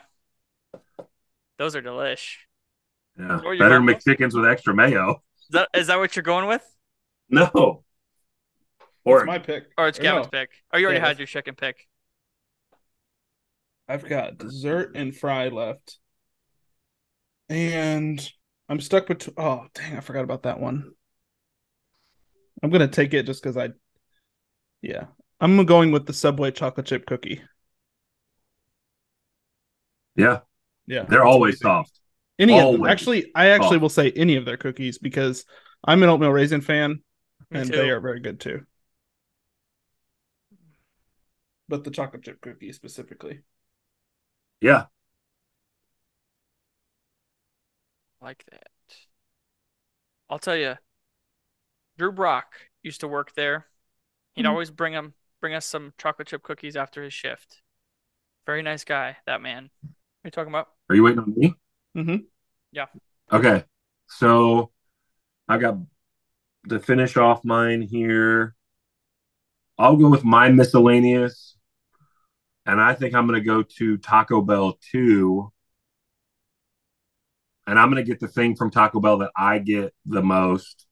those 1.58 1.76
are 1.76 1.82
delish. 1.82 2.38
Yeah. 3.20 3.40
Or 3.44 3.54
you 3.54 3.60
Better 3.60 3.82
want- 3.82 4.04
McChickens 4.04 4.34
with 4.34 4.46
extra 4.50 4.74
mayo. 4.74 5.22
Is 5.42 5.48
that 5.52 5.70
is 5.74 5.88
that 5.88 6.00
what 6.00 6.16
you're 6.16 6.24
going 6.24 6.48
with, 6.48 6.64
No. 7.30 7.84
Or 9.06 9.20
it's 9.20 9.28
my 9.28 9.40
pick. 9.40 9.66
or 9.78 9.88
it's 9.88 10.00
Or 10.00 10.02
Gavin's 10.04 10.26
no. 10.26 10.30
pick? 10.40 10.50
Oh, 10.74 10.78
you 10.78 10.86
already 10.86 11.00
Yeah, 11.00 11.08
had 11.08 11.18
your 11.20 11.28
chicken 11.28 11.56
pick. 11.56 11.88
I've 13.88 14.08
got 14.08 14.38
dessert 14.38 14.96
and 14.96 15.16
fry 15.16 15.48
left. 15.48 15.98
And 17.50 18.20
I'm 18.70 18.80
stuck 18.82 19.10
with 19.10 19.30
oh 19.38 19.68
dang, 19.74 19.98
I 19.98 20.02
forgot 20.02 20.24
about 20.24 20.44
that 20.44 20.60
one. 20.60 20.94
I'm 22.64 22.70
gonna 22.70 22.88
take 22.88 23.14
it 23.14 23.26
just 23.26 23.42
because 23.42 23.58
I 23.58 23.70
yeah. 24.82 25.06
I'm 25.40 25.66
going 25.66 25.92
with 25.92 26.06
the 26.08 26.14
Subway 26.14 26.52
chocolate 26.52 26.88
chip 26.88 27.06
cookie. 27.06 27.42
yeah, 30.16 30.40
Yeah. 30.88 31.06
they're 31.08 31.24
always 31.26 31.60
soft. 31.60 32.00
Any 32.40 32.60
of 32.60 32.74
them. 32.74 32.86
Actually, 32.86 33.32
I 33.36 33.48
actually 33.50 33.78
soft. 33.78 33.82
will 33.82 33.90
say 33.90 34.12
any 34.12 34.36
of 34.36 34.46
their 34.46 34.58
cookies 34.58 34.98
because 34.98 35.46
I'm 35.84 36.04
an 36.04 36.10
oatmeal 36.10 36.32
raisin 36.32 36.62
fan 36.62 37.02
Me 37.50 37.60
and 37.60 37.68
too. 37.68 37.76
they 37.76 37.90
are 37.90 38.00
very 38.00 38.20
good 38.20 38.40
too. 38.40 38.66
But 41.70 41.86
the 41.86 41.92
chocolate 41.92 42.24
chip 42.24 42.42
cookie 42.42 42.74
specifically. 42.74 43.44
Yeah. 44.62 44.88
Like 48.22 48.44
that. 48.52 48.68
I'll 50.30 50.40
tell 50.40 50.56
you, 50.56 50.76
Drew 51.98 52.12
Brock 52.12 52.54
used 52.84 53.02
to 53.02 53.08
work 53.08 53.34
there. 53.34 53.68
He'd 54.36 54.46
Mhm. 54.46 54.50
always 54.50 54.72
bring 54.72 54.94
him 54.94 55.14
bring 55.40 55.54
us 55.54 55.66
some 55.66 55.94
chocolate 55.98 56.28
chip 56.28 56.44
cookies 56.44 56.76
after 56.76 57.04
his 57.04 57.14
shift. 57.14 57.62
Very 58.46 58.62
nice 58.64 58.84
guy, 58.84 59.18
that 59.26 59.42
man. 59.42 59.70
What 59.82 59.90
are 59.90 60.28
you 60.28 60.32
talking 60.32 60.52
about? 60.52 60.74
Are 60.90 60.96
you 60.96 61.04
waiting 61.04 61.20
on 61.20 61.34
me? 61.36 61.56
Mm-hmm. 61.96 62.26
Yeah. 62.72 62.88
Okay. 63.32 63.66
So 64.08 64.72
I 65.48 65.58
got 65.58 65.78
to 66.70 66.80
finish 66.80 67.18
off 67.18 67.44
mine 67.44 67.82
here. 67.82 68.56
I'll 69.78 69.98
go 69.98 70.10
with 70.10 70.24
my 70.24 70.50
miscellaneous. 70.50 71.58
And 72.66 72.82
I 72.82 72.94
think 72.96 73.14
I'm 73.14 73.28
going 73.28 73.40
to 73.40 73.46
go 73.46 73.64
to 73.64 73.98
Taco 73.98 74.42
Bell 74.42 74.78
2. 74.92 75.52
And 77.68 77.78
I'm 77.78 77.92
going 77.92 78.04
to 78.04 78.10
get 78.10 78.20
the 78.20 78.30
thing 78.30 78.56
from 78.56 78.72
Taco 78.72 79.00
Bell 79.02 79.20
that 79.20 79.32
I 79.38 79.60
get 79.60 79.94
the 80.06 80.24
most, 80.24 80.88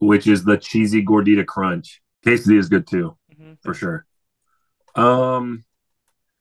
which 0.00 0.26
is 0.26 0.44
the 0.44 0.58
cheesy 0.58 1.04
gordita 1.04 1.46
crunch. 1.46 2.02
Quesadilla 2.26 2.58
is 2.58 2.68
good 2.68 2.86
too 2.86 3.16
hmm 3.36 3.54
for 3.62 3.74
sure. 3.74 4.06
Um, 4.94 5.64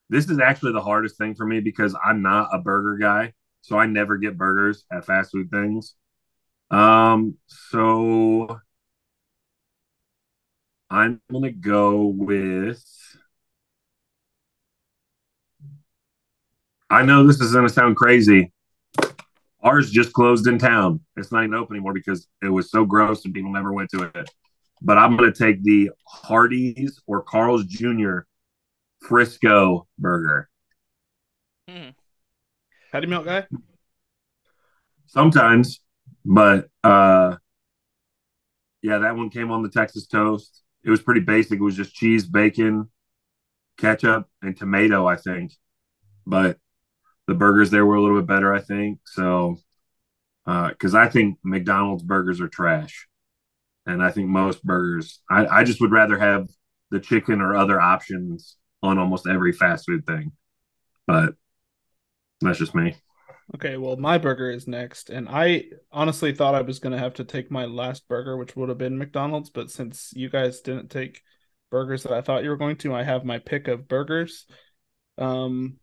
this 0.09 0.29
is 0.29 0.39
actually 0.39 0.73
the 0.73 0.81
hardest 0.81 1.17
thing 1.17 1.35
for 1.35 1.45
me 1.45 1.59
because 1.59 1.95
I'm 2.03 2.21
not 2.21 2.49
a 2.51 2.59
burger 2.59 2.97
guy, 2.97 3.33
so 3.61 3.77
I 3.77 3.85
never 3.85 4.17
get 4.17 4.37
burgers 4.37 4.85
at 4.91 5.05
fast 5.05 5.31
food 5.31 5.49
things. 5.51 5.95
Um, 6.71 7.37
so 7.47 8.59
I'm 10.89 11.21
gonna 11.31 11.51
go 11.51 12.05
with. 12.05 12.83
I 16.89 17.03
know 17.03 17.25
this 17.25 17.39
is 17.39 17.53
gonna 17.53 17.69
sound 17.69 17.95
crazy. 17.95 18.51
Ours 19.63 19.91
just 19.91 20.13
closed 20.13 20.47
in 20.47 20.57
town. 20.57 21.01
It's 21.17 21.31
not 21.31 21.43
even 21.43 21.53
open 21.53 21.75
anymore 21.75 21.93
because 21.93 22.27
it 22.41 22.49
was 22.49 22.71
so 22.71 22.85
gross 22.85 23.25
and 23.25 23.33
people 23.33 23.51
never 23.51 23.71
went 23.71 23.89
to 23.91 24.03
it 24.03 24.29
but 24.81 24.97
I'm 24.97 25.15
going 25.15 25.31
to 25.31 25.37
take 25.37 25.63
the 25.63 25.91
Hardee's 26.07 27.01
or 27.05 27.21
Carl's 27.21 27.65
Jr. 27.65 28.19
Frisco 28.99 29.87
burger. 29.97 30.49
Patty 32.91 33.07
melt 33.07 33.25
guy? 33.25 33.45
Sometimes, 35.07 35.79
but 36.25 36.67
uh, 36.83 37.35
yeah, 38.81 38.99
that 38.99 39.15
one 39.15 39.29
came 39.29 39.51
on 39.51 39.61
the 39.61 39.69
Texas 39.69 40.07
toast. 40.07 40.63
It 40.83 40.89
was 40.89 41.01
pretty 41.01 41.21
basic. 41.21 41.59
It 41.59 41.63
was 41.63 41.75
just 41.75 41.93
cheese, 41.93 42.25
bacon, 42.25 42.89
ketchup, 43.77 44.27
and 44.41 44.57
tomato, 44.57 45.05
I 45.05 45.15
think. 45.15 45.53
But 46.25 46.57
the 47.31 47.37
burgers 47.37 47.69
there 47.69 47.85
were 47.85 47.95
a 47.95 48.01
little 48.01 48.19
bit 48.19 48.27
better, 48.27 48.53
I 48.53 48.59
think. 48.59 48.99
So, 49.05 49.57
because 50.45 50.93
I 50.93 51.07
think 51.07 51.37
McDonald's 51.45 52.03
burgers 52.03 52.41
are 52.41 52.49
trash. 52.49 53.07
And 53.85 54.03
I 54.03 54.11
think 54.11 54.27
most 54.27 54.61
burgers, 54.65 55.21
I, 55.29 55.45
I 55.45 55.63
just 55.63 55.79
would 55.79 55.93
rather 55.93 56.19
have 56.19 56.49
the 56.89 56.99
chicken 56.99 57.39
or 57.39 57.55
other 57.55 57.79
options 57.79 58.57
on 58.83 58.97
almost 58.97 59.27
every 59.27 59.53
fast 59.53 59.85
food 59.85 60.05
thing. 60.05 60.33
But 61.07 61.35
that's 62.41 62.59
just 62.59 62.75
me. 62.75 62.95
Okay, 63.55 63.77
well, 63.77 63.95
my 63.95 64.17
burger 64.17 64.51
is 64.51 64.67
next, 64.67 65.09
and 65.09 65.29
I 65.29 65.65
honestly 65.89 66.33
thought 66.33 66.55
I 66.55 66.61
was 66.61 66.79
gonna 66.79 66.99
have 66.99 67.13
to 67.13 67.23
take 67.23 67.49
my 67.49 67.63
last 67.63 68.09
burger, 68.09 68.35
which 68.35 68.57
would 68.57 68.67
have 68.67 68.77
been 68.77 68.97
McDonald's, 68.97 69.49
but 69.49 69.71
since 69.71 70.11
you 70.17 70.29
guys 70.29 70.59
didn't 70.59 70.89
take 70.89 71.21
burgers 71.69 72.03
that 72.03 72.11
I 72.11 72.21
thought 72.21 72.43
you 72.43 72.49
were 72.49 72.57
going 72.57 72.75
to, 72.77 72.93
I 72.93 73.03
have 73.03 73.23
my 73.23 73.39
pick 73.39 73.69
of 73.69 73.87
burgers. 73.87 74.45
Um, 75.17 75.77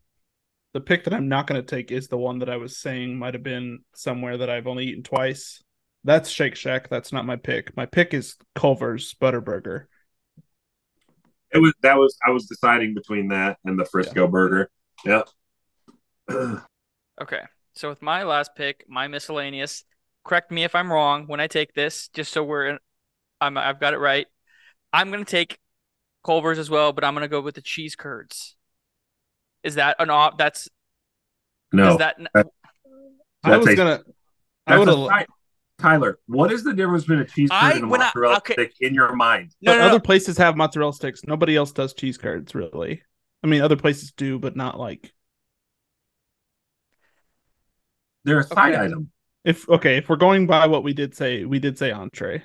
the 0.74 0.80
pick 0.80 1.04
that 1.04 1.14
I'm 1.14 1.28
not 1.28 1.46
gonna 1.46 1.62
take 1.62 1.90
is 1.90 2.08
the 2.08 2.18
one 2.18 2.40
that 2.40 2.50
I 2.50 2.56
was 2.56 2.76
saying 2.76 3.18
might 3.18 3.34
have 3.34 3.42
been 3.42 3.80
somewhere 3.94 4.38
that 4.38 4.50
I've 4.50 4.66
only 4.66 4.86
eaten 4.86 5.02
twice. 5.02 5.62
That's 6.04 6.30
Shake 6.30 6.54
Shack. 6.54 6.88
That's 6.88 7.12
not 7.12 7.26
my 7.26 7.36
pick. 7.36 7.76
My 7.76 7.86
pick 7.86 8.14
is 8.14 8.36
Culver's 8.54 9.14
Butterburger. 9.14 9.86
It 11.52 11.58
was 11.58 11.72
that 11.82 11.96
was 11.96 12.16
I 12.26 12.30
was 12.30 12.46
deciding 12.46 12.94
between 12.94 13.28
that 13.28 13.58
and 13.64 13.78
the 13.78 13.84
Frisco 13.84 14.26
burger. 14.26 14.70
Yep. 15.04 15.28
Okay. 17.20 17.40
So 17.74 17.88
with 17.88 18.00
my 18.00 18.22
last 18.22 18.54
pick, 18.54 18.84
my 18.88 19.08
miscellaneous, 19.08 19.82
correct 20.24 20.52
me 20.52 20.62
if 20.62 20.76
I'm 20.76 20.92
wrong 20.92 21.26
when 21.26 21.40
I 21.40 21.48
take 21.48 21.74
this, 21.74 22.08
just 22.08 22.32
so 22.32 22.44
we're 22.44 22.66
in, 22.66 22.78
I'm 23.40 23.58
I've 23.58 23.80
got 23.80 23.94
it 23.94 23.98
right. 23.98 24.26
I'm 24.92 25.10
gonna 25.10 25.24
take 25.24 25.58
Culver's 26.24 26.58
as 26.58 26.70
well, 26.70 26.92
but 26.92 27.02
I'm 27.04 27.14
gonna 27.14 27.28
go 27.28 27.40
with 27.40 27.56
the 27.56 27.62
cheese 27.62 27.96
curds. 27.96 28.56
Is 29.64 29.74
that 29.76 29.96
an 29.98 30.10
op? 30.10 30.38
That's 30.38 30.68
no, 31.72 31.92
is 31.92 31.98
that 31.98 32.16
I 32.34 32.42
That's 33.44 33.64
was 33.64 33.68
a- 33.68 33.76
gonna. 33.76 34.00
I 34.66 34.76
that's 34.76 34.78
would 34.86 34.88
a 34.88 35.12
have. 35.12 35.26
Tyler, 35.78 36.18
what 36.26 36.50
is 36.52 36.64
the 36.64 36.74
difference 36.74 37.04
between 37.04 37.20
a 37.20 37.24
cheese 37.24 37.50
curd 37.50 37.56
I- 37.56 37.72
and 37.72 37.84
a 37.84 37.88
when 37.88 38.00
I- 38.00 38.06
mozzarella 38.06 38.36
okay. 38.38 38.54
stick 38.54 38.72
in 38.80 38.94
your 38.94 39.14
mind? 39.14 39.54
no 39.60 39.72
but 39.72 39.78
no, 39.78 39.82
no. 39.82 39.88
other 39.90 40.00
places 40.00 40.36
have 40.38 40.56
mozzarella 40.56 40.92
sticks. 40.92 41.22
Nobody 41.24 41.56
else 41.56 41.72
does 41.72 41.94
cheese 41.94 42.18
curds, 42.18 42.54
really. 42.54 43.02
I 43.42 43.46
mean, 43.46 43.62
other 43.62 43.76
places 43.76 44.12
do, 44.16 44.38
but 44.38 44.56
not 44.56 44.78
like 44.78 45.12
They're 48.24 48.40
a 48.40 48.44
side 48.44 48.74
Okay. 48.74 48.84
item. 48.84 49.10
if 49.44 49.68
okay. 49.68 49.96
If 49.98 50.08
we're 50.08 50.16
going 50.16 50.46
by 50.46 50.66
what 50.66 50.82
we 50.84 50.92
did 50.92 51.14
say, 51.14 51.44
we 51.44 51.58
did 51.58 51.78
say 51.78 51.90
entree. 51.92 52.42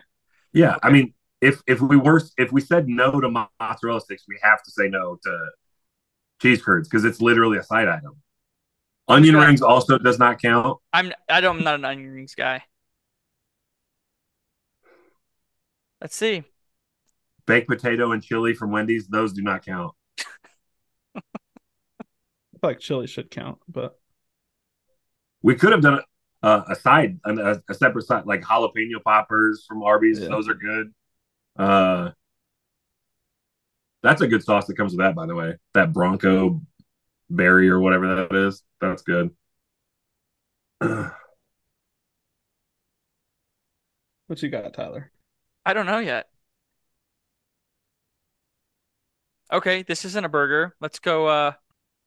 Yeah, 0.53 0.77
I 0.83 0.91
mean, 0.91 1.13
if 1.41 1.61
if 1.67 1.81
we 1.81 1.97
were 1.97 2.21
if 2.37 2.51
we 2.51 2.61
said 2.61 2.87
no 2.87 3.19
to 3.19 3.29
mozzarella 3.59 4.01
sticks, 4.01 4.23
we 4.27 4.37
have 4.43 4.61
to 4.63 4.71
say 4.71 4.87
no 4.87 5.17
to 5.23 5.49
cheese 6.43 6.61
curds 6.61 6.87
because 6.87 7.05
it's 7.05 7.21
literally 7.21 7.57
a 7.57 7.63
side 7.63 7.87
item. 7.87 8.17
Onion 9.07 9.35
Okay. 9.35 9.47
rings 9.47 9.61
also 9.61 9.97
does 9.97 10.19
not 10.19 10.41
count. 10.41 10.77
I'm 10.93 11.11
I 11.27 11.41
don't 11.41 11.57
I'm 11.57 11.63
not 11.63 11.75
an 11.75 11.85
onion 11.85 12.11
rings 12.11 12.35
guy. 12.35 12.63
Let's 16.01 16.15
see. 16.15 16.43
Baked 17.45 17.67
potato 17.67 18.11
and 18.11 18.21
chili 18.23 18.53
from 18.53 18.71
Wendy's, 18.71 19.07
those 19.07 19.33
do 19.33 19.41
not 19.41 19.65
count. 19.65 19.93
I 21.15 21.21
feel 22.59 22.69
like 22.69 22.79
chili 22.79 23.07
should 23.07 23.31
count, 23.31 23.59
but 23.67 23.99
We 25.41 25.55
could 25.55 25.71
have 25.73 25.81
done 25.81 25.99
a, 26.41 26.63
a 26.69 26.75
side, 26.75 27.19
a, 27.25 27.61
a 27.69 27.73
separate 27.73 28.05
side, 28.05 28.25
like 28.25 28.41
jalapeno 28.41 29.01
poppers 29.03 29.65
from 29.67 29.83
Arby's. 29.83 30.19
Yeah. 30.19 30.29
Those 30.29 30.47
are 30.47 30.53
good. 30.53 30.93
Uh, 31.57 32.11
that's 34.03 34.21
a 34.21 34.27
good 34.27 34.43
sauce 34.43 34.67
that 34.67 34.77
comes 34.77 34.91
with 34.91 34.99
that, 34.99 35.15
by 35.15 35.25
the 35.25 35.33
way. 35.35 35.55
That 35.73 35.93
Bronco 35.93 36.61
berry 37.29 37.69
or 37.69 37.79
whatever 37.79 38.15
that 38.15 38.35
is. 38.35 38.61
That's 38.81 39.01
good. 39.01 39.31
what 40.79 41.13
you 44.37 44.49
got, 44.49 44.73
Tyler? 44.73 45.11
I 45.65 45.73
don't 45.73 45.85
know 45.85 45.99
yet. 45.99 46.27
Okay, 49.51 49.83
this 49.83 50.03
isn't 50.03 50.25
a 50.25 50.29
burger. 50.29 50.75
Let's 50.81 50.99
go. 50.99 51.27
Uh, 51.27 51.53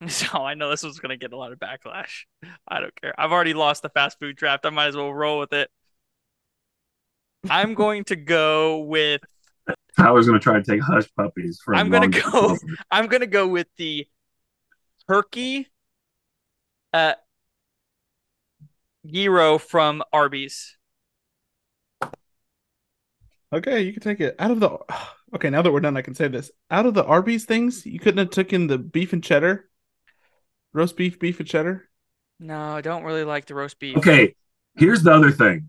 so 0.09 0.38
I 0.44 0.55
know 0.55 0.70
this 0.70 0.82
was 0.82 0.99
gonna 0.99 1.16
get 1.16 1.32
a 1.32 1.36
lot 1.36 1.53
of 1.53 1.59
backlash. 1.59 2.24
I 2.68 2.80
don't 2.80 2.94
care. 3.01 3.14
I've 3.18 3.32
already 3.32 3.55
lost 3.55 3.82
the 3.82 3.88
fast 3.88 4.18
food 4.18 4.36
draft. 4.36 4.66
I 4.66 4.70
might 4.70 4.88
as 4.88 4.97
well 4.97 5.12
roll 5.12 5.38
with 5.38 5.53
it. 5.53 5.70
I'm 7.49 7.74
going 7.74 8.05
to 8.05 8.16
go 8.16 8.80
with. 8.80 9.22
Tyler's 9.96 10.26
gonna 10.26 10.38
try 10.38 10.60
to 10.60 10.62
take 10.62 10.80
hush 10.80 11.08
puppies 11.16 11.60
from. 11.64 11.76
I'm 11.76 11.90
gonna 11.90 12.08
Long- 12.08 12.32
go- 12.32 12.58
I'm 12.90 13.06
gonna 13.06 13.26
go 13.26 13.46
with 13.48 13.66
the 13.76 14.06
turkey, 15.08 15.68
uh, 16.92 17.14
gyro 19.06 19.58
from 19.58 20.02
Arby's. 20.12 20.76
Okay, 23.52 23.82
you 23.82 23.92
can 23.92 24.02
take 24.02 24.20
it 24.20 24.34
out 24.38 24.50
of 24.50 24.60
the. 24.60 24.78
Okay, 25.34 25.50
now 25.50 25.60
that 25.60 25.72
we're 25.72 25.80
done, 25.80 25.96
I 25.96 26.02
can 26.02 26.14
say 26.14 26.28
this. 26.28 26.52
Out 26.70 26.86
of 26.86 26.94
the 26.94 27.04
Arby's 27.04 27.44
things, 27.44 27.84
you 27.84 27.98
couldn't 27.98 28.18
have 28.18 28.30
taken 28.30 28.68
the 28.68 28.78
beef 28.78 29.12
and 29.12 29.22
cheddar, 29.22 29.68
roast 30.72 30.96
beef, 30.96 31.18
beef 31.18 31.40
and 31.40 31.48
cheddar. 31.48 31.88
No, 32.38 32.56
I 32.56 32.80
don't 32.80 33.02
really 33.02 33.24
like 33.24 33.44
the 33.46 33.56
roast 33.56 33.80
beef. 33.80 33.96
Okay, 33.96 34.36
here's 34.76 35.02
the 35.02 35.12
other 35.12 35.32
thing. 35.32 35.68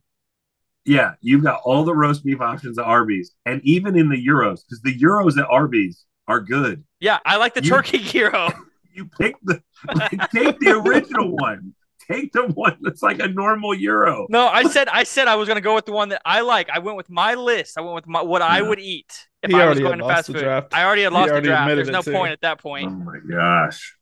Yeah, 0.88 1.14
you've 1.22 1.44
got 1.44 1.62
all 1.66 1.84
the 1.84 1.94
roast 1.94 2.24
beef 2.24 2.40
options 2.42 2.80
at 2.80 2.86
Arby's, 2.86 3.34
and 3.46 3.62
even 3.66 3.98
in 3.98 4.10
the 4.10 4.16
gyros, 4.24 4.64
because 4.64 4.82
the 4.82 4.96
gyros 4.96 5.38
at 5.38 5.46
Arby's 5.50 6.06
are 6.28 6.40
good. 6.40 6.84
Yeah, 7.02 7.20
I 7.26 7.36
like 7.38 7.54
the 7.54 7.64
You- 7.64 7.70
turkey 7.70 8.00
gyro. 8.00 8.50
You 8.98 9.06
pick 9.06 9.36
the 9.44 9.62
like, 9.94 10.32
take 10.32 10.60
the 10.60 10.72
original 10.72 11.30
one. 11.38 11.76
Take 12.10 12.32
the 12.34 12.48
one 12.48 12.78
that's 12.82 13.04
like 13.04 13.20
a 13.20 13.28
normal 13.28 13.76
gyro. 13.76 14.26
No, 14.28 14.48
I 14.48 14.64
said 14.64 14.88
I 14.88 15.04
said 15.04 15.28
I 15.28 15.36
was 15.36 15.48
gonna 15.48 15.62
go 15.62 15.76
with 15.76 15.86
the 15.86 15.92
one 15.92 16.10
that 16.10 16.24
I 16.26 16.42
like. 16.42 16.72
I 16.72 16.80
went 16.80 16.98
with 16.98 17.08
my 17.08 17.36
list. 17.36 17.78
I 17.78 17.82
went 17.82 17.94
with 17.94 18.08
my, 18.08 18.24
what 18.24 18.42
I 18.42 18.60
would 18.60 18.80
eat 18.80 19.28
if 19.44 19.52
He 19.52 19.56
I 19.56 19.60
was 19.70 19.78
already 19.78 19.82
going 19.82 19.92
had 19.92 19.98
to 20.00 20.04
lost 20.06 20.16
fast 20.16 20.28
the 20.30 20.34
food. 20.34 20.40
draft. 20.40 20.74
I 20.74 20.84
already 20.84 21.04
had 21.04 21.12
He 21.12 21.18
lost 21.20 21.32
the 21.32 21.42
draft. 21.42 21.76
There's 21.76 21.90
no 21.90 22.02
too. 22.02 22.12
point 22.12 22.32
at 22.32 22.42
that 22.42 22.60
point. 22.60 22.88
Oh 22.88 22.96
my 22.96 23.20
gosh. 23.30 23.96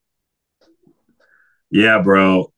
Yeah, 1.72 2.02
bro. 2.02 2.54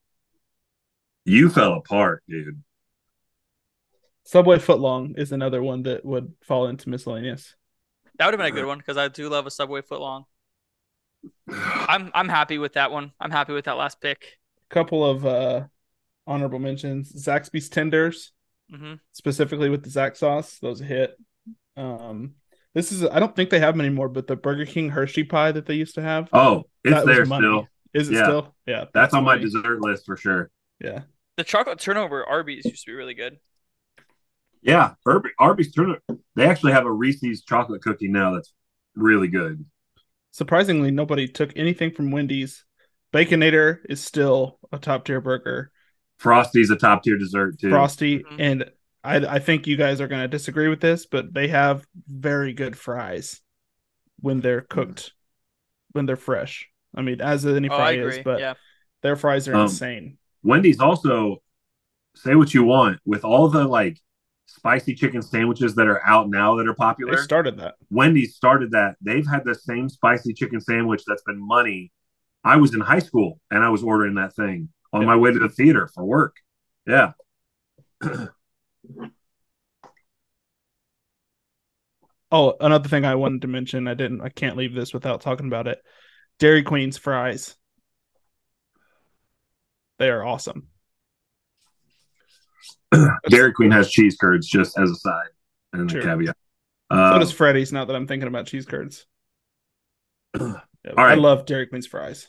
You 1.26 1.50
fell 1.50 1.74
apart, 1.74 2.22
dude. 2.30 2.62
Subway 4.28 4.58
footlong 4.58 5.18
is 5.18 5.32
another 5.32 5.64
one 5.64 5.84
that 5.84 6.04
would 6.04 6.34
fall 6.44 6.68
into 6.68 6.90
miscellaneous. 6.90 7.56
That 8.18 8.26
would 8.26 8.34
have 8.34 8.40
been 8.40 8.48
a 8.48 8.52
good 8.52 8.66
one 8.66 8.78
because 8.78 8.98
I 8.98 9.08
do 9.08 9.30
love 9.30 9.48
a 9.48 9.52
Subway 9.52 9.82
footlong. 9.82 10.26
I'm 11.50 12.12
I'm 12.14 12.28
happy 12.28 12.58
with 12.58 12.74
that 12.74 12.92
one. 12.92 13.14
I'm 13.22 13.32
happy 13.32 13.54
with 13.54 13.66
that 13.66 13.78
last 13.78 14.02
pick. 14.02 14.38
A 14.70 14.74
couple 14.74 15.10
of 15.10 15.26
uh 15.26 15.64
honorable 16.26 16.60
mentions: 16.60 17.14
Zaxby's 17.14 17.70
tenders, 17.70 18.34
hmm 18.70 18.96
specifically 19.14 19.70
with 19.70 19.84
the 19.84 19.90
Zax 19.90 20.18
sauce. 20.18 20.60
Those 20.60 20.82
hit. 20.82 21.18
Um, 21.78 22.34
this 22.74 22.92
is 22.92 23.06
I 23.06 23.20
don't 23.22 23.34
think 23.34 23.50
they 23.50 23.60
have 23.60 23.76
them 23.76 23.82
anymore, 23.82 24.10
but 24.10 24.28
the 24.28 24.36
Burger 24.36 24.66
King 24.66 24.90
Hershey 24.90 25.24
pie 25.24 25.54
that 25.54 25.66
they 25.68 25.76
used 25.76 25.96
to 25.96 26.02
have. 26.02 26.30
Oh, 26.34 26.66
it's 26.84 27.06
there 27.06 27.26
still. 27.26 27.68
Is 27.94 28.10
it 28.10 28.16
Yeah. 28.16 28.24
still? 28.24 28.56
Yeah, 28.66 28.86
That's 28.94 29.14
on 29.14 29.24
my 29.24 29.38
dessert 29.38 29.80
list 29.80 30.06
for 30.06 30.18
sure. 30.18 30.52
Yeah, 30.84 31.04
The 31.38 31.44
chocolate 31.44 31.80
turnover 31.80 32.24
at 32.24 32.28
Arby's 32.30 32.66
used 32.66 32.84
to 32.86 32.92
be 32.92 32.96
really 32.96 33.14
good. 33.14 33.40
Yeah, 34.62 34.94
Arby- 35.06 35.30
Arby's 35.40 35.72
Turner. 35.72 36.02
They 36.36 36.46
actually 36.46 36.74
have 36.74 36.86
a 36.86 36.92
Reese's 36.92 37.44
chocolate 37.44 37.82
cookie 37.82 38.08
now 38.08 38.34
that's 38.34 38.54
really 38.96 39.28
good. 39.28 39.64
surprisingly, 40.32 40.92
nobody 40.92 41.28
took 41.28 41.52
anything 41.56 41.92
from 41.92 42.12
Wendy's. 42.12 42.64
Baconator 43.14 43.80
is 43.90 44.04
still 44.04 44.60
a 44.72 44.78
top 44.78 45.06
tier 45.06 45.20
burger. 45.22 45.72
Frosty's 46.18 46.70
a 46.70 46.76
top 46.76 47.04
tier 47.04 47.18
dessert 47.18 47.58
too. 47.60 47.70
Frosty, 47.70 48.20
Mhm. 48.20 48.36
and 48.40 48.72
I 49.04 49.16
I 49.36 49.40
think 49.40 49.66
you 49.68 49.78
guys 49.78 50.02
are 50.02 50.08
going 50.08 50.22
to 50.22 50.28
disagree 50.28 50.68
with 50.68 50.82
this, 50.82 51.06
but 51.06 51.34
they 51.34 51.48
have 51.48 51.86
very 52.08 52.54
good 52.54 52.78
fries 52.78 53.42
when 54.20 54.42
they're 54.42 54.62
cooked, 54.62 55.14
when 55.94 56.06
they're 56.06 56.16
fresh. 56.16 56.70
I 56.96 57.02
mean, 57.02 57.22
as 57.22 57.46
any 57.46 57.70
Oh, 57.70 57.76
fry 57.76 57.92
agree. 57.92 58.18
is, 58.18 58.24
but 58.24 58.40
yeah. 58.40 58.56
their 59.02 59.16
fries 59.16 59.48
are 59.48 59.56
Um, 59.56 59.62
insane. 59.62 60.18
Wendy's 60.44 60.80
also 60.80 61.42
say 62.16 62.36
what 62.36 62.54
you 62.54 62.64
want 62.64 63.00
with 63.06 63.24
all 63.24 63.48
the 63.50 63.66
like 63.68 64.00
spicy 64.48 64.96
chicken 64.96 65.22
sandwiches 65.22 65.76
that 65.76 65.88
are 65.88 66.04
out 66.06 66.30
now 66.30 66.56
that 66.56 66.68
are 66.68 66.74
popular. 66.74 67.16
They 67.16 67.22
started 67.22 67.58
that. 67.60 67.76
Wendy's 67.90 68.36
started 68.36 68.72
that. 68.72 68.96
They've 69.02 69.28
had 69.28 69.44
the 69.46 69.54
same 69.56 69.88
spicy 69.90 70.34
chicken 70.34 70.60
sandwich 70.60 71.04
that's 71.06 71.22
been 71.24 71.46
money. 71.46 71.92
I 72.44 72.58
was 72.58 72.74
in 72.74 72.80
high 72.82 73.00
school 73.00 73.40
and 73.52 73.64
I 73.64 73.70
was 73.70 73.84
ordering 73.84 74.16
that 74.16 74.36
thing 74.36 74.70
on 74.94 75.02
Yeah. 75.02 75.08
my 75.08 75.16
way 75.16 75.32
to 75.32 75.40
the 75.40 75.50
theater 75.50 75.90
for 75.94 76.04
work. 76.04 76.38
Yeah. 76.88 77.12
Oh, 82.32 82.56
another 82.60 82.90
thing 82.90 83.06
I 83.06 83.16
wanted 83.16 83.44
to 83.44 83.48
mention, 83.48 83.88
I 83.88 83.94
didn't, 83.94 84.22
I 84.22 84.30
can't 84.30 84.58
leave 84.58 84.74
this 84.74 84.94
without 84.94 85.22
talking 85.22 85.48
about 85.48 85.68
it. 85.68 85.80
Dairy 86.40 86.62
Queen's 86.64 86.98
fries. 86.98 87.56
They 89.98 90.10
are 90.10 90.26
awesome. 90.26 90.68
Dairy 93.30 93.54
Queen 93.54 93.72
has 93.72 93.90
cheese 93.92 94.16
curds 94.20 94.48
just 94.48 94.78
as 94.80 94.90
a 94.90 94.96
side 94.96 95.30
and 95.74 95.90
True. 95.90 96.02
a 96.02 96.04
caveat. 96.04 96.36
So 96.92 96.98
Uh, 96.98 97.20
does 97.20 97.32
Freddy's. 97.32 97.74
Now 97.74 97.86
that 97.86 97.96
I'm 97.96 98.08
thinking 98.08 98.28
about 98.28 98.46
cheese 98.48 98.66
curds. 98.66 99.06
Yeah, 100.86 100.94
I 100.96 101.16
love 101.16 101.46
Dairy 101.46 101.68
Queen's 101.68 101.86
fries. 101.88 102.28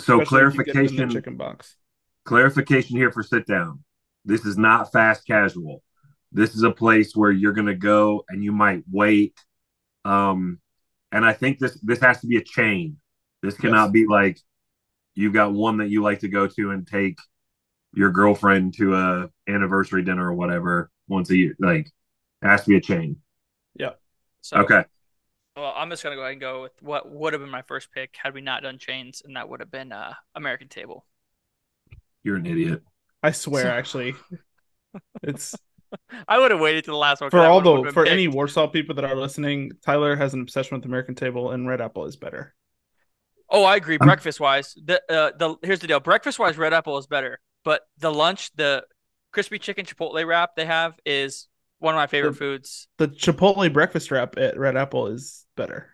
so 0.00 0.22
especially 0.22 0.46
if 0.46 0.54
you 0.54 0.64
get 0.64 0.72
them 0.74 0.80
in 0.80 0.86
the 0.86 0.92
clarification 0.94 1.10
chicken 1.10 1.36
box. 1.36 1.76
clarification 2.24 2.96
here 2.96 3.12
for 3.12 3.22
sit 3.22 3.46
down. 3.46 3.84
This 4.24 4.46
is 4.46 4.56
not 4.56 4.90
fast 4.92 5.26
casual. 5.26 5.82
This 6.30 6.54
is 6.54 6.62
a 6.62 6.70
place 6.70 7.14
where 7.14 7.30
you're 7.30 7.52
going 7.52 7.66
to 7.66 7.74
go 7.74 8.24
and 8.30 8.42
you 8.42 8.50
might 8.52 8.82
wait. 8.90 9.34
Um, 10.06 10.58
and 11.10 11.22
I 11.22 11.34
think 11.34 11.58
this 11.58 11.78
this 11.82 12.00
has 12.00 12.20
to 12.20 12.26
be 12.26 12.38
a 12.38 12.42
chain. 12.44 12.96
This 13.42 13.58
cannot 13.58 13.86
Yes. 13.86 13.92
be 13.92 14.06
like 14.06 14.40
you've 15.14 15.34
got 15.34 15.52
one 15.52 15.76
that 15.78 15.90
you 15.90 16.02
like 16.02 16.20
to 16.20 16.28
go 16.28 16.46
to 16.46 16.70
and 16.70 16.86
take 16.86 17.18
your 17.94 18.10
girlfriend 18.10 18.74
to 18.74 18.94
a 18.94 19.30
anniversary 19.48 20.02
dinner 20.02 20.28
or 20.28 20.34
whatever 20.34 20.90
once 21.08 21.30
a 21.30 21.36
year. 21.36 21.54
Like, 21.58 21.86
it 22.42 22.46
has 22.46 22.62
to 22.64 22.70
be 22.70 22.76
a 22.76 22.80
chain. 22.80 23.16
So, 24.42 24.58
Okay. 24.58 24.84
Well, 25.56 25.72
I'm 25.76 25.90
just 25.90 26.02
gonna 26.02 26.16
go 26.16 26.22
ahead 26.22 26.32
and 26.32 26.40
go 26.40 26.62
with 26.62 26.72
what 26.80 27.10
would 27.10 27.32
have 27.32 27.42
been 27.42 27.50
my 27.50 27.62
first 27.62 27.92
pick 27.92 28.16
had 28.20 28.34
we 28.34 28.40
not 28.40 28.62
done 28.62 28.78
chains, 28.78 29.22
and 29.24 29.36
that 29.36 29.48
would 29.48 29.60
have 29.60 29.70
been 29.70 29.92
uh, 29.92 30.14
American 30.34 30.68
Table. 30.68 31.04
You're 32.24 32.36
an 32.36 32.46
idiot. 32.46 32.82
I 33.22 33.32
swear, 33.32 33.70
actually, 33.70 34.14
it's 35.22 35.54
I 36.26 36.38
would 36.38 36.50
have 36.50 36.60
waited 36.60 36.84
to 36.86 36.90
the 36.90 36.96
last 36.96 37.20
one. 37.20 37.30
for 37.30 37.40
all 37.40 37.62
one 37.62 37.84
the 37.84 37.92
for 37.92 38.04
picked. 38.04 38.12
any 38.12 38.28
Warsaw 38.28 38.66
people 38.68 38.94
that 38.94 39.04
are 39.04 39.14
listening. 39.14 39.72
Tyler 39.84 40.16
has 40.16 40.34
an 40.34 40.40
obsession 40.40 40.76
with 40.76 40.86
American 40.86 41.14
Table, 41.14 41.50
and 41.50 41.68
Red 41.68 41.80
Apple 41.80 42.06
is 42.06 42.16
better. 42.16 42.54
Oh, 43.50 43.64
I 43.64 43.76
agree. 43.76 43.98
Breakfast 43.98 44.40
wise, 44.40 44.74
the 44.82 45.02
uh, 45.10 45.32
the 45.36 45.56
here's 45.62 45.80
the 45.80 45.86
deal. 45.86 46.00
Breakfast 46.00 46.38
wise, 46.38 46.56
Red 46.56 46.72
Apple 46.72 46.96
is 46.96 47.06
better, 47.06 47.38
but 47.64 47.82
the 47.98 48.12
lunch, 48.12 48.50
the 48.56 48.84
crispy 49.32 49.58
chicken 49.58 49.84
chipotle 49.86 50.24
wrap 50.26 50.56
they 50.56 50.64
have 50.66 50.94
is 51.06 51.48
one 51.78 51.94
of 51.94 51.98
my 51.98 52.06
favorite 52.06 52.32
The- 52.32 52.36
foods. 52.38 52.88
The 52.98 53.08
Chipotle 53.08 53.72
breakfast 53.72 54.10
wrap 54.10 54.36
at 54.38 54.58
Red 54.58 54.76
Apple 54.76 55.08
is 55.08 55.46
better. 55.56 55.88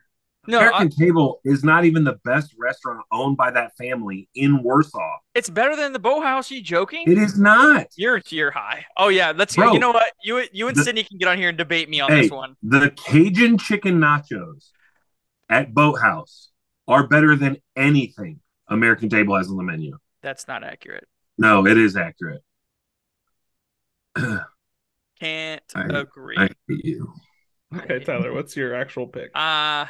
No, 0.47 0.59
I, 0.61 0.69
American 0.69 0.91
Table 0.91 1.41
is 1.45 1.63
not 1.63 1.85
even 1.85 2.05
the 2.05 2.19
best 2.25 2.55
restaurant 2.59 3.01
owned 3.13 3.37
by 3.37 3.51
that 3.51 3.77
family 3.77 4.31
in 4.35 4.63
Warsaw. 4.63 5.19
it's 5.35 5.51
better 5.51 5.77
than 5.77 5.93
the 5.93 5.99
Boathouse. 5.99 6.51
Are 6.51 6.55
you 6.55 6.63
joking? 6.63 7.05
It 7.07 7.19
is 7.19 7.39
not. 7.39 7.89
You're 7.97 8.23
you're 8.31 8.51
high. 8.51 8.87
Oh 8.97 9.09
yeah, 9.09 9.33
let's. 9.37 9.55
Bro, 9.57 9.75
you 9.75 9.79
know 9.79 9.91
what? 9.91 10.11
You 10.25 10.47
you 10.53 10.69
and 10.69 10.77
the- 10.77 10.85
Sydney 10.85 11.05
can 11.05 11.19
get 11.19 11.29
on 11.29 11.37
here 11.37 11.51
and 11.51 11.59
debate 11.59 11.91
me 11.91 12.01
on 12.01 12.11
Hey, 12.11 12.23
this 12.23 12.31
one. 12.31 12.57
the 12.63 12.91
Cajun 12.91 13.59
chicken 13.59 13.99
nachos 14.01 14.71
at 15.51 15.75
Boathouse 15.75 16.49
are 16.87 17.07
better 17.07 17.37
than 17.37 17.59
anything 17.77 18.41
American 18.69 19.11
Table 19.11 19.37
has 19.37 19.49
on 19.51 19.57
the 19.59 19.63
menu. 19.63 19.99
That's 20.23 20.49
not 20.49 20.65
accurate. 20.65 21.07
No, 21.39 21.67
it 21.67 21.79
is 21.79 21.97
accurate. 21.97 22.43
Can't 25.21 25.63
I- 25.75 25.99
agree. 26.01 26.37
I 26.39 26.49
hate 26.69 26.85
you. 26.85 27.13
Okay, 27.77 27.99
Tyler, 28.01 28.33
what's 28.33 28.57
your 28.57 28.75
actual 28.75 29.07
pick? 29.07 29.31
Uh 29.35 29.87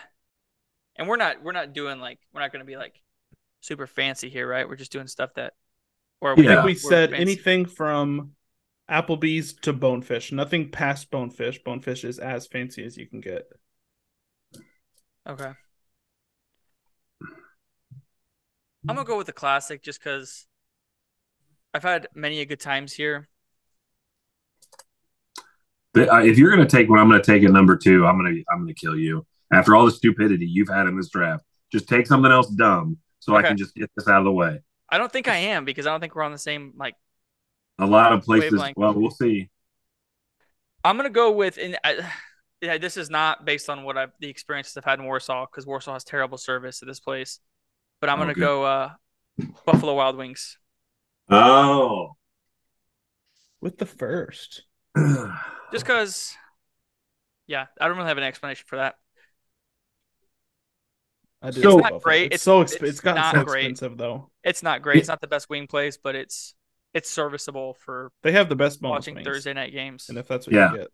and 0.96 1.07
we're 1.09 1.16
not 1.16 1.42
we're 1.42 1.53
not 1.53 1.72
doing 1.72 2.01
like 2.01 2.18
we're 2.32 2.40
not 2.40 2.53
gonna 2.53 2.64
be 2.64 2.76
like 2.76 3.01
super 3.61 3.86
fancy 3.86 4.28
here, 4.28 4.49
right? 4.49 4.68
We're 4.68 4.76
just 4.76 4.92
doing 4.92 5.07
stuff 5.07 5.30
that 5.36 5.53
or 6.20 6.32
I 6.32 6.34
think 6.34 6.46
Yeah. 6.49 6.64
we 6.64 6.72
we're 6.72 6.78
said 6.78 7.11
fancy. 7.11 7.22
anything 7.22 7.66
from 7.66 8.32
Applebee's 8.90 9.53
to 9.61 9.72
Bonefish. 9.72 10.32
Nothing 10.32 10.70
past 10.70 11.11
Bonefish. 11.11 11.62
Bonefish 11.62 12.05
is 12.05 12.18
as 12.18 12.46
fancy 12.46 12.84
as 12.84 12.96
you 12.96 13.07
can 13.07 13.20
get. 13.20 13.46
Okay. 15.28 15.53
I'm 18.88 18.96
gonna 18.96 19.05
go 19.05 19.18
with 19.18 19.26
the 19.26 19.32
classic 19.32 19.82
just 19.82 20.01
because 20.01 20.46
I've 21.74 21.82
had 21.82 22.08
many 22.14 22.40
a 22.40 22.46
good 22.46 22.60
times 22.60 22.92
here. 22.92 23.28
Uh, 25.96 26.22
if 26.22 26.38
you're 26.38 26.54
going 26.54 26.66
to 26.66 26.76
take 26.76 26.88
what 26.88 27.00
I'm 27.00 27.08
going 27.08 27.20
to 27.20 27.26
take 27.26 27.42
at 27.42 27.50
number 27.50 27.76
two, 27.76 28.06
I'm 28.06 28.18
going 28.18 28.34
to 28.34 28.44
I'm 28.50 28.58
going 28.58 28.68
to 28.68 28.74
kill 28.74 28.96
you. 28.96 29.26
After 29.52 29.74
all 29.74 29.84
the 29.86 29.90
stupidity 29.90 30.46
you've 30.46 30.68
had 30.68 30.86
in 30.86 30.96
this 30.96 31.08
draft, 31.08 31.44
just 31.72 31.88
take 31.88 32.06
something 32.06 32.30
else 32.30 32.48
dumb 32.50 32.98
so 33.20 33.34
I 33.34 33.42
can 33.42 33.56
just 33.56 33.74
get 33.74 33.90
this 33.96 34.06
out 34.06 34.18
of 34.18 34.24
the 34.24 34.32
way. 34.32 34.60
I 34.90 34.98
don't 34.98 35.10
think 35.10 35.28
I 35.28 35.36
am 35.36 35.64
because 35.64 35.86
I 35.86 35.90
don't 35.90 36.00
think 36.00 36.14
we're 36.14 36.22
on 36.22 36.32
the 36.32 36.38
same 36.38 36.74
like. 36.76 36.94
A 37.78 37.86
lot 37.86 38.12
of 38.12 38.24
places. 38.24 38.52
Wavelength. 38.52 38.76
Well, 38.76 38.94
we'll 38.94 39.10
see. 39.10 39.50
I'm 40.84 40.96
gonna 40.96 41.10
go 41.10 41.32
with 41.32 41.58
and 41.58 41.78
I, 41.84 42.10
yeah, 42.60 42.78
this 42.78 42.96
is 42.96 43.10
not 43.10 43.44
based 43.44 43.68
on 43.70 43.84
what 43.84 43.96
I've 43.96 44.12
the 44.20 44.28
experiences 44.28 44.76
I've 44.76 44.84
had 44.84 44.98
in 44.98 45.04
Warsaw 45.04 45.46
because 45.46 45.66
Warsaw 45.66 45.94
has 45.94 46.04
terrible 46.04 46.38
service 46.38 46.82
at 46.82 46.88
this 46.88 47.00
place. 47.00 47.40
But 48.00 48.10
I'm 48.10 48.18
gonna 48.18 48.32
Okay. 48.32 48.40
go 48.40 48.64
uh, 48.64 48.90
Buffalo 49.64 49.94
Wild 49.94 50.16
Wings. 50.16 50.58
Oh. 51.31 52.16
With 53.61 53.79
the 53.79 53.87
first. 53.87 54.62
Just 54.97 55.85
because, 55.85 56.35
yeah, 57.47 57.66
I 57.81 57.89
don't 57.89 57.97
really 57.97 58.09
have 58.09 58.18
an 58.18 58.24
explanation 58.24 58.64
for 58.66 58.76
that. 58.76 58.95
I 61.43 61.51
did 61.51 61.62
So- 61.62 61.79
It's 61.79 61.91
not 61.91 62.03
great. 62.03 62.33
It's, 62.33 62.35
It's- 62.37 62.43
so 62.43 62.62
exp- 62.64 62.83
it's 62.83 62.91
it's 62.95 63.01
gotten 63.01 63.20
not 63.22 63.35
so 63.35 63.45
great. 63.45 63.79
though. 63.81 64.31
It's 64.43 64.62
not 64.62 64.83
great. 64.83 64.99
It's 64.99 65.09
not 65.09 65.20
the 65.20 65.26
best 65.29 65.49
wing 65.51 65.66
place, 65.66 65.97
but 65.97 66.14
it's 66.14 66.55
it's 66.95 67.11
serviceable 67.11 67.74
for 67.74 68.11
They 68.22 68.33
have 68.33 68.49
the 68.49 68.57
best 68.57 68.81
watching 68.81 69.14
wings. 69.16 69.26
Thursday 69.26 69.53
night 69.53 69.72
games. 69.72 70.09
And 70.09 70.16
if 70.18 70.26
that's 70.26 70.47
what 70.47 70.55
Yeah. 70.57 70.72
you 70.72 70.79
get. 70.79 70.89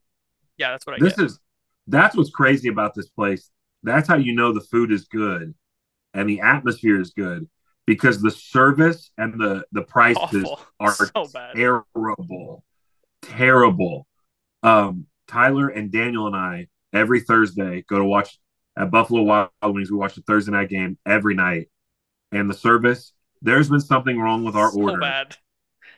Yeah, 0.58 0.70
that's 0.72 0.86
what 0.86 0.94
I 0.96 0.98
get. 0.98 1.04
this 1.04 1.16
get. 1.16 1.24
is 1.26 1.38
that's 1.86 2.16
what's 2.16 2.30
crazy 2.30 2.68
about 2.68 2.94
this 2.94 3.08
place. 3.08 3.50
That's 3.82 4.08
how 4.08 4.16
you 4.16 4.34
know 4.34 4.52
the 4.52 4.60
food 4.60 4.90
is 4.90 5.04
good 5.04 5.54
and 6.12 6.28
the 6.28 6.40
atmosphere 6.40 7.00
is 7.00 7.10
good 7.10 7.48
because 7.86 8.20
the 8.22 8.30
service 8.30 9.10
and 9.18 9.34
the 9.40 9.64
the 9.72 9.82
prices 9.82 10.44
Awful. 10.44 10.60
are 10.80 10.92
so 10.94 11.26
terrible, 11.54 12.64
terrible. 13.22 14.06
Um, 14.62 15.06
Tyler 15.28 15.68
and 15.68 15.90
Daniel 15.90 16.26
and 16.26 16.36
I 16.36 16.68
every 16.92 17.20
Thursday 17.20 17.84
go 17.88 17.98
to 17.98 18.04
watch 18.04 18.38
at 18.76 18.90
Buffalo 18.90 19.22
Wild 19.22 19.50
Wings. 19.62 19.90
We 19.90 19.96
watch 19.96 20.14
the 20.14 20.22
Thursday 20.22 20.52
night 20.52 20.68
game 20.68 20.98
every 21.06 21.34
night, 21.34 21.68
and 22.32 22.48
the 22.48 22.54
service. 22.54 23.12
There's 23.42 23.68
been 23.68 23.80
something 23.80 24.18
wrong 24.18 24.44
with 24.44 24.56
our 24.56 24.70
so 24.70 24.80
order 24.80 25.00
bad. 25.00 25.36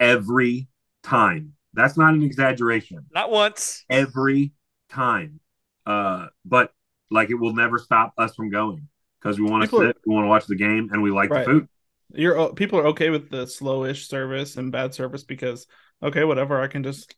every 0.01 0.69
time. 1.03 1.53
That's 1.75 1.97
not 1.97 2.15
an 2.15 2.23
exaggeration. 2.23 3.07
Not 3.15 3.31
once. 3.31 3.85
Every 3.91 4.53
time, 4.89 5.41
uh, 5.85 6.27
but 6.45 6.73
like 7.11 7.31
it 7.31 7.35
will 7.35 7.53
never 7.55 7.79
stop 7.79 8.15
us 8.19 8.35
from 8.35 8.51
going 8.51 8.89
because 9.21 9.39
we 9.39 9.49
want 9.49 9.63
to 9.63 9.69
People 9.69 9.83
are- 9.83 9.87
sit, 9.89 9.97
we 10.07 10.15
want 10.15 10.25
to 10.25 10.29
watch 10.29 10.47
the 10.47 10.57
game, 10.57 10.89
and 10.93 11.03
we 11.03 11.11
like 11.11 11.31
Right. 11.31 11.47
the 11.47 11.53
food. 11.53 11.69
You're 12.15 12.53
people 12.55 12.79
are 12.79 12.87
okay 12.89 13.11
with 13.11 13.31
the 13.31 13.45
slowish 13.47 14.07
service 14.09 14.57
and 14.57 14.73
bad 14.73 14.95
service 14.95 15.25
because 15.25 15.67
okay, 16.03 16.25
whatever, 16.25 16.61
I 16.61 16.69
can 16.69 16.83
just 16.83 17.15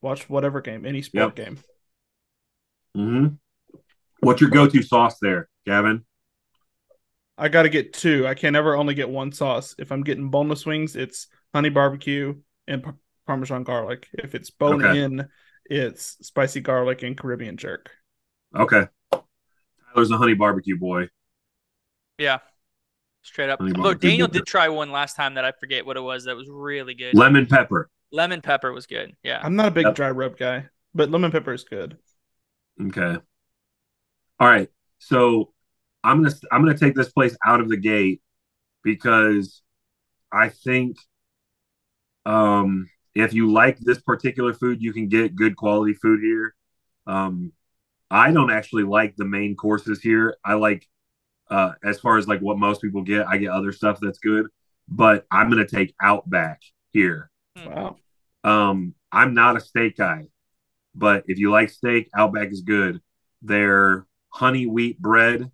watch 0.00 0.28
whatever 0.28 0.60
game, 0.60 0.86
any 0.86 1.02
sport 1.02 1.36
game. 1.36 1.62
hmm 2.94 3.26
What's 4.20 4.40
your 4.40 4.50
go-to 4.50 4.82
sauce 4.82 5.18
there, 5.20 5.48
Gavin? 5.66 6.04
I 7.38 7.48
got 7.48 7.62
to 7.62 7.68
get 7.68 7.92
two. 7.92 8.26
I 8.26 8.34
can 8.34 8.52
never 8.52 8.76
only 8.76 8.94
get 8.94 9.08
one 9.08 9.32
sauce. 9.32 9.74
If 9.78 9.90
I'm 9.90 10.02
getting 10.02 10.30
boneless 10.30 10.66
wings, 10.66 10.96
it's 10.96 11.28
honey 11.54 11.70
barbecue 11.70 12.36
and 12.66 12.82
par- 12.82 12.96
parmesan 13.26 13.64
garlic. 13.64 14.08
If 14.12 14.34
it's 14.34 14.50
bone 14.50 14.84
Okay. 14.84 14.94
in, 14.94 15.28
it's 15.64 16.18
spicy 16.26 16.60
garlic 16.60 17.02
and 17.02 17.16
Caribbean 17.16 17.56
jerk. 17.56 17.90
Okay. 18.54 18.86
Tyler's 19.94 20.10
a 20.10 20.16
honey 20.18 20.34
barbecue 20.34 20.76
boy. 20.76 21.08
Yeah. 22.18 22.38
Straight 23.22 23.50
up. 23.50 23.60
Honey 23.60 23.72
Although 23.76 23.94
Daniel 23.94 24.28
did 24.28 24.46
try 24.46 24.68
one 24.68 24.90
last 24.90 25.14
time 25.14 25.34
that 25.34 25.44
I 25.44 25.52
forget 25.52 25.86
what 25.86 25.96
it 25.96 26.00
was 26.00 26.24
that 26.24 26.36
was 26.36 26.48
really 26.50 26.94
good. 26.94 27.16
Lemon 27.16 27.46
pepper. 27.46 27.88
Lemon 28.10 28.42
pepper 28.42 28.72
was 28.72 28.86
good. 28.86 29.16
Yeah. 29.22 29.40
I'm 29.42 29.56
not 29.56 29.68
a 29.68 29.70
big 29.70 29.86
Yep. 29.86 29.94
dry 29.94 30.10
rub 30.10 30.36
guy, 30.36 30.66
but 30.94 31.10
lemon 31.10 31.30
pepper 31.30 31.52
is 31.52 31.64
good. 31.64 31.96
Okay. 32.80 33.16
All 34.40 34.48
right. 34.48 34.68
So 34.98 35.52
I'm 36.02 36.22
gonna 36.22 36.34
I'm 36.50 36.64
gonna 36.64 36.76
take 36.76 36.94
this 36.94 37.10
place 37.12 37.36
out 37.46 37.60
of 37.60 37.68
the 37.68 37.76
gate 37.76 38.22
because 38.82 39.62
I 40.32 40.48
think 40.48 40.96
um 42.26 42.88
if 43.14 43.34
you 43.34 43.52
like 43.52 43.78
this 43.78 44.00
particular 44.00 44.54
food, 44.54 44.82
you 44.82 44.92
can 44.92 45.08
get 45.08 45.36
good 45.36 45.56
quality 45.56 45.94
food 45.94 46.20
here. 46.20 46.54
Um 47.06 47.52
I 48.10 48.30
don't 48.32 48.50
actually 48.50 48.82
like 48.84 49.16
the 49.16 49.24
main 49.24 49.56
courses 49.56 50.02
here. 50.02 50.36
I 50.44 50.54
like 50.54 50.86
uh 51.52 51.72
as 51.84 52.00
far 52.00 52.16
as 52.16 52.26
like 52.26 52.40
what 52.40 52.58
most 52.58 52.80
people 52.80 53.02
get, 53.02 53.26
I 53.26 53.36
get 53.36 53.50
other 53.50 53.72
stuff 53.72 53.98
that's 54.00 54.18
good, 54.18 54.46
but 54.88 55.26
I'm 55.30 55.50
gonna 55.50 55.66
take 55.66 55.94
Outback 56.00 56.62
here. 56.92 57.30
Wow. 57.64 57.96
Um, 58.42 58.94
I'm 59.12 59.34
not 59.34 59.56
a 59.56 59.60
steak 59.60 59.98
guy, 59.98 60.28
but 60.94 61.24
if 61.26 61.38
you 61.38 61.50
like 61.50 61.68
steak, 61.70 62.08
Outback 62.16 62.50
is 62.50 62.62
good. 62.62 63.00
Their 63.42 64.06
honey 64.30 64.66
wheat 64.66 64.98
bread, 64.98 65.50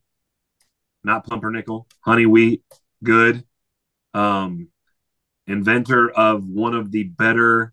not 1.03 1.27
pumpernickel, 1.27 1.89
honey 2.01 2.27
wheat, 2.27 2.63
good. 3.03 3.45
Um, 4.15 4.69
inventor 5.47 6.11
of 6.11 6.49
one 6.49 6.75
of 6.75 6.93
the 6.93 7.05
better 7.05 7.73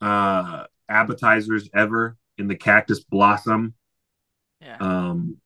uh 0.00 0.64
appetizers 0.88 1.68
ever 1.74 2.16
in 2.36 2.48
the 2.48 2.56
cactus 2.56 3.00
blossom. 3.00 3.74
Yeah. 4.60 4.76
Um, 4.80 5.38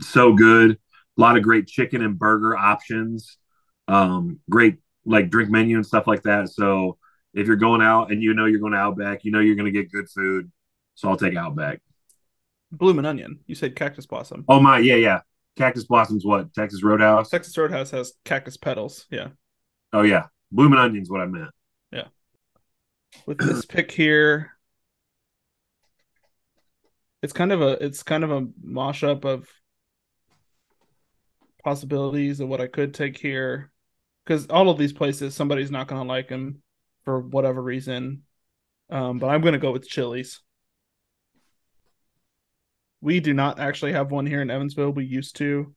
so 0.00 0.32
good. 0.32 0.78
A 1.16 1.20
lot 1.20 1.36
of 1.36 1.42
great 1.42 1.66
chicken 1.66 2.02
and 2.02 2.18
burger 2.18 2.56
options. 2.56 3.38
Um, 3.86 4.40
great 4.50 4.78
like 5.04 5.30
drink 5.30 5.50
menu 5.50 5.76
and 5.76 5.86
stuff 5.86 6.06
like 6.06 6.22
that. 6.22 6.48
So 6.48 6.98
if 7.34 7.46
you're 7.46 7.56
going 7.56 7.82
out 7.82 8.10
and 8.10 8.22
you 8.22 8.34
know 8.34 8.46
you're 8.46 8.60
going 8.60 8.72
to 8.72 8.78
Outback, 8.78 9.24
you 9.24 9.30
know 9.30 9.40
you're 9.40 9.56
going 9.56 9.72
to 9.72 9.78
get 9.78 9.92
good 9.92 10.08
food. 10.08 10.50
So 10.94 11.08
I'll 11.08 11.16
take 11.16 11.36
Outback. 11.36 11.80
Bloomin' 12.72 13.04
onion. 13.04 13.40
You 13.46 13.54
said 13.54 13.76
cactus 13.76 14.06
blossom. 14.06 14.44
Oh 14.48 14.60
my, 14.60 14.78
yeah, 14.78 14.96
yeah. 14.96 15.20
Cactus 15.56 15.84
Blossom's 15.84 16.24
what? 16.24 16.52
Texas 16.52 16.82
Roadhouse. 16.82 17.30
Texas 17.30 17.56
Roadhouse 17.56 17.90
has 17.92 18.14
cactus 18.24 18.56
petals. 18.56 19.06
Yeah. 19.10 19.28
Oh 19.92 20.02
yeah, 20.02 20.26
Bloomin' 20.50 20.78
Onion's 20.78 21.10
what 21.10 21.20
I 21.20 21.26
meant. 21.26 21.50
Yeah. 21.92 22.06
With 23.26 23.38
this 23.38 23.64
pick 23.66 23.92
here, 23.92 24.50
it's 27.22 27.32
kind 27.32 27.52
of 27.52 27.62
a 27.62 27.84
it's 27.84 28.02
kind 28.02 28.24
of 28.24 28.32
a 28.32 28.46
mosh 28.62 29.04
up 29.04 29.24
of 29.24 29.48
possibilities 31.64 32.40
of 32.40 32.48
what 32.48 32.60
I 32.60 32.66
could 32.66 32.94
take 32.94 33.18
here. 33.18 33.72
Because 34.24 34.46
all 34.46 34.70
of 34.70 34.78
these 34.78 34.92
places, 34.92 35.34
somebody's 35.34 35.70
not 35.70 35.88
going 35.88 36.00
to 36.00 36.08
like 36.08 36.28
them 36.28 36.62
for 37.04 37.20
whatever 37.20 37.60
reason. 37.60 38.22
Um, 38.90 39.18
but 39.18 39.28
I'm 39.28 39.40
going 39.40 39.54
to 39.54 39.58
go 39.58 39.72
with 39.72 39.88
Chili's. 39.88 40.40
We 43.00 43.20
do 43.20 43.34
not 43.34 43.58
actually 43.58 43.92
have 43.92 44.10
one 44.10 44.26
here 44.26 44.40
in 44.40 44.50
Evansville. 44.50 44.90
We 44.90 45.04
used 45.04 45.36
to, 45.36 45.74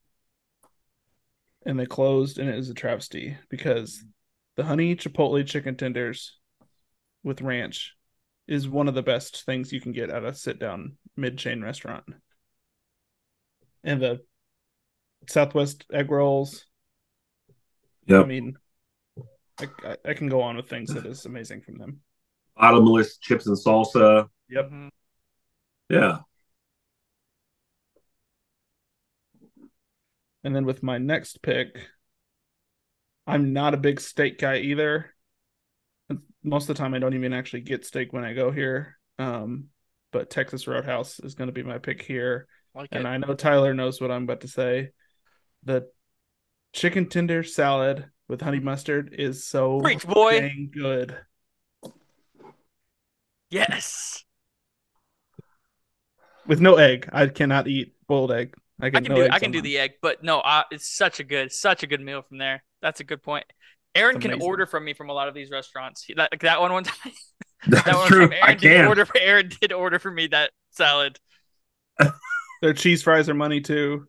and 1.66 1.78
they 1.78 1.86
closed, 1.86 2.38
and 2.38 2.50
it 2.50 2.58
is 2.58 2.70
a 2.70 2.74
travesty 2.74 3.38
because 3.50 4.04
the 4.56 4.64
honey 4.64 4.96
chipotle 4.96 5.46
chicken 5.46 5.76
tenders 5.76 6.38
with 7.24 7.42
ranch 7.42 7.96
is 8.48 8.70
one 8.70 8.88
of 8.88 8.96
the 8.96 9.04
best 9.04 9.46
things 9.46 9.74
you 9.74 9.82
can 9.82 9.92
get 9.92 10.10
at 10.10 10.24
a 10.24 10.34
sit 10.34 10.58
down 10.58 10.98
mid 11.18 11.38
chain 11.38 11.62
restaurant. 11.62 12.06
And 13.84 14.02
the 14.02 14.22
Southwest 15.28 15.86
egg 15.92 16.12
rolls. 16.12 16.66
I 18.10 18.14
Yep. 18.14 18.28
mean, 18.28 18.58
I, 19.60 19.68
I, 19.84 19.98
I 20.06 20.14
can 20.14 20.30
go 20.30 20.42
on 20.42 20.56
with 20.56 20.70
things 20.70 20.94
that 20.94 21.06
is 21.06 21.26
amazing 21.26 21.62
from 21.62 21.78
them. 21.78 22.00
Bottomless 22.56 23.18
chips 23.18 23.48
and 23.48 23.58
salsa. 23.58 24.30
Yep. 24.50 24.72
Mhm. 24.72 24.90
Yeah. 25.90 26.20
And 30.44 30.56
then 30.56 30.66
with 30.66 30.84
my 30.84 30.98
next 30.98 31.42
pick, 31.42 31.78
I'm 33.26 33.52
not 33.52 33.74
a 33.74 33.78
big 33.78 34.00
steak 34.00 34.40
guy 34.40 34.58
either. 34.60 35.14
Most 36.44 36.70
of 36.70 36.76
the 36.76 36.82
time, 36.82 36.94
I 36.94 37.00
don't 37.00 37.14
even 37.14 37.34
actually 37.34 37.62
get 37.62 37.86
steak 37.86 38.14
when 38.14 38.24
I 38.24 38.34
go 38.34 38.52
here. 38.52 38.98
Um, 39.20 39.66
but 40.12 40.30
Texas 40.30 40.68
Roadhouse 40.68 41.20
is 41.20 41.36
going 41.36 41.48
to 41.50 41.54
be 41.54 41.64
my 41.64 41.80
pick 41.80 42.02
here. 42.02 42.48
Like 42.74 42.90
and 42.94 43.06
it. 43.06 43.10
I 43.10 43.18
know 43.18 43.34
Tyler 43.34 43.74
knows 43.74 44.00
what 44.00 44.12
I'm 44.12 44.24
about 44.24 44.42
to 44.42 44.48
say. 44.48 44.92
The 45.68 45.90
chicken 46.74 47.10
tender 47.10 47.44
salad 47.44 48.06
with 48.30 48.40
honey 48.42 48.62
mustard 48.62 49.14
is 49.18 49.46
so 49.46 49.82
Preach, 49.82 50.08
boy. 50.08 50.40
dang 50.40 50.72
good. 50.74 51.18
Yes. 53.50 54.24
With 56.48 56.62
no 56.62 56.76
egg, 56.76 57.10
I 57.12 57.28
cannot 57.28 57.68
eat 57.68 57.94
boiled 58.08 58.32
egg. 58.32 58.56
I, 58.80 58.88
I 58.88 58.90
can 58.92 59.04
no 59.04 59.16
do 59.16 59.24
I 59.30 59.40
can 59.40 59.48
on 59.48 59.52
do 59.52 59.62
the 59.62 59.78
egg, 59.80 59.96
but 60.02 60.24
no, 60.24 60.40
uh, 60.40 60.64
it's 60.72 60.88
such 60.88 61.20
a 61.20 61.26
good, 61.26 61.52
such 61.52 61.84
a 61.84 61.88
good 61.88 62.00
meal 62.00 62.22
from 62.22 62.38
there. 62.38 62.64
That's 62.82 63.02
a 63.02 63.04
good 63.04 63.22
point. 63.22 63.46
Aaron 63.94 64.20
can 64.22 64.42
order 64.42 64.66
from 64.66 64.86
me 64.86 64.94
from 64.94 65.10
a 65.10 65.14
lot 65.14 65.28
of 65.28 65.34
these 65.34 65.50
restaurants. 65.50 66.04
He- 66.04 66.14
That, 66.14 66.32
that 66.42 66.62
one 66.62 66.72
one 66.72 66.84
time. 66.86 67.12
That's 67.68 67.84
That 67.86 67.96
one 67.98 68.08
true. 68.08 68.30
time 68.30 68.38
I 68.42 68.52
Aaron 68.52 68.58
did 68.60 68.72
can. 68.72 68.88
order 68.88 69.06
for 69.06 69.18
Aaron 69.20 69.50
did 69.60 69.74
order 69.74 70.00
for 70.00 70.12
me 70.12 70.28
that 70.28 70.52
salad. 70.72 71.20
Their 72.62 72.74
cheese 72.74 73.04
fries 73.04 73.30
are 73.30 73.34
money 73.34 73.62
too. 73.62 74.08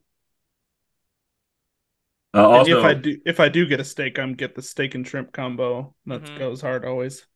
Uh, 2.34 2.38
And 2.38 2.46
also, 2.46 2.78
if 2.78 2.84
I 2.84 2.94
do 2.94 3.18
if 3.24 3.40
I 3.40 3.48
do 3.48 3.66
get 3.66 3.80
a 3.80 3.84
steak, 3.84 4.18
I'm 4.18 4.34
get 4.34 4.54
the 4.54 4.62
steak 4.62 4.94
and 4.94 5.06
shrimp 5.06 5.32
combo. 5.32 5.94
That 6.06 6.22
Mhm. 6.22 6.38
goes 6.38 6.60
hard 6.60 6.84
always. 6.84 7.26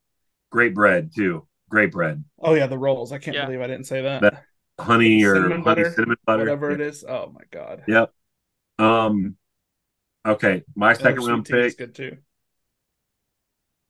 great 0.50 0.74
bread 0.74 1.10
too. 1.16 1.48
Great 1.70 1.90
bread, 1.92 2.22
Oh 2.38 2.52
yeah, 2.54 2.66
the 2.66 2.76
rolls. 2.76 3.10
I 3.10 3.18
can't 3.18 3.34
Yeah. 3.34 3.46
believe 3.46 3.62
I 3.62 3.66
didn't 3.66 3.86
say 3.86 4.02
that. 4.02 4.20
That- 4.20 4.44
honey 4.78 5.24
or 5.24 5.34
Cinnamon 5.34 5.52
honey 5.52 5.64
butter, 5.64 5.90
cinnamon 5.92 6.16
butter, 6.26 6.40
Whatever 6.40 6.68
Yeah. 6.70 6.74
it 6.74 6.80
is. 6.82 7.04
Oh 7.04 7.30
my 7.32 7.40
god. 7.50 7.84
Yep. 7.88 8.12
Um. 8.78 9.36
Okay, 10.26 10.62
my 10.76 10.92
The 10.92 11.00
second 11.00 11.24
round 11.24 11.46
pick. 11.46 11.78
good 11.78 11.94
too. 11.94 12.18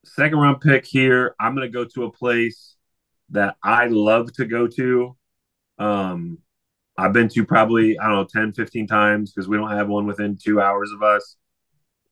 Second 0.05 0.37
round 0.39 0.61
pick 0.61 0.85
here. 0.85 1.35
I'm 1.39 1.53
gonna 1.55 1.69
go 1.69 1.85
to 1.85 2.03
a 2.05 2.11
place 2.11 2.75
that 3.29 3.57
I 3.63 3.87
love 3.87 4.31
to 4.33 4.45
go 4.45 4.67
to. 4.67 5.17
Um, 5.79 6.42
I've 6.97 7.13
been 7.13 7.27
to 7.29 7.45
probably 7.45 7.97
I 7.97 8.07
don't 8.07 8.15
know 8.15 8.27
10, 8.31 8.53
15 8.53 8.87
times 8.87 9.31
because 9.31 9.47
we 9.47 9.57
don't 9.57 9.71
have 9.71 9.87
one 9.87 10.05
within 10.05 10.37
two 10.41 10.61
hours 10.61 10.91
of 10.91 11.01
us. 11.03 11.35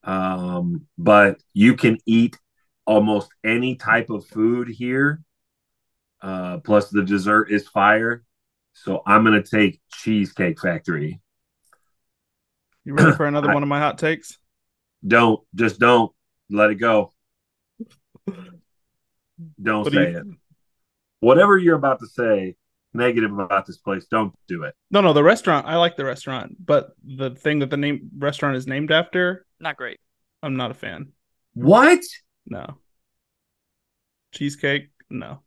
Um, 0.04 0.86
but 0.98 1.40
you 1.54 1.74
can 1.76 1.98
eat 2.06 2.36
almost 2.84 3.28
any 3.44 3.76
type 3.76 4.10
of 4.10 4.26
food 4.26 4.68
here. 4.68 5.20
Uh, 6.20 6.58
plus 6.58 6.88
the 6.88 7.02
dessert 7.02 7.50
is 7.50 7.68
fire. 7.68 8.24
So 8.74 9.02
I'm 9.06 9.22
gonna 9.24 9.42
take 9.42 9.80
Cheesecake 9.92 10.60
Factory. 10.60 11.20
You 12.84 12.94
ready 12.94 13.12
for 13.12 13.26
another 13.26 13.50
I- 13.50 13.54
one 13.54 13.62
of 13.62 13.68
my 13.68 13.78
hot 13.78 13.98
takes? 13.98 14.38
Don't 15.06 15.40
just 15.54 15.78
don't 15.78 16.12
let 16.50 16.70
it 16.70 16.76
go. 16.76 17.12
Don't 19.60 19.84
What 19.84 19.92
say 19.92 20.10
you- 20.12 20.18
it. 20.18 20.26
Whatever 21.20 21.56
you're 21.58 21.76
about 21.76 22.00
to 22.00 22.06
say 22.06 22.56
negative 22.94 23.36
about 23.38 23.66
this 23.66 23.78
place, 23.78 24.06
don't 24.10 24.34
do 24.48 24.64
it. 24.64 24.74
No, 24.90 25.00
no, 25.00 25.12
the 25.12 25.22
restaurant. 25.22 25.66
I 25.66 25.76
like 25.76 25.96
the 25.96 26.04
restaurant, 26.04 26.56
but 26.64 26.90
the 27.04 27.30
thing 27.30 27.60
that 27.60 27.70
the 27.70 27.76
name 27.76 28.10
restaurant 28.18 28.56
is 28.56 28.66
named 28.66 28.90
after, 28.90 29.46
Not 29.60 29.76
great. 29.76 29.98
I'm 30.42 30.56
not 30.56 30.70
a 30.70 30.74
fan. 30.74 31.12
What? 31.54 32.00
No. 32.46 32.78
Cheesecake? 34.32 34.88
No. 35.10 35.40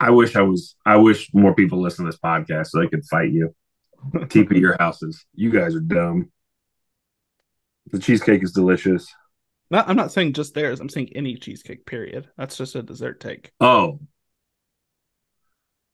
I 0.00 0.10
wish 0.10 0.36
I 0.36 0.42
was. 0.42 0.76
I 0.86 0.96
wish 0.96 1.32
more 1.34 1.54
people 1.54 1.80
listen 1.80 2.04
to 2.04 2.10
this 2.10 2.20
podcast 2.20 2.68
so 2.68 2.80
they 2.80 2.88
could 2.88 3.04
fight 3.04 3.30
you. 3.30 3.54
TP 4.14 4.58
your 4.58 4.76
houses. 4.78 5.24
You 5.34 5.50
guys 5.50 5.74
are 5.74 5.80
dumb. 5.80 6.30
The 7.90 7.98
cheesecake 7.98 8.42
is 8.42 8.52
delicious. 8.52 9.12
Not, 9.70 9.88
I'm 9.88 9.96
not 9.96 10.12
saying 10.12 10.34
just 10.34 10.54
theirs. 10.54 10.80
I'm 10.80 10.88
saying 10.88 11.10
any 11.14 11.36
cheesecake. 11.36 11.84
Period. 11.84 12.28
That's 12.36 12.56
just 12.56 12.74
a 12.74 12.82
dessert 12.82 13.20
take. 13.20 13.52
Oh. 13.60 14.00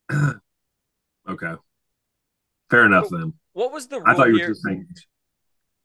okay. 1.28 1.54
Fair 2.70 2.86
enough 2.86 3.08
then. 3.10 3.34
What 3.52 3.72
was 3.72 3.86
the 3.86 3.96
rule 3.98 4.08
I 4.08 4.14
thought 4.14 4.26
you 4.28 4.32
were 4.34 4.38
here? 4.38 4.48
just 4.48 4.62
saying. 4.62 4.86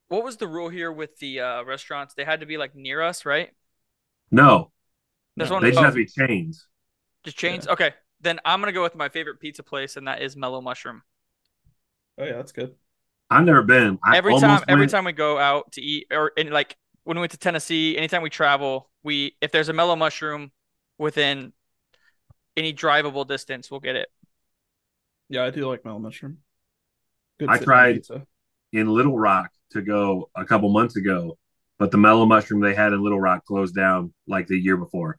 What 0.08 0.24
was 0.24 0.38
the 0.38 0.48
rule 0.48 0.70
here 0.70 0.92
with 0.92 1.18
the 1.20 1.40
uh, 1.42 1.64
restaurants? 1.64 2.16
They 2.16 2.26
had 2.26 2.40
to 2.40 2.46
be 2.46 2.58
like 2.58 2.76
near 2.76 3.02
us, 3.02 3.26
right? 3.26 3.52
No, 4.32 4.72
There's 5.38 5.50
No, 5.50 5.56
one. 5.56 5.64
they 5.64 5.70
just 5.70 5.80
oh, 5.80 5.84
have 5.84 5.94
to 5.94 5.98
be 5.98 6.06
chains. 6.06 6.68
just 7.24 7.38
chains. 7.38 7.68
Okay, 7.68 7.94
then 8.22 8.40
I'm 8.46 8.60
gonna 8.60 8.72
go 8.72 8.84
with 8.84 8.96
my 8.96 9.10
favorite 9.10 9.40
pizza 9.40 9.64
place, 9.64 9.98
and 9.98 10.08
that 10.08 10.22
is 10.22 10.36
Mellow 10.36 10.62
Mushroom. 10.62 11.04
Oh 12.18 12.26
yeah, 12.26 12.34
that's 12.34 12.52
good. 12.52 12.76
I've 13.30 13.46
never 13.46 13.62
been. 13.62 14.00
I 14.04 14.18
every 14.18 14.34
almost 14.34 14.44
time, 14.46 14.66
every 14.68 14.82
went- 14.84 14.92
time 14.92 15.06
we 15.06 15.12
go 15.14 15.38
out 15.38 15.72
to 15.74 15.82
eat, 15.82 16.08
or 16.12 16.30
in 16.30 16.50
like 16.50 16.76
when 17.04 17.18
we 17.18 17.22
went 17.22 17.32
to 17.32 17.38
Tennessee, 17.38 17.98
anytime 17.98 18.22
we 18.22 18.30
travel, 18.30 18.90
we 19.04 19.36
if 19.42 19.52
there's 19.52 19.70
a 19.70 19.74
Mellow 19.74 19.96
Mushroom 19.96 20.52
within 20.98 21.54
any 22.60 22.74
drivable 22.74 23.28
distance, 23.28 23.72
we'll 23.72 23.80
get 23.80 23.96
it. 23.96 24.10
Yeah, 25.30 25.46
I 25.46 25.50
do 25.50 25.68
like 25.68 25.84
Mellow 25.86 26.00
Mushroom. 26.00 26.40
Good 27.40 27.50
I 27.50 27.58
tried- 27.58 27.94
pizza. 27.96 28.26
in 28.74 28.88
Little 28.88 29.18
Rock 29.18 29.50
to 29.72 29.82
go 29.82 30.30
a 30.36 30.46
couple 30.46 30.70
months 30.70 30.96
ago, 30.96 31.38
but 31.80 31.90
the 31.92 31.98
mellow 31.98 32.26
mushroom 32.26 32.60
they 32.62 32.74
had 32.76 32.94
in 32.94 33.02
Little 33.02 33.20
Rock 33.20 33.46
closed 33.46 33.74
down 33.76 34.14
like 34.28 34.48
the 34.48 34.58
year 34.58 34.78
before. 34.78 35.18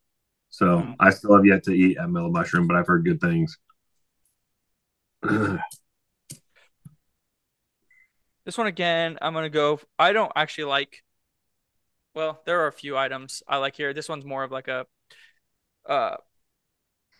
So 0.50 0.80
Hmm. 0.80 0.92
I 1.00 1.10
still 1.10 1.34
have 1.34 1.46
yet 1.46 1.62
to 1.64 1.72
eat 1.72 1.96
at 1.98 2.08
Mellow 2.10 2.30
Mushroom, 2.30 2.66
but 2.66 2.76
I've 2.76 2.86
heard 2.86 3.04
good 3.04 3.20
things. 3.20 3.56
This 8.44 8.56
one 8.58 8.66
again, 8.66 9.18
I'm 9.22 9.32
gonna 9.34 9.48
go. 9.50 9.80
I 9.98 10.12
don't 10.12 10.32
actually 10.34 10.64
like. 10.64 11.04
Well, 12.14 12.40
there 12.46 12.62
are 12.62 12.66
a 12.66 12.72
few 12.72 12.96
items 12.96 13.42
I 13.46 13.58
like 13.58 13.76
here. 13.76 13.92
This 13.94 14.08
one's 14.08 14.24
more 14.24 14.42
of 14.42 14.50
like 14.50 14.66
a, 14.66 14.86
uh, 15.86 16.16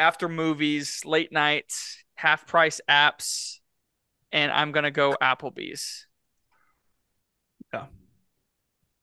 after 0.00 0.28
movies, 0.28 1.02
late 1.04 1.30
nights, 1.30 2.02
half 2.14 2.46
price 2.46 2.80
apps, 2.88 3.58
and 4.32 4.50
I'm 4.50 4.72
gonna 4.72 4.90
go 4.90 5.14
Applebee's. 5.20 6.06
Yeah, 7.72 7.86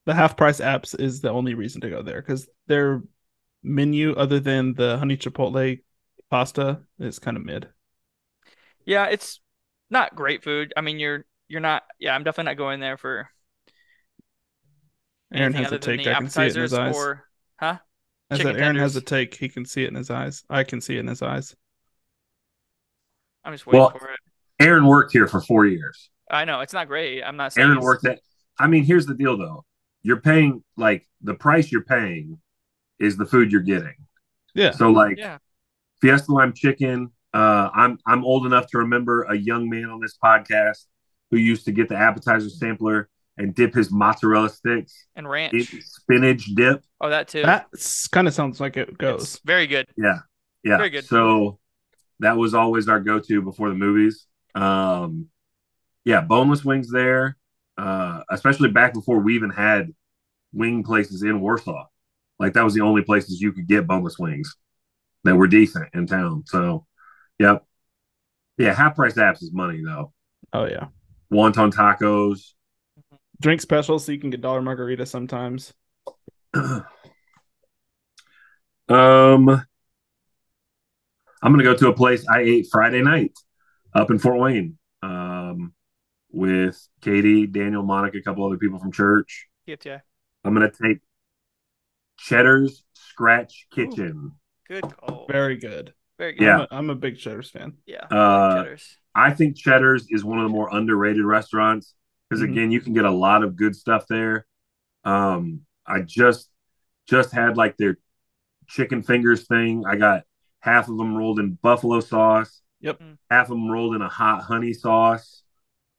the 0.06 0.16
half 0.16 0.36
price 0.36 0.60
apps 0.60 1.00
is 1.00 1.22
the 1.22 1.30
only 1.30 1.54
reason 1.54 1.82
to 1.82 1.90
go 1.90 2.02
there 2.02 2.22
because 2.22 2.50
their 2.66 3.04
menu, 3.64 4.14
other 4.14 4.40
than 4.40 4.74
the 4.74 4.98
honey 4.98 5.16
chipotle 5.18 5.82
pasta, 6.30 6.82
is 7.00 7.20
kind 7.20 7.38
of 7.38 7.46
mid. 7.46 7.70
Yeah, 8.86 9.06
it's 9.06 9.40
not 9.90 10.16
great 10.16 10.44
food. 10.44 10.74
I 10.76 10.82
mean, 10.82 11.00
you're 11.00 11.26
you're 11.48 11.62
not. 11.62 11.84
Yeah, 12.00 12.16
I'm 12.16 12.24
definitely 12.24 12.52
not 12.52 12.58
going 12.58 12.80
there 12.80 12.98
for 12.98 13.30
Aaron 15.34 15.54
has 15.54 15.72
a 15.72 15.78
take. 15.78 16.04
the 16.04 16.12
I 16.12 16.16
can 16.16 16.30
see 16.30 16.42
it 16.44 16.56
in 16.56 16.62
his 16.62 16.74
eyes. 16.74 16.96
or 16.96 17.24
huh? 17.60 17.78
I 18.30 18.38
chicken 18.38 18.54
said 18.56 18.62
Aaron 18.62 18.76
has 18.76 18.96
a 18.96 19.02
take. 19.02 19.36
He 19.36 19.48
can 19.50 19.66
see 19.66 19.84
it 19.84 19.88
in 19.90 19.96
his 19.96 20.10
eyes. 20.10 20.44
I 20.50 20.64
can 20.64 20.82
see 20.82 20.98
it 20.98 21.00
in 21.00 21.08
his 21.08 21.22
eyes. 21.22 21.56
I'm 23.44 23.54
just 23.54 23.66
waiting 23.66 23.80
Well- 23.80 23.92
for 23.92 24.10
it. 24.12 24.20
Aaron 24.60 24.86
worked 24.88 25.14
here 25.14 25.28
for 25.28 25.40
four 25.40 25.66
years. 25.66 26.10
I 26.30 26.44
know 26.46 26.62
it's 26.62 26.74
not 26.74 26.88
great. 26.88 27.22
I'm 27.24 27.38
not 27.38 27.54
saying 27.54 27.68
Aaron 27.68 27.80
worked 27.80 28.06
at. 28.06 28.20
I 28.60 28.68
mean, 28.68 28.84
here's 28.84 29.06
the 29.06 29.14
deal 29.14 29.38
though. 29.38 29.66
You're 30.02 30.20
paying 30.20 30.64
like 30.76 31.08
the 31.22 31.36
price 31.36 31.72
you're 31.72 31.84
paying 31.84 32.40
is 33.00 33.18
the 33.18 33.26
food 33.26 33.52
you're 33.52 33.62
getting. 33.62 33.94
Yeah. 34.56 34.72
So 34.72 34.90
like 34.90 35.18
Yeah, 35.18 35.38
Fiesta 36.02 36.32
lime 36.34 36.54
chicken. 36.54 37.12
Uh, 37.34 37.70
I'm 37.74 38.00
I'm 38.08 38.26
old 38.26 38.46
enough 38.46 38.68
to 38.72 38.80
remember 38.80 39.24
a 39.24 39.36
young 39.36 39.70
man 39.70 39.86
on 39.86 40.00
this 40.02 40.18
podcast 40.22 40.86
who 41.30 41.38
used 41.38 41.66
to 41.66 41.72
get 41.72 41.88
the 41.88 41.96
appetizer 41.96 42.50
sampler 42.50 43.10
and 43.38 43.54
dip 43.54 43.74
his 43.74 43.92
mozzarella 43.92 44.50
sticks 44.50 45.06
and 45.16 45.26
in 45.26 45.32
ranch. 45.32 45.76
spinach 45.84 46.46
dip. 46.56 46.84
Oh, 47.00 47.10
that 47.10 47.28
too. 47.28 47.44
That 47.44 47.68
kind 48.12 48.28
of 48.28 48.34
sounds 48.34 48.60
like 48.60 48.78
it 48.78 48.90
It's 48.90 48.98
goes. 48.98 49.40
very 49.46 49.68
good. 49.68 49.88
Yeah, 49.98 50.20
yeah. 50.64 50.78
Very 50.78 50.90
good. 50.90 51.06
So 51.06 51.60
that 52.20 52.38
was 52.38 52.54
always 52.54 52.88
our 52.88 53.00
go-to 53.00 53.42
before 53.42 53.70
the 53.70 53.76
movies. 53.76 54.26
Um, 54.56 55.28
yeah, 56.04 56.22
boneless 56.22 56.66
wings 56.66 56.92
there, 56.92 57.38
uh, 57.78 58.22
especially 58.32 58.70
back 58.72 58.94
before 58.94 59.20
we 59.20 59.36
even 59.36 59.52
had 59.52 59.94
wing 60.54 60.84
places 60.84 61.22
in 61.22 61.40
Warsaw. 61.42 61.86
Like 62.40 62.54
that 62.54 62.64
was 62.64 62.74
the 62.74 62.82
only 62.82 63.04
places 63.04 63.42
you 63.42 63.52
could 63.52 63.68
get 63.68 63.86
boneless 63.88 64.18
wings 64.18 64.56
that 65.26 65.36
were 65.36 65.48
decent 65.48 65.90
in 65.94 66.08
town. 66.08 66.44
So, 66.48 66.86
yep, 67.40 67.66
yeah. 68.58 68.74
Half 68.74 68.96
price 68.96 69.14
apps 69.16 69.44
is 69.44 69.52
money 69.54 69.82
though. 69.86 70.14
Oh 70.54 70.66
yeah. 70.66 70.88
Wonton 71.32 71.72
tacos. 71.72 72.54
Drink 73.42 73.62
specials 73.62 74.06
so 74.06 74.12
you 74.12 74.20
can 74.20 74.30
get 74.30 74.42
dollar 74.42 74.62
margarita 74.62 75.06
sometimes. 75.06 75.74
Um, 78.90 79.50
I'm 79.50 81.52
gonna 81.52 81.64
go 81.64 81.76
to 81.76 81.90
a 81.90 81.94
place 81.94 82.26
I 82.28 82.40
ate 82.40 82.68
Friday 82.72 83.02
night 83.02 83.34
up 83.94 84.12
in 84.12 84.18
Fort 84.18 84.40
Wayne. 84.40 84.78
Um, 85.04 85.74
with 86.32 86.88
Katie, 87.02 87.48
Daniel, 87.48 87.84
Monica, 87.84 88.18
a 88.18 88.22
couple 88.22 88.46
other 88.46 88.58
people 88.58 88.80
from 88.80 88.92
church. 88.92 89.48
Yeah, 89.66 90.00
I'm 90.44 90.54
gonna 90.54 90.72
take 90.72 91.00
Cheddar's 92.18 92.84
Scratch 92.94 93.68
Kitchen. 93.72 94.34
good 94.68 94.84
call. 94.84 95.26
Very 95.30 95.58
good. 95.58 95.94
Very 96.18 96.34
good. 96.34 96.46
Yeah. 96.46 96.56
I'm 96.56 96.62
a, 96.62 96.68
I'm 96.72 96.90
a 96.90 96.96
big 96.96 97.18
Cheddar's 97.18 97.50
fan. 97.50 97.74
yeah. 97.86 98.06
Uh, 98.10 98.64
Cheddars. 98.64 98.98
I 99.14 99.34
think 99.34 99.58
Cheddar's 99.58 100.08
is 100.10 100.24
one 100.24 100.40
of 100.40 100.44
the 100.44 100.50
more 100.50 100.74
underrated 100.74 101.26
restaurants 101.26 101.94
because 102.30 102.42
Mhm. 102.42 102.52
again, 102.52 102.72
you 102.72 102.82
can 102.82 102.94
get 102.94 103.06
a 103.06 103.12
lot 103.12 103.44
of 103.44 103.56
good 103.56 103.76
stuff 103.76 104.06
there. 104.08 104.46
Um, 105.04 105.66
I 105.86 106.02
just 106.02 106.50
just 107.06 107.32
had 107.32 107.56
like 107.56 107.78
their 107.78 107.98
chicken 108.68 109.02
fingers 109.02 109.48
thing. 109.48 109.86
I 109.86 109.96
got 109.96 110.24
half 110.60 110.90
of 110.90 110.98
them 110.98 111.16
rolled 111.16 111.40
in 111.40 111.54
buffalo 111.62 112.02
sauce. 112.02 112.62
Yep. 112.82 113.02
Half 113.32 113.46
of 113.46 113.50
them 113.52 113.70
rolled 113.72 113.96
in 113.96 114.02
a 114.02 114.10
hot 114.10 114.44
honey 114.44 114.74
sauce. 114.74 115.44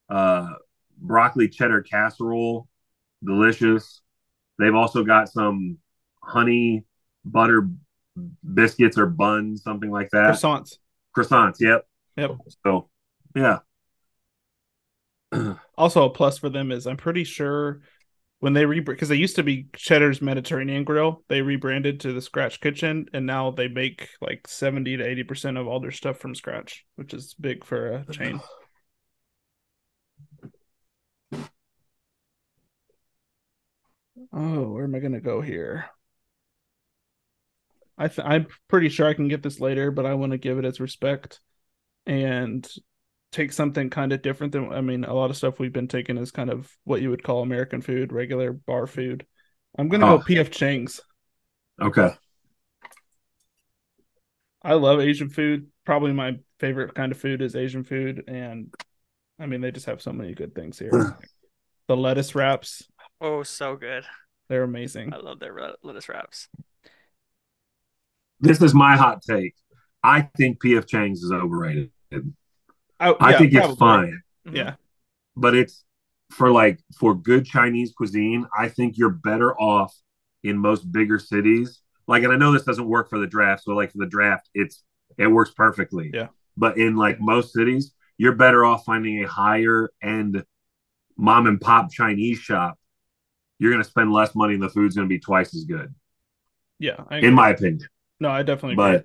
Uh, 0.08 0.54
broccoli 0.98 1.48
cheddar 1.48 1.80
casserole, 1.82 2.68
delicious. 3.24 4.02
They've 4.58 4.74
also 4.74 5.04
got 5.04 5.30
some 5.30 5.78
honey 6.22 6.84
butter 7.24 7.68
biscuits 8.52 8.98
or 8.98 9.06
buns, 9.06 9.62
something 9.62 9.90
like 9.90 10.10
that. 10.10 10.34
Croissants. 10.34 10.78
Croissants. 11.16 11.60
Yep. 11.60 11.86
Yep. 12.16 12.36
So, 12.66 12.90
yeah. 13.34 13.60
Also, 15.78 16.04
a 16.04 16.10
plus 16.10 16.38
for 16.38 16.48
them 16.48 16.72
is 16.72 16.88
I'm 16.88 16.96
pretty 16.96 17.22
sure 17.22 17.80
when 18.40 18.52
they 18.52 18.64
rebrand 18.64 18.86
because 18.86 19.08
they 19.08 19.14
used 19.14 19.36
to 19.36 19.44
be 19.44 19.68
Cheddar's 19.76 20.20
Mediterranean 20.20 20.82
Grill, 20.82 21.22
they 21.28 21.40
rebranded 21.40 22.00
to 22.00 22.12
the 22.12 22.20
Scratch 22.20 22.60
Kitchen, 22.60 23.06
and 23.12 23.26
now 23.26 23.52
they 23.52 23.68
make 23.68 24.08
like 24.20 24.48
seventy 24.48 24.96
to 24.96 25.06
eighty 25.06 25.22
percent 25.22 25.56
of 25.56 25.68
all 25.68 25.78
their 25.78 25.92
stuff 25.92 26.18
from 26.18 26.34
scratch, 26.34 26.84
which 26.96 27.14
is 27.14 27.34
big 27.34 27.64
for 27.64 28.04
a 28.08 28.12
chain. 28.12 28.40
Oh, 34.32 34.72
where 34.72 34.84
am 34.84 34.96
I 34.96 34.98
gonna 34.98 35.20
go 35.20 35.40
here? 35.40 35.86
I 37.96 38.08
th- 38.08 38.26
I'm 38.26 38.48
pretty 38.66 38.88
sure 38.88 39.06
I 39.06 39.14
can 39.14 39.28
get 39.28 39.44
this 39.44 39.60
later, 39.60 39.92
but 39.92 40.06
I 40.06 40.14
want 40.14 40.32
to 40.32 40.38
give 40.38 40.58
it 40.58 40.64
its 40.64 40.80
respect. 40.80 41.40
And 42.04 42.68
take 43.32 43.52
something 43.52 43.90
kind 43.90 44.12
of 44.12 44.22
different 44.22 44.52
than 44.52 44.72
I 44.72 44.80
mean, 44.80 45.04
a 45.04 45.14
lot 45.14 45.30
of 45.30 45.36
stuff 45.36 45.58
we've 45.58 45.72
been 45.72 45.88
taking 45.88 46.16
is 46.18 46.30
kind 46.30 46.50
of 46.50 46.70
what 46.84 47.02
you 47.02 47.10
would 47.10 47.22
call 47.22 47.42
American 47.42 47.80
food, 47.82 48.12
regular 48.12 48.52
bar 48.52 48.86
food. 48.86 49.26
I'm 49.76 49.88
gonna 49.88 50.06
Oh. 50.06 50.18
go 50.18 50.24
PF 50.24 50.50
Chang's. 50.50 51.00
Okay. 51.80 52.10
I 54.62 54.74
love 54.74 55.00
Asian 55.00 55.28
food. 55.28 55.68
Probably 55.84 56.12
my 56.12 56.38
favorite 56.58 56.94
kind 56.94 57.12
of 57.12 57.18
food 57.18 57.42
is 57.42 57.54
Asian 57.54 57.84
food, 57.84 58.24
and 58.28 58.72
I 59.38 59.46
mean 59.46 59.60
they 59.60 59.70
just 59.70 59.86
have 59.86 60.02
so 60.02 60.12
many 60.12 60.34
good 60.34 60.54
things 60.54 60.78
here. 60.78 61.16
the 61.86 61.96
lettuce 61.96 62.34
wraps, 62.34 62.82
Oh, 63.20 63.42
so 63.42 63.76
good. 63.76 64.04
they're 64.48 64.64
amazing. 64.64 65.12
I 65.14 65.18
love 65.18 65.38
their 65.38 65.74
lettuce 65.82 66.08
wraps. 66.08 66.48
This 68.40 68.62
is 68.62 68.74
my 68.74 68.96
hot 68.96 69.22
take. 69.22 69.54
I 70.02 70.22
think 70.36 70.60
PF 70.62 70.86
Chang's 70.86 71.22
is 71.22 71.32
overrated. 71.32 71.90
I 73.00 73.32
yeah, 73.32 73.38
think 73.38 73.54
it's 73.54 73.70
fine, 73.70 74.22
Mhm. 74.46 74.54
Yeah, 74.56 74.76
but 75.36 75.54
it's 75.54 75.84
for 76.32 76.50
like 76.50 76.80
for 76.98 77.14
good 77.14 77.44
Chinese 77.46 77.92
cuisine. 77.96 78.46
I 78.56 78.68
think 78.68 78.98
you're 78.98 79.10
better 79.10 79.54
off 79.58 79.94
in 80.42 80.58
most 80.58 80.90
bigger 80.92 81.18
cities. 81.18 81.80
Like, 82.06 82.22
and 82.22 82.32
I 82.32 82.36
know 82.36 82.52
this 82.52 82.64
doesn't 82.64 82.88
work 82.88 83.10
for 83.10 83.18
the 83.18 83.26
draft. 83.26 83.64
So, 83.64 83.72
like 83.72 83.92
for 83.92 83.98
the 83.98 84.06
draft, 84.06 84.48
it's 84.54 84.82
it 85.16 85.26
works 85.26 85.50
perfectly. 85.50 86.10
Yeah. 86.12 86.28
But 86.56 86.78
in 86.78 86.96
like 86.96 87.20
most 87.20 87.52
cities, 87.52 87.92
you're 88.16 88.34
better 88.34 88.64
off 88.64 88.84
finding 88.84 89.22
a 89.22 89.28
higher 89.28 89.90
end 90.02 90.44
mom 91.18 91.46
and 91.46 91.60
pop 91.60 91.92
Chinese 91.92 92.38
shop. 92.38 92.78
You're 93.58 93.72
going 93.72 93.84
to 93.84 93.88
spend 93.90 94.12
less 94.12 94.34
money, 94.34 94.54
and 94.54 94.62
the 94.62 94.70
food's 94.70 94.96
going 94.96 95.08
to 95.08 95.14
be 95.14 95.20
twice 95.20 95.54
as 95.54 95.64
good, 95.64 95.94
yeah. 96.78 96.96
I 97.10 97.18
in 97.20 97.34
my 97.34 97.50
opinion. 97.50 97.88
no, 98.20 98.30
I 98.30 98.42
definitely 98.42 98.74
But 98.74 99.04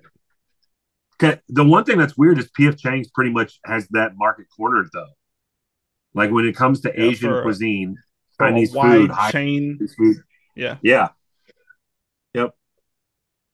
Okay, 1.22 1.40
the 1.48 1.64
one 1.64 1.84
thing 1.84 1.98
that's 1.98 2.16
weird 2.16 2.38
is 2.38 2.50
PF 2.58 2.78
Chang's 2.78 3.08
pretty 3.08 3.30
much 3.30 3.58
has 3.64 3.86
that 3.88 4.12
market 4.16 4.46
cornered 4.56 4.88
though. 4.92 5.08
Like 6.14 6.30
when 6.30 6.44
it 6.46 6.54
comes 6.56 6.80
to 6.82 6.92
Yeah, 6.96 7.04
Asian 7.04 7.30
for 7.30 7.42
cuisine, 7.42 7.96
For 8.38 8.48
Chinese 8.48 8.72
food, 8.72 9.10
chain. 9.30 9.76
Chinese 9.78 9.94
food. 9.96 10.16
Yeah, 10.54 10.76
Yeah. 10.82 11.08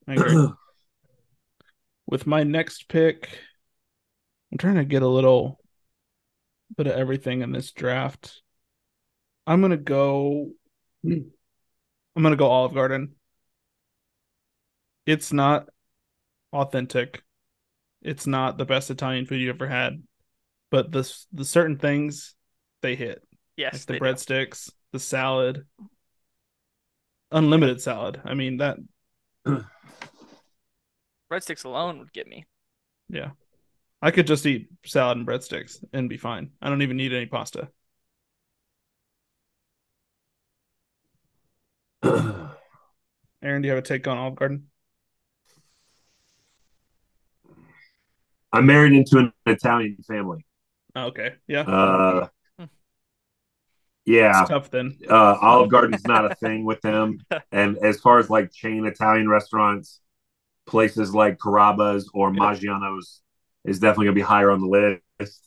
I 0.08 0.14
agree. 0.14 0.48
With 2.06 2.26
my 2.26 2.42
next 2.42 2.88
pick, 2.88 3.28
I'm 4.50 4.58
trying 4.58 4.74
to 4.76 4.84
get 4.84 5.02
a 5.02 5.08
little 5.08 5.60
bit 6.76 6.88
of 6.88 6.94
everything 6.94 7.42
in 7.42 7.52
this 7.52 7.70
draft. 7.70 8.42
I'm 9.46 9.60
gonna 9.60 9.76
go. 9.76 10.50
Hmm. 11.04 11.28
I'm 12.16 12.22
gonna 12.22 12.36
go 12.36 12.48
Olive 12.48 12.74
Garden. 12.74 13.14
It's 15.06 15.32
not 15.32 15.68
authentic. 16.52 17.22
It's 18.02 18.26
not 18.26 18.56
the 18.58 18.64
best 18.64 18.90
Italian 18.90 19.26
food 19.26 19.40
you've 19.40 19.56
ever 19.56 19.68
had, 19.68 20.02
but 20.70 20.90
the 20.90 21.10
the 21.32 21.44
certain 21.44 21.78
things 21.78 22.34
they 22.82 22.96
hit, 22.96 23.22
Yes, 23.56 23.74
like 23.74 23.82
the 23.86 23.92
they 23.94 23.98
do. 23.98 24.04
breadsticks, 24.04 24.70
the 24.92 24.98
salad, 24.98 25.66
unlimited 27.30 27.80
salad. 27.80 28.20
I 28.24 28.34
mean 28.34 28.58
that. 28.58 28.78
Breadsticks 31.32 31.64
alone 31.64 31.98
would 32.00 32.12
get 32.12 32.26
me. 32.26 32.44
Yeah, 33.08 33.30
I 34.02 34.10
could 34.10 34.26
just 34.26 34.46
eat 34.46 34.68
salad 34.84 35.18
and 35.18 35.26
breadsticks 35.26 35.82
and 35.92 36.08
be 36.08 36.16
fine. 36.16 36.50
I 36.60 36.68
don't 36.68 36.82
even 36.82 36.96
need 36.96 37.12
any 37.12 37.26
pasta. 37.26 37.68
Aaron, 43.42 43.62
do 43.62 43.68
you 43.68 43.70
have 43.74 43.78
a 43.78 43.82
take 43.82 44.06
on 44.08 44.18
Olive 44.18 44.36
Garden? 44.36 44.66
I'm 48.52 48.66
married 48.66 48.92
into 48.92 49.18
an 49.18 49.32
Italian 49.46 49.96
family. 50.06 50.44
Oh, 50.96 51.06
okay, 51.06 51.34
yeah, 51.46 51.60
Uh, 51.62 52.28
Hmm. 52.58 52.64
yeah, 54.06 54.40
it's 54.40 54.48
tough 54.48 54.70
then. 54.70 54.98
uh, 55.08 55.36
Olive 55.40 55.70
Garden's 55.70 56.04
not 56.04 56.30
a 56.30 56.34
thing 56.42 56.64
with 56.64 56.80
them. 56.80 57.18
And 57.52 57.78
as 57.78 58.00
far 58.00 58.18
as 58.18 58.28
like 58.30 58.52
chain 58.52 58.86
Italian 58.86 59.28
restaurants, 59.28 60.00
places 60.66 61.14
like 61.14 61.38
Carrabba's 61.38 62.10
or 62.14 62.32
Yeah. 62.32 62.40
Maggiano's 62.40 63.20
is 63.64 63.78
definitely 63.78 64.06
going 64.06 64.14
to 64.16 64.20
be 64.20 64.26
higher 64.26 64.50
on 64.50 64.60
the 64.60 65.00
list. 65.20 65.42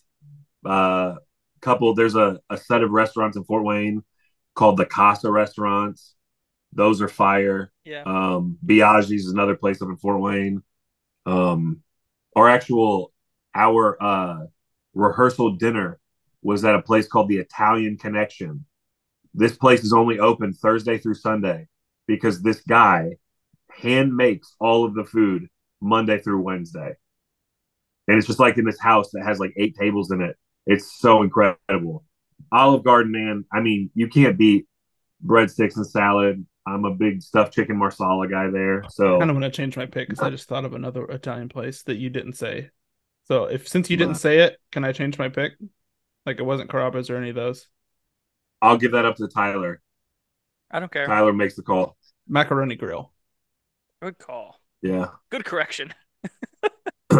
Uh, 0.66 1.16
couple, 1.62 1.93
there's 1.95 2.16
a, 2.16 2.39
a 2.49 2.58
set 2.58 2.84
of 2.84 2.91
restaurants 2.91 3.38
in 3.38 3.43
Fort 3.45 3.64
Wayne 3.64 4.04
called 4.56 4.78
the 4.78 4.86
Casa 4.86 5.32
restaurants. 5.32 6.16
Those 6.74 7.01
are 7.01 7.08
fire. 7.08 7.72
Yeah. 7.86 8.04
Um, 8.06 8.58
Biaggi's 8.66 9.26
is 9.26 9.32
another 9.34 9.56
place 9.56 9.82
up 9.82 9.89
in 9.89 9.97
Fort 9.97 10.20
Wayne. 10.20 10.64
Um, 11.26 11.84
our 12.36 12.49
actual 12.49 13.11
our 13.55 14.01
uh 14.01 14.45
rehearsal 14.93 15.51
dinner 15.55 15.99
was 16.41 16.65
at 16.65 16.75
a 16.75 16.81
place 16.81 17.07
called 17.07 17.29
the 17.29 17.38
Italian 17.38 17.97
Connection. 17.97 18.65
This 19.34 19.55
place 19.55 19.84
is 19.84 19.93
only 19.93 20.19
open 20.19 20.53
Thursday 20.53 20.97
through 20.97 21.15
Sunday 21.15 21.67
because 22.07 22.41
this 22.41 22.61
guy 22.61 23.17
hand 23.71 24.15
makes 24.15 24.55
all 24.59 24.86
of 24.86 24.93
the 24.93 25.05
food 25.05 25.47
Monday 25.81 26.19
through 26.19 26.41
Wednesday. 26.41 26.95
And 28.07 28.17
it's 28.17 28.27
just 28.27 28.39
like 28.39 28.57
in 28.57 28.65
this 28.65 28.79
house 28.79 29.11
that 29.11 29.23
has 29.23 29.39
like 29.39 29.53
eight 29.57 29.75
tables 29.77 30.11
in 30.11 30.21
it. 30.21 30.38
It's 30.65 30.99
so 30.99 31.23
incredible. 31.23 32.03
Olive 32.51 32.84
Garden, 32.84 33.11
man. 33.11 33.45
I 33.51 33.61
mean, 33.61 33.89
you 33.95 34.07
can't 34.07 34.38
beat 34.38 34.67
breadsticks 35.25 35.77
and 35.77 35.88
salad. 35.88 36.45
I'm 36.66 36.86
a 36.86 36.93
big 36.93 37.22
stuffed 37.22 37.53
chicken 37.53 37.78
marsala 37.78 38.28
guy 38.28 38.49
there. 38.49 38.84
So 38.89 39.18
I 39.18 39.20
kind 39.20 39.32
of 39.32 39.36
want 39.36 39.51
to 39.51 39.55
change 39.55 39.76
my 39.76 39.86
pick 39.86 40.07
because 40.07 40.24
I 40.24 40.30
just 40.30 40.47
thought 40.47 40.66
of 40.66 40.74
another 40.74 41.05
Italian 41.05 41.49
place 41.49 41.84
that 41.84 41.97
you 41.97 42.09
didn't 42.09 42.34
say. 42.34 42.70
So 43.28 43.45
if 43.45 43.68
since 43.68 43.89
you 43.89 43.97
didn't 43.97 44.16
say 44.16 44.39
it, 44.39 44.57
can 44.72 44.84
I 44.84 44.91
change 44.91 45.18
my 45.18 45.30
pick? 45.30 45.53
Like 46.26 46.39
it 46.39 46.43
wasn't 46.43 46.70
Carrabba's 46.70 47.09
or 47.09 47.18
any 47.18 47.30
of 47.30 47.36
those. 47.36 47.68
I'll 48.61 48.78
give 48.78 48.93
that 48.93 49.05
up 49.05 49.18
to 49.18 49.28
Tyler. 49.28 49.82
I 50.72 50.80
don't 50.80 50.91
care. 50.91 51.05
Tyler 51.05 51.34
makes 51.34 51.55
the 51.55 51.64
call. 51.64 51.97
Macaroni 52.28 52.76
Grill. 52.76 53.11
Good 54.01 54.18
call. 54.18 54.59
Yeah. 54.82 55.07
Good 55.30 55.45
correction. 55.45 55.93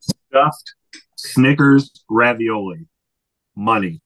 Stuffed 0.00 0.74
Snickers 1.16 2.04
ravioli. 2.08 2.86
Money. 3.56 4.00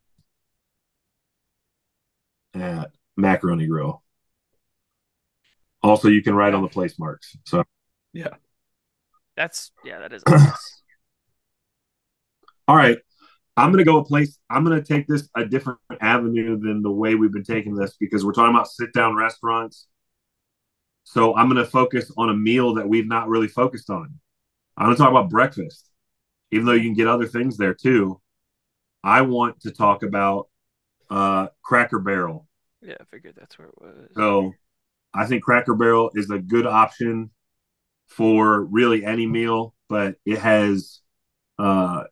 At 2.55 2.91
Macaroni 3.23 3.67
Grill. 3.67 4.03
Also, 5.83 6.09
you 6.09 6.23
can 6.23 6.35
write 6.35 6.55
on 6.55 6.63
the 6.63 6.69
place 6.69 6.99
marks. 6.99 7.35
So, 7.47 7.65
Yeah. 8.13 8.35
That's 9.37 9.73
yeah, 9.85 10.01
that 10.01 10.13
is 10.13 10.23
obvious. 10.27 10.83
all 12.69 12.77
right. 12.77 12.99
I'm 13.57 13.71
going 13.71 13.85
to 13.85 13.91
go 13.91 13.99
a 13.99 14.05
place. 14.05 14.39
I'm 14.51 14.65
going 14.65 14.83
to 14.83 14.87
take 14.87 15.07
this 15.07 15.29
a 15.37 15.45
different 15.45 15.79
avenue 16.01 16.59
than 16.59 16.83
the 16.83 16.91
way 16.91 17.15
we've 17.15 17.33
been 17.33 17.45
taking 17.45 17.75
this 17.75 17.97
because 17.99 18.25
we're 18.25 18.33
talking 18.33 18.55
about 18.55 18.69
sit 18.69 18.93
down 18.93 19.15
restaurants. 19.17 19.87
So, 21.05 21.35
I'm 21.37 21.49
going 21.49 21.65
to 21.65 21.71
focus 21.71 22.11
on 22.17 22.29
a 22.29 22.35
meal 22.35 22.75
that 22.75 22.89
we've 22.89 23.09
not 23.09 23.29
really 23.29 23.49
focused 23.49 23.89
on. 23.89 24.19
I'm 24.77 24.87
going 24.87 24.97
to 24.97 25.03
talk 25.03 25.11
about 25.11 25.31
breakfast, 25.31 25.89
even 26.51 26.67
though 26.67 26.73
you 26.73 26.83
can 26.83 26.95
get 26.95 27.09
other 27.09 27.27
things 27.27 27.57
there 27.57 27.75
too. 27.75 28.21
I 29.05 29.23
want 29.23 29.61
to 29.63 29.71
talk 29.73 30.03
about 30.03 30.49
uh, 31.11 31.49
Cracker 31.63 31.99
Barrel. 31.99 32.47
Yeah, 32.83 32.97
I 33.01 33.05
figured 33.11 33.35
that's 33.39 33.59
where 33.59 33.69
it 33.69 33.75
was. 33.81 34.09
So 34.17 34.53
I 35.15 35.27
think 35.27 35.43
Cracker 35.43 35.75
Barrel 35.75 36.11
is 36.15 36.31
a 36.31 36.39
good 36.39 36.67
option 36.67 37.31
for 38.09 38.63
really 38.63 39.05
any 39.05 39.27
meal, 39.27 39.75
but 39.89 40.17
it 40.27 40.39
has 40.39 41.01
uh, 41.59 42.05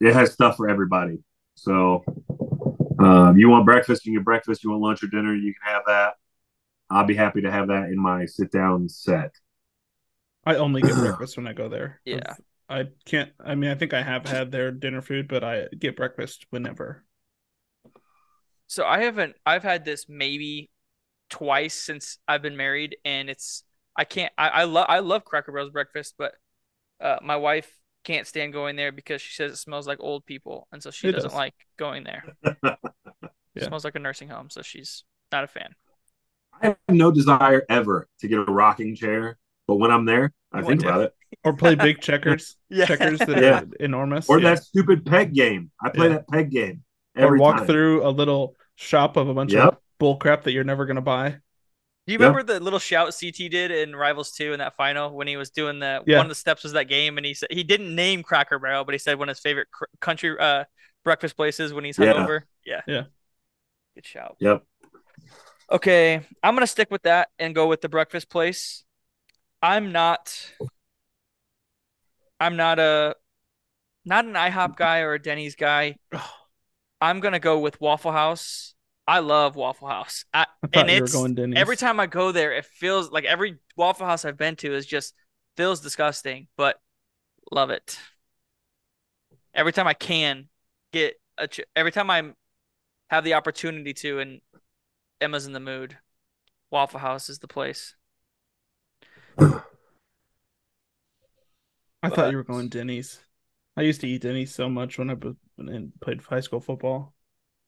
it 0.00 0.12
has 0.12 0.32
stuff 0.32 0.56
for 0.56 0.68
everybody. 0.68 1.18
So 1.54 2.04
um, 2.98 3.36
you 3.36 3.48
want 3.48 3.64
breakfast, 3.64 4.04
you 4.04 4.12
can 4.12 4.20
get 4.20 4.24
breakfast. 4.24 4.64
You 4.64 4.70
want 4.70 4.82
lunch 4.82 5.02
or 5.02 5.08
dinner, 5.08 5.34
you 5.34 5.54
can 5.54 5.72
have 5.72 5.82
that. 5.86 6.14
I'll 6.90 7.06
be 7.06 7.14
happy 7.14 7.42
to 7.42 7.50
have 7.50 7.68
that 7.68 7.84
in 7.84 7.98
my 7.98 8.26
sit 8.26 8.50
down 8.50 8.88
set. 8.88 9.34
I 10.44 10.56
only 10.56 10.82
get 10.82 10.94
breakfast 10.94 11.36
when 11.36 11.46
I 11.46 11.52
go 11.52 11.68
there. 11.68 12.00
Yeah. 12.04 12.34
I 12.68 12.86
can't. 13.04 13.30
I 13.38 13.54
mean, 13.54 13.70
I 13.70 13.74
think 13.74 13.92
I 13.92 14.02
have 14.02 14.26
had 14.26 14.50
their 14.50 14.70
dinner 14.70 15.02
food, 15.02 15.28
but 15.28 15.44
I 15.44 15.68
get 15.78 15.96
breakfast 15.96 16.46
whenever. 16.50 17.04
So 18.66 18.84
I 18.84 19.02
haven't 19.02 19.36
I've 19.46 19.62
had 19.62 19.84
this 19.84 20.06
maybe 20.08 20.70
twice 21.30 21.74
since 21.74 22.18
I've 22.28 22.42
been 22.42 22.56
married 22.56 22.96
and 23.04 23.30
it's 23.30 23.64
I 23.96 24.04
can't 24.04 24.32
I, 24.38 24.48
I 24.50 24.64
love 24.64 24.86
I 24.88 25.00
love 25.00 25.24
Cracker 25.24 25.52
Barrel's 25.52 25.70
breakfast, 25.70 26.14
but 26.18 26.34
uh 27.00 27.18
my 27.22 27.36
wife 27.36 27.72
can't 28.04 28.26
stand 28.26 28.52
going 28.54 28.76
there 28.76 28.92
because 28.92 29.22
she 29.22 29.34
says 29.34 29.52
it 29.52 29.56
smells 29.56 29.86
like 29.88 30.00
old 30.00 30.26
people 30.26 30.68
and 30.72 30.82
so 30.82 30.90
she 30.90 31.08
It 31.08 31.12
doesn't 31.12 31.32
does. 31.32 31.34
like 31.34 31.54
going 31.78 32.04
there. 32.04 32.26
It 33.56 33.62
smells 33.64 33.84
like 33.84 33.96
a 33.96 33.98
nursing 33.98 34.28
home, 34.28 34.48
so 34.50 34.62
she's 34.62 35.04
not 35.32 35.42
a 35.44 35.48
fan. 35.48 35.74
I 36.62 36.68
have 36.68 36.76
no 36.88 37.10
desire 37.10 37.64
ever 37.68 38.08
to 38.20 38.28
get 38.28 38.38
a 38.38 38.44
rocking 38.44 38.94
chair, 38.94 39.38
but 39.66 39.76
when 39.76 39.90
I'm 39.90 40.04
there, 40.04 40.32
I 40.52 40.58
You 40.58 40.64
think 40.66 40.80
want 40.80 40.82
about 40.82 41.02
it. 41.02 41.14
Or 41.44 41.52
play 41.54 41.74
big 41.74 42.00
checkers. 42.00 42.56
Yeah. 42.68 42.86
Checkers 42.86 43.18
that 43.20 43.42
Yeah. 43.42 43.60
are 43.60 43.66
enormous. 43.80 44.28
Or 44.28 44.38
Yeah. 44.38 44.50
that 44.50 44.64
stupid 44.64 45.04
peg 45.04 45.34
game. 45.34 45.70
I 45.82 45.90
play 45.90 46.08
Yeah. 46.08 46.14
that 46.14 46.28
peg 46.28 46.50
game 46.50 46.84
or 47.16 47.36
walk 47.36 47.58
time. 47.58 47.66
through 47.66 48.06
a 48.06 48.10
little 48.10 48.56
shop 48.76 49.16
of 49.16 49.28
a 49.28 49.34
bunch 49.34 49.52
Yep. 49.52 49.64
of 49.64 49.78
bull 49.98 50.16
crap 50.16 50.42
that 50.44 50.52
you're 50.52 50.64
never 50.64 50.84
gonna 50.86 51.00
buy. 51.00 51.30
Do 52.06 52.12
you 52.12 52.18
Yeah. 52.18 52.26
remember 52.26 52.42
the 52.42 52.60
little 52.60 52.78
shout 52.78 53.14
CT 53.18 53.48
did 53.48 53.70
in 53.70 53.96
Rivals 53.96 54.32
2 54.32 54.52
in 54.52 54.58
that 54.58 54.76
final 54.76 55.14
when 55.14 55.26
he 55.26 55.36
was 55.36 55.50
doing 55.50 55.78
the 55.78 56.02
Yeah. 56.06 56.18
one 56.18 56.26
of 56.26 56.30
the 56.30 56.34
steps 56.34 56.62
was 56.64 56.72
that 56.72 56.84
game 56.84 57.16
and 57.16 57.24
he 57.26 57.32
said 57.34 57.48
he 57.50 57.62
didn't 57.64 57.94
name 57.94 58.22
Cracker 58.22 58.58
Barrel, 58.58 58.84
but 58.84 58.92
he 58.94 58.98
said 58.98 59.18
one 59.18 59.28
of 59.28 59.36
his 59.36 59.40
favorite 59.42 59.70
cr- 59.70 59.84
country 60.00 60.36
uh 60.38 60.64
breakfast 61.04 61.36
places 61.36 61.72
when 61.72 61.84
he's 61.84 61.98
Yeah. 61.98 62.12
hungover. 62.14 62.42
Yeah. 62.64 62.82
Yeah. 62.86 63.04
Good 63.94 64.06
shout. 64.06 64.36
Yep. 64.40 64.64
Okay, 65.70 66.26
I'm 66.42 66.54
gonna 66.54 66.66
stick 66.66 66.90
with 66.90 67.02
that 67.04 67.30
and 67.38 67.54
go 67.54 67.66
with 67.68 67.80
the 67.80 67.88
breakfast 67.88 68.28
place. 68.28 68.84
I'm 69.62 69.92
not. 69.92 70.52
I'm 72.40 72.56
not 72.56 72.78
a, 72.78 73.16
not 74.04 74.24
an 74.26 74.34
IHOP 74.34 74.76
guy 74.76 74.98
or 75.00 75.14
a 75.14 75.22
Denny's 75.22 75.54
guy. 75.54 75.96
I'm 77.00 77.20
gonna 77.20 77.40
go 77.40 77.58
with 77.58 77.80
Waffle 77.80 78.12
House. 78.12 78.74
I 79.06 79.18
love 79.18 79.56
Waffle 79.56 79.88
House. 79.88 80.24
I, 80.32 80.46
I 80.62 80.80
and 80.80 80.90
it's 80.90 81.12
every 81.58 81.76
time 81.76 82.00
I 82.00 82.06
go 82.06 82.32
there, 82.32 82.52
it 82.52 82.64
feels 82.64 83.10
like 83.10 83.24
every 83.24 83.58
Waffle 83.76 84.06
House 84.06 84.24
I've 84.24 84.38
been 84.38 84.56
to 84.56 84.74
is 84.74 84.86
just 84.86 85.14
feels 85.56 85.80
disgusting, 85.80 86.48
but 86.56 86.80
love 87.52 87.70
it. 87.70 87.98
Every 89.54 89.72
time 89.72 89.86
I 89.86 89.94
can 89.94 90.48
get 90.92 91.14
a, 91.38 91.46
ch- 91.46 91.60
every 91.76 91.92
time 91.92 92.10
I 92.10 92.22
have 93.10 93.24
the 93.24 93.34
opportunity 93.34 93.92
to, 93.94 94.18
and 94.20 94.40
Emma's 95.20 95.46
in 95.46 95.52
the 95.52 95.60
mood, 95.60 95.98
Waffle 96.70 97.00
House 97.00 97.28
is 97.28 97.38
the 97.38 97.46
place. 97.48 97.94
I 99.38 99.60
thought 102.10 102.30
you 102.30 102.36
were 102.36 102.44
going 102.44 102.68
Denny's. 102.68 103.20
I 103.76 103.82
used 103.82 104.00
to 104.02 104.08
eat 104.08 104.22
Denny's 104.22 104.54
so 104.54 104.68
much 104.68 104.98
when 104.98 105.10
I 105.10 105.14
was- 105.14 105.36
when 105.56 105.68
I 106.00 106.04
played 106.04 106.22
high 106.22 106.40
school 106.40 106.60
football. 106.60 107.14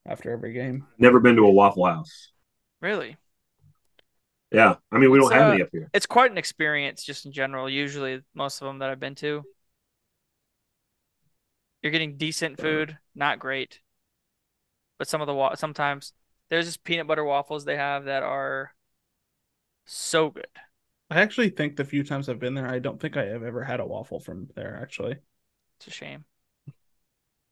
After 0.06 0.30
every 0.30 0.52
game, 0.52 0.86
Never 0.98 1.20
been 1.20 1.36
to 1.36 1.42
a 1.46 1.50
Waffle 1.50 1.86
House. 1.86 2.30
Really, 2.80 3.16
Yeah. 4.52 4.76
I 4.92 4.98
mean, 4.98 5.10
we 5.10 5.18
don't 5.18 5.30
It's, 5.30 5.32
have 5.32 5.42
uh, 5.42 5.48
any 5.48 5.62
up 5.62 5.68
here. 5.72 5.90
it's 5.92 6.06
quite 6.06 6.30
an 6.30 6.38
experience 6.38 7.04
just 7.04 7.26
in 7.26 7.32
general. 7.32 7.68
Usually, 7.68 8.22
most 8.34 8.60
of 8.60 8.66
them 8.66 8.78
that 8.80 8.90
I've 8.90 9.00
been 9.00 9.14
to, 9.16 9.44
you're 11.82 11.92
getting 11.92 12.16
decent 12.16 12.58
food, 12.58 12.98
not 13.14 13.38
great, 13.38 13.80
but 14.98 15.08
some 15.08 15.20
of 15.20 15.26
the 15.26 15.34
wa- 15.34 15.54
sometimes 15.54 16.12
there's 16.48 16.66
just 16.66 16.84
peanut 16.84 17.06
butter 17.06 17.24
waffles 17.24 17.64
they 17.64 17.76
have 17.76 18.04
that 18.04 18.22
are 18.22 18.72
so 19.86 20.30
good. 20.30 20.46
I 21.10 21.20
actually 21.20 21.50
think 21.50 21.74
the 21.76 21.84
few 21.84 22.04
times 22.04 22.28
I've 22.28 22.38
been 22.38 22.54
there, 22.54 22.68
I 22.68 22.78
don't 22.78 23.00
think 23.00 23.16
I 23.16 23.24
have 23.26 23.42
ever 23.42 23.64
had 23.64 23.80
a 23.80 23.86
waffle 23.86 24.20
from 24.20 24.48
there. 24.54 24.78
Actually, 24.80 25.16
It's 25.78 25.86
a 25.88 25.90
shame. 25.90 26.24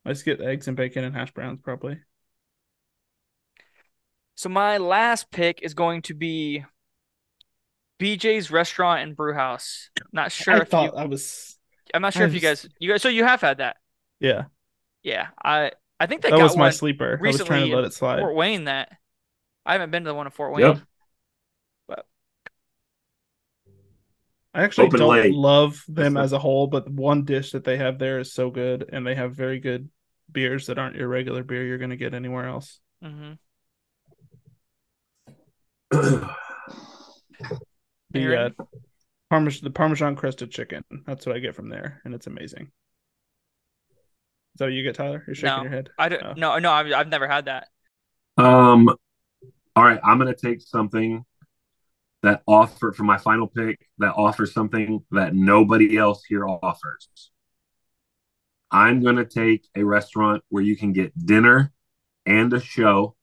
I 0.05 0.11
just 0.12 0.24
get 0.24 0.40
eggs 0.40 0.68
and 0.68 0.76
bacon 0.76 1.05
and 1.05 1.14
hash 1.14 1.32
browns 1.32 1.61
probably. 1.62 1.98
So 4.36 4.48
my 4.48 4.78
last 4.78 5.30
pick 5.30 5.62
is 5.62 5.74
going 5.74 6.02
to 6.02 6.14
be 6.14 6.64
BJ's 7.98 8.50
Restaurant 8.50 9.02
and 9.02 9.16
Brew 9.16 9.34
House. 9.34 9.90
Not 10.12 10.32
sure 10.32 10.55
I 10.55 10.62
if 10.62 10.68
thought 10.68 10.92
you, 10.92 10.92
I 10.94 11.05
was 11.07 11.59
I'm 11.92 12.02
not 12.02 12.14
sure 12.14 12.26
I 12.26 12.26
if 12.26 12.34
you 12.34 12.40
guys, 12.40 12.66
you 12.78 12.90
guys, 12.90 13.02
so 13.02 13.09
you 13.09 13.24
have 13.24 13.40
had 13.40 13.59
that. 13.59 13.76
yeah. 14.20 14.44
Yeah, 15.02 15.28
I, 15.42 15.72
I 16.00 16.07
think 16.07 16.22
they 16.22 16.30
That 16.30 16.36
got 16.38 16.42
was 16.44 16.57
my 16.57 16.64
one 16.64 16.72
sleeper. 16.72 17.20
I 17.22 17.26
was 17.28 17.38
recently 17.38 17.46
trying 17.46 17.70
to 17.70 17.76
let 17.76 17.84
it 17.84 17.92
slide. 17.94 18.20
Fort 18.20 18.34
Wayne. 18.34 18.64
That 18.64 18.90
I 19.66 19.72
haven't 19.72 19.90
been 19.90 20.05
to 20.05 20.11
the 20.11 20.14
one 20.14 20.26
in 20.26 20.32
Fort 20.32 20.52
Wayne. 20.55 20.76
Yep. 20.76 20.80
But 21.86 22.07
I 24.55 24.62
actually 24.62 24.86
Open 24.86 25.00
don't 25.00 25.11
late. 25.11 25.34
love 25.34 25.84
them 25.88 26.16
as 26.16 26.32
a 26.32 26.38
whole, 26.38 26.66
but 26.68 26.88
one 26.88 27.24
dish 27.24 27.52
that 27.52 27.64
they 27.64 27.76
have 27.76 27.98
there 27.98 28.18
is 28.20 28.32
so 28.32 28.50
good, 28.50 28.88
and 28.92 29.07
they 29.07 29.14
have 29.14 29.34
very 29.34 29.59
good 29.59 29.88
beers 30.31 30.66
that 30.66 30.79
aren't 30.79 30.97
your 30.97 31.09
regular 31.09 31.43
beer 31.45 31.64
you're 31.64 31.79
gonna 31.79 31.97
get 31.97 32.14
anywhere 32.14 32.47
else. 32.47 32.81
Mm-hmm. 33.05 33.33
The 38.11 38.20
Aaron? 38.20 38.55
uh, 38.61 38.64
parmesan, 39.29 39.64
the 39.64 39.70
Parmesan 39.70 40.14
crusted 40.14 40.51
chicken. 40.53 40.85
That's 41.05 41.27
what 41.27 41.35
I 41.35 41.41
get 41.41 41.57
from 41.57 41.68
there, 41.68 42.01
and 42.05 42.14
it's 42.14 42.29
amazing. 42.29 42.70
Is 44.55 44.59
that 44.59 44.66
what 44.66 44.72
you 44.72 44.85
get, 44.85 44.95
Tyler? 44.95 45.25
You're 45.27 45.35
shaking 45.35 45.57
No, 45.57 45.62
your 45.62 45.70
head. 45.72 45.91
I 45.99 46.09
don't. 46.09 46.22
Oh. 46.22 46.35
No, 46.37 46.59
no, 46.61 46.70
I've, 46.70 46.93
I've 46.93 47.09
never 47.09 47.27
had 47.27 47.47
that. 47.47 47.66
Um, 48.37 48.89
all 49.75 49.83
right, 49.85 49.99
I'm 50.05 50.18
gonna 50.18 50.33
take 50.37 50.61
something 50.61 51.25
that 52.22 52.43
offer 52.47 52.93
for 52.93 53.03
my 53.03 53.18
final 53.18 53.49
pick 53.49 53.85
that 53.99 54.14
offers 54.14 54.53
something 54.55 55.05
that 55.11 55.35
nobody 55.35 55.99
else 55.99 56.25
here 56.25 56.47
offers. 56.47 57.33
I'm 58.70 59.02
gonna 59.02 59.24
take 59.24 59.66
a 59.76 59.84
restaurant 59.84 60.42
where 60.48 60.62
you 60.62 60.76
can 60.76 60.92
get 60.92 61.12
dinner 61.26 61.72
and 62.26 62.52
a 62.52 62.60
show 62.60 63.16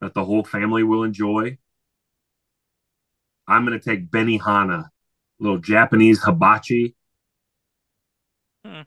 that 0.00 0.14
the 0.14 0.24
whole 0.24 0.44
family 0.44 0.82
will 0.82 1.04
enjoy. 1.04 1.58
I'm 3.46 3.64
gonna 3.64 3.78
take 3.78 4.10
Benihana, 4.10 4.88
little 5.38 5.58
Japanese 5.58 6.22
hibachi. 6.22 6.96
I've 8.64 8.86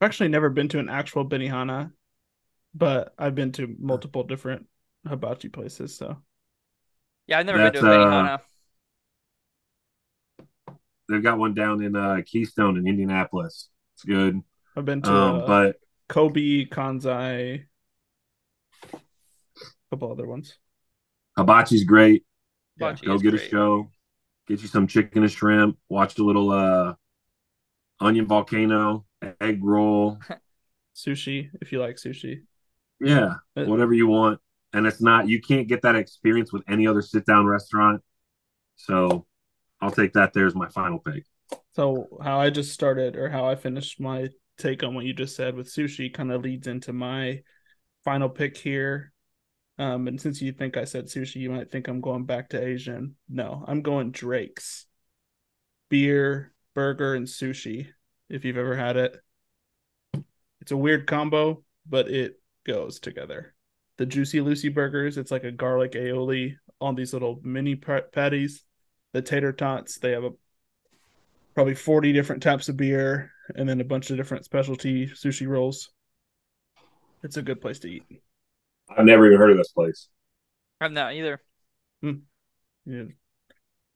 actually 0.00 0.28
never 0.28 0.48
been 0.48 0.68
to 0.68 0.78
an 0.78 0.88
actual 0.88 1.28
Benihana, 1.28 1.92
but 2.74 3.14
I've 3.18 3.34
been 3.34 3.52
to 3.52 3.74
multiple 3.78 4.24
different 4.24 4.66
hibachi 5.06 5.48
places. 5.48 5.96
So 5.96 6.16
Yeah, 7.26 7.38
I've 7.38 7.46
never 7.46 7.58
been 7.58 7.72
to 7.74 7.80
a 7.80 7.82
That's, 7.82 8.06
uh, 8.06 8.10
Benihana. 8.10 8.40
They've 11.08 11.22
got 11.22 11.38
one 11.38 11.54
down 11.54 11.82
in 11.82 11.96
uh, 11.96 12.22
Keystone 12.24 12.78
in 12.78 12.86
Indianapolis. 12.86 13.68
It's 13.94 14.04
good. 14.04 14.40
I've 14.76 14.84
been 14.84 15.02
to 15.02 15.10
Um, 15.10 15.36
uh, 15.36 15.46
but 15.46 15.76
Kobe, 16.08 16.66
Kanzai, 16.66 17.64
a 17.64 18.98
couple 19.90 20.10
other 20.10 20.26
ones. 20.26 20.58
Hibachi's 21.38 21.84
great. 21.84 22.24
Yeah, 22.78 22.94
Go 23.04 23.18
get 23.18 23.32
great. 23.32 23.46
a 23.46 23.48
show. 23.50 23.90
Get 24.48 24.62
you 24.62 24.68
some 24.68 24.86
chicken 24.86 25.22
and 25.22 25.30
shrimp. 25.32 25.78
Watch 25.88 26.18
a 26.18 26.24
little 26.24 26.50
uh 26.50 26.94
onion 28.00 28.26
volcano, 28.26 29.04
egg 29.40 29.62
roll. 29.62 30.18
Sushi, 30.94 31.50
if 31.60 31.72
you 31.72 31.80
like 31.80 31.96
sushi. 31.96 32.42
Yeah, 33.00 33.34
Uh, 33.56 33.64
whatever 33.64 33.94
you 33.94 34.06
want. 34.06 34.40
And 34.72 34.86
it's 34.86 35.00
not 35.00 35.28
you 35.28 35.40
can't 35.40 35.66
get 35.68 35.82
that 35.82 35.96
experience 35.96 36.52
with 36.52 36.62
any 36.68 36.86
other 36.86 37.02
sit 37.02 37.26
down 37.26 37.46
restaurant. 37.46 38.02
So 38.76 39.26
I'll 39.80 39.90
take 39.90 40.12
that 40.14 40.32
there 40.32 40.46
as 40.46 40.54
my 40.54 40.68
final 40.68 40.98
pick. 40.98 41.24
So 41.72 42.18
how 42.22 42.40
I 42.40 42.50
just 42.50 42.72
started 42.72 43.16
or 43.16 43.30
how 43.30 43.46
I 43.46 43.54
finished 43.56 44.00
my 44.00 44.28
take 44.60 44.82
on 44.82 44.94
what 44.94 45.04
you 45.04 45.12
just 45.12 45.36
said 45.36 45.54
with 45.54 45.68
sushi 45.68 46.12
kind 46.12 46.30
of 46.30 46.42
leads 46.42 46.66
into 46.66 46.92
my 46.92 47.42
final 48.04 48.28
pick 48.28 48.56
here. 48.56 49.12
Um, 49.78 50.08
and 50.08 50.20
since 50.20 50.42
you 50.42 50.52
think 50.52 50.76
I 50.76 50.84
said 50.84 51.06
sushi, 51.06 51.36
you 51.36 51.50
might 51.50 51.70
think 51.70 51.88
I'm 51.88 52.00
going 52.00 52.24
back 52.24 52.50
to 52.50 52.64
Asian. 52.64 53.16
No, 53.28 53.64
I'm 53.66 53.82
going 53.82 54.10
Drake's. 54.10 54.86
Beer, 55.88 56.52
burger, 56.74 57.14
and 57.14 57.26
sushi. 57.26 57.88
If 58.28 58.44
you've 58.44 58.58
ever 58.58 58.76
had 58.76 58.96
it, 58.96 59.16
it's 60.60 60.70
a 60.70 60.76
weird 60.76 61.06
combo, 61.06 61.64
but 61.88 62.08
it 62.10 62.40
goes 62.64 63.00
together. 63.00 63.54
The 63.96 64.06
Juicy 64.06 64.40
Lucy 64.40 64.68
burgers, 64.68 65.18
it's 65.18 65.30
like 65.30 65.44
a 65.44 65.50
garlic 65.50 65.92
aioli 65.92 66.56
on 66.80 66.94
these 66.94 67.12
little 67.12 67.40
mini 67.42 67.74
patties. 67.74 68.64
The 69.12 69.22
tater 69.22 69.52
tots, 69.52 69.98
they 69.98 70.12
have 70.12 70.24
a 70.24 70.30
probably 71.54 71.74
40 71.74 72.12
different 72.12 72.42
types 72.42 72.68
of 72.68 72.76
beer 72.76 73.32
and 73.56 73.68
then 73.68 73.80
a 73.80 73.84
bunch 73.84 74.10
of 74.10 74.16
different 74.16 74.44
specialty 74.44 75.06
sushi 75.06 75.46
rolls. 75.48 75.90
It's 77.22 77.36
a 77.36 77.42
good 77.42 77.60
place 77.60 77.78
to 77.80 77.88
eat. 77.90 78.04
I've 78.96 79.04
never 79.04 79.26
even 79.26 79.38
heard 79.38 79.50
of 79.50 79.56
this 79.58 79.72
place. 79.72 80.08
I'm 80.80 80.94
not 80.94 81.12
either. 81.14 81.40
You 82.02 82.22
need, 82.86 83.08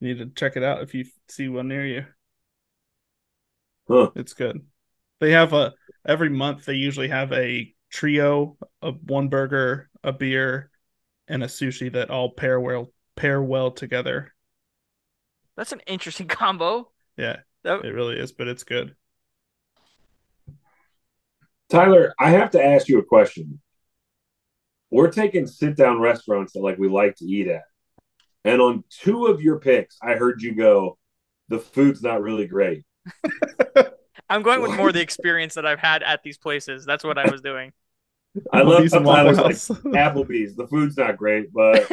you 0.00 0.14
need 0.14 0.18
to 0.18 0.26
check 0.26 0.56
it 0.56 0.62
out 0.62 0.82
if 0.82 0.94
you 0.94 1.06
see 1.28 1.48
one 1.48 1.68
near 1.68 1.86
you. 1.86 2.04
Huh. 3.88 4.10
It's 4.14 4.34
good. 4.34 4.60
They 5.20 5.32
have 5.32 5.52
a 5.52 5.72
every 6.06 6.28
month 6.28 6.64
they 6.64 6.74
usually 6.74 7.08
have 7.08 7.32
a 7.32 7.72
trio 7.90 8.56
of 8.82 8.98
one 9.08 9.28
burger, 9.28 9.88
a 10.02 10.12
beer, 10.12 10.70
and 11.28 11.42
a 11.42 11.46
sushi 11.46 11.92
that 11.92 12.10
all 12.10 12.30
pair 12.30 12.60
well 12.60 12.92
pair 13.16 13.42
well 13.42 13.70
together. 13.70 14.34
That's 15.56 15.72
an 15.72 15.80
interesting 15.86 16.28
combo. 16.28 16.90
Yeah, 17.16 17.38
That- 17.62 17.84
it 17.84 17.94
really 17.94 18.18
is, 18.18 18.32
but 18.32 18.48
it's 18.48 18.64
good. 18.64 18.94
Tyler, 21.74 22.14
I 22.20 22.30
have 22.30 22.52
to 22.52 22.64
ask 22.64 22.88
you 22.88 23.00
a 23.00 23.04
question. 23.04 23.60
We're 24.92 25.10
taking 25.10 25.48
sit 25.48 25.76
down 25.76 25.98
restaurants 25.98 26.52
that 26.52 26.60
like 26.60 26.78
we 26.78 26.88
like 26.88 27.16
to 27.16 27.24
eat 27.24 27.48
at. 27.48 27.64
And 28.44 28.62
on 28.62 28.84
two 28.90 29.26
of 29.26 29.42
your 29.42 29.58
picks, 29.58 29.98
I 30.00 30.14
heard 30.14 30.40
you 30.40 30.54
go, 30.54 30.98
the 31.48 31.58
food's 31.58 32.00
not 32.00 32.22
really 32.22 32.46
great. 32.46 32.84
I'm 34.30 34.42
going 34.42 34.62
with 34.62 34.76
more 34.76 34.92
the 34.92 35.00
experience 35.02 35.54
that 35.54 35.66
I've 35.66 35.80
had 35.80 36.04
at 36.04 36.22
these 36.22 36.38
places. 36.38 36.84
That's 36.84 37.02
what 37.02 37.18
I 37.18 37.28
was 37.28 37.40
doing. 37.40 37.72
I 38.52 38.62
love 38.62 38.82
These 38.82 38.92
how 38.92 39.00
Tyler's 39.00 39.38
like 39.38 39.56
Applebee's, 39.94 40.54
the 40.54 40.68
food's 40.68 40.96
not 40.96 41.16
great, 41.16 41.52
but 41.52 41.90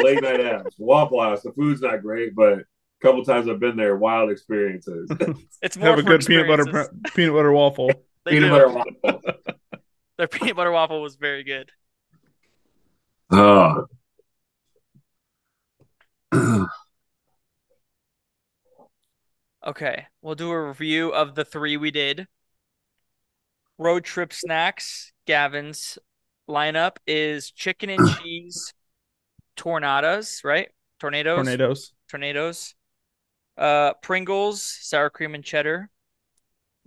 late 0.00 0.22
night 0.22 0.40
apps, 0.40 0.72
Waffle 0.78 1.22
House, 1.22 1.42
the 1.42 1.52
food's 1.52 1.82
not 1.82 2.02
great, 2.02 2.34
but 2.34 2.58
a 2.58 2.64
couple 3.00 3.24
times 3.24 3.48
I've 3.48 3.60
been 3.60 3.76
there, 3.76 3.96
wild 3.96 4.30
experiences. 4.30 5.10
It's 5.62 5.76
more 5.76 5.90
have 5.90 5.98
a 6.00 6.02
good 6.02 6.24
peanut 6.24 6.48
butter 6.48 6.90
peanut 7.14 7.34
butter 7.34 7.52
waffle. 7.52 7.92
They 8.30 8.36
Peanut 8.36 8.50
do. 8.50 8.50
butter 8.52 8.68
waffle. 8.68 9.22
Their 10.18 10.28
peanut 10.28 10.54
butter 10.54 10.70
waffle 10.70 11.02
was 11.02 11.16
very 11.16 11.42
good. 11.42 11.72
Oh. 13.32 13.86
Okay, 19.66 20.06
we'll 20.22 20.36
do 20.36 20.50
a 20.52 20.68
review 20.68 21.10
of 21.12 21.34
the 21.34 21.44
three 21.44 21.76
we 21.76 21.90
did. 21.90 22.28
Road 23.78 24.04
trip 24.04 24.32
snacks. 24.32 25.12
Gavin's 25.26 25.98
lineup 26.48 26.96
is 27.06 27.50
chicken 27.50 27.90
and 27.90 28.08
cheese 28.22 28.72
tornadoes, 29.56 30.42
right? 30.44 30.68
Tornadoes. 31.00 31.36
Tornadoes. 31.36 31.92
Tornadoes. 32.08 32.74
Uh, 33.58 33.94
Pringles, 33.94 34.62
sour 34.62 35.10
cream 35.10 35.34
and 35.34 35.42
cheddar. 35.42 35.90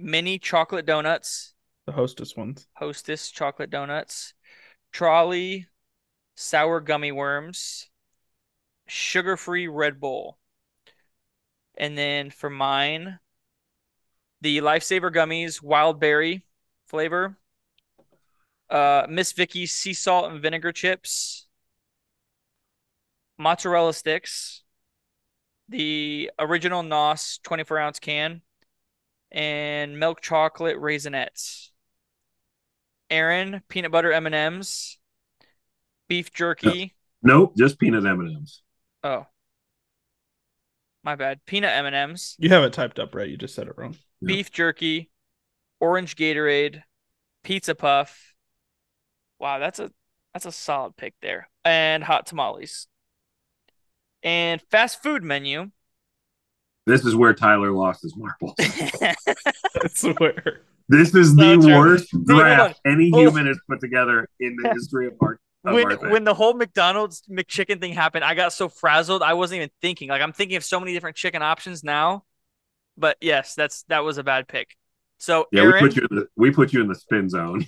Mini 0.04 0.38
chocolate 0.38 0.86
donuts, 0.86 1.54
The 1.86 1.94
hostess 1.94 2.36
ones. 2.36 2.68
Hostess 2.74 3.32
chocolate 3.32 3.70
donuts. 3.70 4.34
Trolli, 4.92 5.68
sour 6.36 6.82
gummy 6.82 7.14
worms. 7.14 7.90
Sugar-free 8.86 9.68
Red 9.70 10.02
Bull. 10.02 10.38
And 11.78 11.98
then 11.98 12.32
for 12.32 12.50
mine, 12.50 13.20
the 14.42 14.58
Lifesaver 14.58 15.10
gummies, 15.10 15.64
wild 15.64 16.02
berry 16.02 16.46
flavor. 16.86 17.38
Uh, 18.70 19.06
Miss 19.08 19.32
Vickie's 19.32 19.72
sea 19.72 19.94
salt 19.94 20.32
and 20.32 20.42
vinegar 20.42 20.74
chips. 20.74 21.48
Mozzarella 23.38 23.94
sticks. 23.94 24.64
The 25.70 26.30
original 26.38 26.84
NOS 26.84 27.40
24 27.44 27.80
ounce 27.80 28.00
can. 28.00 28.42
And 29.34 30.00
milk 30.00 30.22
chocolate 30.22 30.78
raisinets. 30.78 31.70
Aaron, 33.10 33.62
peanut 33.68 33.92
butter 33.92 34.14
M&Ms. 34.14 34.98
Beef 36.08 36.32
jerky. 36.32 36.96
Nope, 37.22 37.56
just 37.58 37.80
peanut 37.80 38.06
M&Ms. 38.06 38.62
Oh. 39.04 39.26
My 41.04 41.16
bad. 41.16 41.40
Peanut 41.46 41.74
M&Ms. 41.86 42.36
You 42.38 42.50
have 42.50 42.64
it 42.64 42.74
typed 42.74 43.00
up 43.00 43.16
right. 43.16 43.30
You 43.30 43.38
just 43.38 43.56
said 43.56 43.68
it 43.68 43.74
wrong. 43.78 43.98
Yeah. 44.22 44.28
beef 44.28 44.52
jerky, 44.52 45.10
orange 45.80 46.16
Gatorade, 46.16 46.82
pizza 47.44 47.76
puff. 47.76 48.34
Wow, 49.40 49.60
that's 49.60 49.80
a 49.80 49.92
that's 50.34 50.46
a 50.46 50.52
solid 50.52 50.96
pick 50.96 51.14
there. 51.22 51.50
And 51.66 52.04
hot 52.04 52.26
tamales. 52.26 52.88
And 54.24 54.62
fast 54.72 55.04
food 55.04 55.24
menu. 55.24 55.72
This 56.86 57.06
is 57.06 57.16
where 57.16 57.34
Tyler 57.34 57.72
lost 57.72 58.02
his 58.02 58.16
marbles. 58.16 58.56
I 58.60 59.16
swear. 59.94 60.62
This 60.90 61.16
is 61.16 61.36
the 61.36 61.56
true. 61.56 61.78
worst 61.78 62.14
Wait, 62.14 62.28
hold 62.28 62.40
draft 62.40 62.80
any 62.86 63.10
Hold 63.10 63.28
on. 63.28 63.34
human 63.34 63.48
has 63.48 63.60
put 63.70 63.80
together 63.80 64.28
in 64.40 64.58
the 64.62 64.70
history 64.74 65.08
of 65.08 65.14
our. 65.22 65.40
When 65.62 65.90
when 66.12 66.24
the 66.26 66.34
whole 66.34 66.54
McDonald's 66.54 67.24
McChicken 67.30 67.80
thing 67.80 67.94
happened, 67.94 68.26
I 68.26 68.36
got 68.36 68.52
so 68.52 68.68
frazzled 68.68 69.24
I 69.24 69.34
wasn't 69.34 69.58
even 69.58 69.70
thinking. 69.82 70.10
Like 70.10 70.22
I'm 70.22 70.34
thinking 70.34 70.58
of 70.58 70.64
so 70.66 70.78
many 70.78 70.92
different 70.92 71.16
chicken 71.16 71.42
options 71.42 71.86
now. 71.86 72.26
But 72.98 73.18
yes, 73.22 73.56
that's 73.56 73.84
that 73.84 74.04
was 74.04 74.18
a 74.18 74.24
bad 74.24 74.50
pick. 74.50 74.76
So 75.20 75.48
yeah, 75.54 75.62
Aaron, 75.62 75.84
we 75.84 75.90
put 75.90 75.96
you 75.96 76.08
in 76.12 76.16
the 76.18 76.28
we 76.36 76.52
put 76.52 76.74
you 76.74 76.82
in 76.82 76.90
the 76.90 76.96
spin 76.96 77.30
zone. 77.30 77.66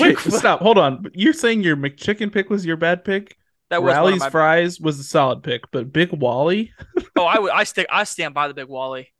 Wait, 0.00 0.18
stop. 0.30 0.60
Hold 0.60 0.78
on. 0.78 1.06
You're 1.14 1.32
saying 1.32 1.62
your 1.62 1.76
McChicken 1.76 2.32
pick 2.32 2.50
was 2.50 2.66
your 2.66 2.76
bad 2.76 3.04
pick? 3.04 3.36
That 3.70 3.82
was 3.82 3.98
one 3.98 4.16
Rally's 4.16 4.20
my, 4.20 4.30
fries 4.30 4.80
was 4.80 4.98
a 4.98 5.04
solid 5.04 5.42
pick, 5.42 5.70
but 5.70 5.92
Big 5.92 6.12
Wally? 6.12 6.72
Oh, 7.16 7.24
I 7.24 7.40
would 7.40 7.50
I 7.50 7.64
stick 7.64 7.88
I 7.90 8.04
stand 8.04 8.32
by 8.32 8.46
the 8.46 8.54
big 8.54 8.68
Wally. 8.68 9.12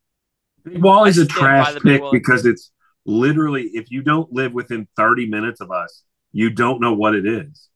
Big 0.64 0.80
Wally's 0.80 1.18
I 1.18 1.22
a 1.22 1.24
stand 1.26 1.56
by 1.56 1.72
trash 1.72 1.82
pick 1.82 2.00
Wally. 2.02 2.18
because 2.20 2.46
it's 2.46 2.70
literally 3.04 3.70
if 3.74 3.90
you 3.90 4.02
don't 4.02 4.32
live 4.32 4.52
within 4.52 4.86
30 4.96 5.28
minutes 5.28 5.60
of 5.60 5.72
us, 5.72 6.04
you 6.30 6.48
don't 6.50 6.80
know 6.80 6.92
what 6.94 7.16
it 7.16 7.26
is. 7.26 7.68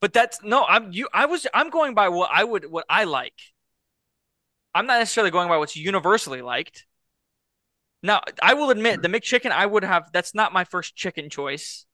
But 0.00 0.12
that's 0.12 0.42
no, 0.42 0.64
I'm 0.68 0.92
you. 0.92 1.08
I 1.12 1.26
was 1.26 1.46
I'm 1.52 1.70
going 1.70 1.94
by 1.94 2.08
what 2.08 2.30
I 2.32 2.44
would 2.44 2.64
what 2.70 2.86
I 2.88 3.04
like. 3.04 3.34
I'm 4.74 4.86
not 4.86 4.98
necessarily 4.98 5.30
going 5.30 5.48
by 5.48 5.56
what's 5.58 5.76
universally 5.76 6.42
liked. 6.42 6.86
Now, 8.02 8.22
I 8.40 8.54
will 8.54 8.70
admit 8.70 9.02
the 9.02 9.08
McChicken 9.08 9.50
I 9.50 9.66
would 9.66 9.84
have. 9.84 10.10
That's 10.12 10.34
not 10.34 10.52
my 10.52 10.64
first 10.64 10.96
chicken 10.96 11.28
choice. 11.28 11.84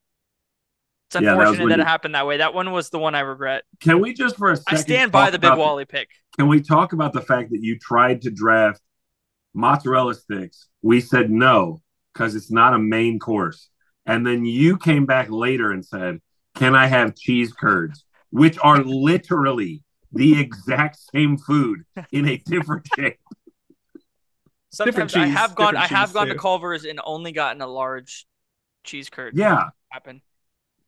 It's 1.09 1.14
Yeah, 1.14 1.20
that 1.20 1.30
unfortunate 1.38 1.61
when 1.62 1.68
that 1.70 1.76
you- 1.78 1.82
it 1.82 1.86
happened 1.86 2.14
that 2.16 2.26
way. 2.26 2.38
That 2.38 2.52
one 2.54 2.72
was 2.72 2.90
the 2.90 2.98
one 2.98 3.14
I 3.14 3.20
regret. 3.20 3.64
Can 3.80 4.00
we 4.00 4.12
just 4.12 4.36
for 4.36 4.48
a 4.48 4.52
I 4.52 4.54
second 4.57 4.78
I 4.78 4.80
stand 4.80 5.12
by 5.12 5.30
the 5.30 5.38
Big 5.38 5.48
about- 5.48 5.59
Wally 5.59 5.84
pick. 5.84 6.09
Can 6.36 6.48
we 6.48 6.61
talk 6.61 6.92
about 6.92 7.12
the 7.12 7.20
fact 7.22 7.50
that 7.50 7.62
you 7.62 7.78
tried 7.78 8.22
to 8.22 8.30
draft 8.30 8.80
mozzarella 9.54 10.14
sticks? 10.14 10.68
We 10.82 11.00
said 11.00 11.30
no 11.30 11.82
because 12.12 12.34
it's 12.34 12.50
not 12.50 12.74
a 12.74 12.78
main 12.78 13.18
course. 13.18 13.70
And 14.04 14.26
then 14.26 14.44
you 14.44 14.76
came 14.78 15.07
back 15.07 15.30
later 15.30 15.70
and 15.72 15.84
said, 15.84 16.20
"Can 16.57 16.74
I 16.74 16.86
have 16.86 17.14
cheese 17.16 17.52
curds?" 17.52 18.04
Which 18.30 18.59
are 18.62 18.82
literally 18.82 19.82
the 20.12 20.38
exact 20.40 20.98
same 21.14 21.36
food 21.38 21.84
in 22.12 22.28
a 22.28 22.36
different 22.38 22.86
shape. 22.96 23.18
Sometimes 24.70 25.14
I 25.14 25.24
cheese, 25.26 25.34
have 25.34 25.54
gone. 25.54 25.74
different 25.74 25.92
I 25.92 25.96
have 25.96 26.09
cheese, 26.09 26.14
gone 26.14 26.26
to. 26.28 26.34
Culver's 26.34 26.84
and 26.84 27.00
only 27.04 27.32
gotten 27.32 27.62
a 27.62 27.66
large 27.66 28.26
cheese 28.84 29.09
curd. 29.09 29.36
Yeah, 29.36 29.70
happen. 29.90 30.20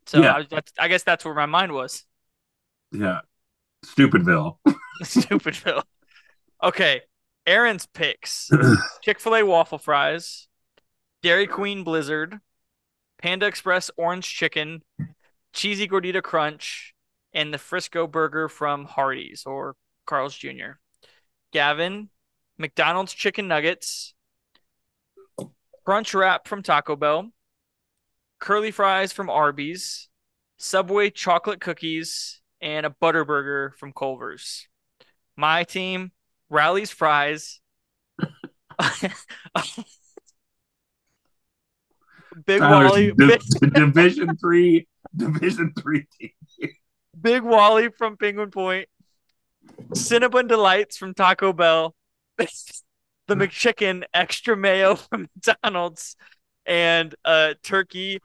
So 0.08 0.20
Yeah. 0.20 0.42
I, 0.52 0.60
I 0.78 0.88
guess 0.88 1.02
that's 1.04 1.24
where 1.24 1.34
my 1.34 1.46
mind 1.46 1.72
was. 1.72 2.04
yeah. 2.92 3.20
Stupidville. 3.86 4.58
Stupidville. 5.04 5.84
Okay, 6.62 7.02
Aaron's 7.46 7.86
picks: 7.86 8.50
Chick 9.02 9.20
Fil 9.20 9.36
A 9.36 9.42
waffle 9.44 9.78
fries, 9.78 10.48
Dairy 11.22 11.46
Queen 11.46 11.84
Blizzard, 11.84 12.40
Panda 13.22 13.46
Express 13.46 13.90
orange 13.96 14.26
chicken, 14.28 14.82
cheesy 15.52 15.86
gordita 15.86 16.20
crunch, 16.20 16.94
and 17.32 17.54
the 17.54 17.58
Frisco 17.58 18.08
burger 18.08 18.48
from 18.48 18.84
Hardee's 18.86 19.44
or 19.46 19.76
Carl's 20.06 20.36
Jr. 20.36 20.80
Gavin, 21.52 22.08
McDonald's 22.58 23.14
chicken 23.14 23.46
nuggets, 23.46 24.14
crunch 25.84 26.14
wrap 26.14 26.48
from 26.48 26.64
Taco 26.64 26.96
Bell, 26.96 27.30
curly 28.38 28.70
fries 28.70 29.12
from 29.12 29.30
Arby's, 29.30 30.08
Subway 30.56 31.10
chocolate 31.10 31.60
cookies, 31.60 32.40
and 32.60 32.84
a 32.84 32.90
butter 32.90 33.24
burger 33.24 33.74
from 33.78 33.92
Culver's. 33.92 34.66
My 35.36 35.64
team, 35.64 36.12
Rally's 36.50 36.90
fries. 36.90 37.60
Big 42.46 42.60
Tyler's 42.60 42.90
Wally, 42.90 43.12
di- 43.12 43.38
Division 43.74 44.36
three, 44.36 44.86
Division 45.16 45.72
three 45.80 46.06
team. 46.18 46.30
big 47.20 47.42
Wally 47.42 47.88
from 47.90 48.16
Penguin 48.16 48.50
Point, 48.50 48.88
Cinnabon 49.90 50.48
Delights 50.48 50.96
from 50.96 51.14
Taco 51.14 51.52
Bell, 51.52 51.94
the 52.38 52.46
McChicken 53.28 54.04
extra 54.14 54.56
mayo 54.56 54.94
from 54.94 55.28
McDonald's, 55.34 56.16
and 56.66 57.14
uh 57.24 57.54
turkey 57.62 58.20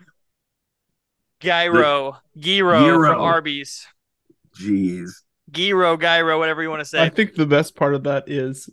gyro, 1.43 2.17
gyro 2.37 2.79
Gyro. 2.79 3.11
from 3.13 3.21
Arby's, 3.21 3.85
Jeez. 4.59 5.11
gyro, 5.51 5.97
gyro, 5.97 6.39
whatever 6.39 6.63
you 6.63 6.69
want 6.69 6.79
to 6.81 6.85
say. 6.85 7.01
I 7.03 7.09
think 7.09 7.35
the 7.35 7.45
best 7.45 7.75
part 7.75 7.93
of 7.93 8.03
that 8.03 8.29
is 8.29 8.69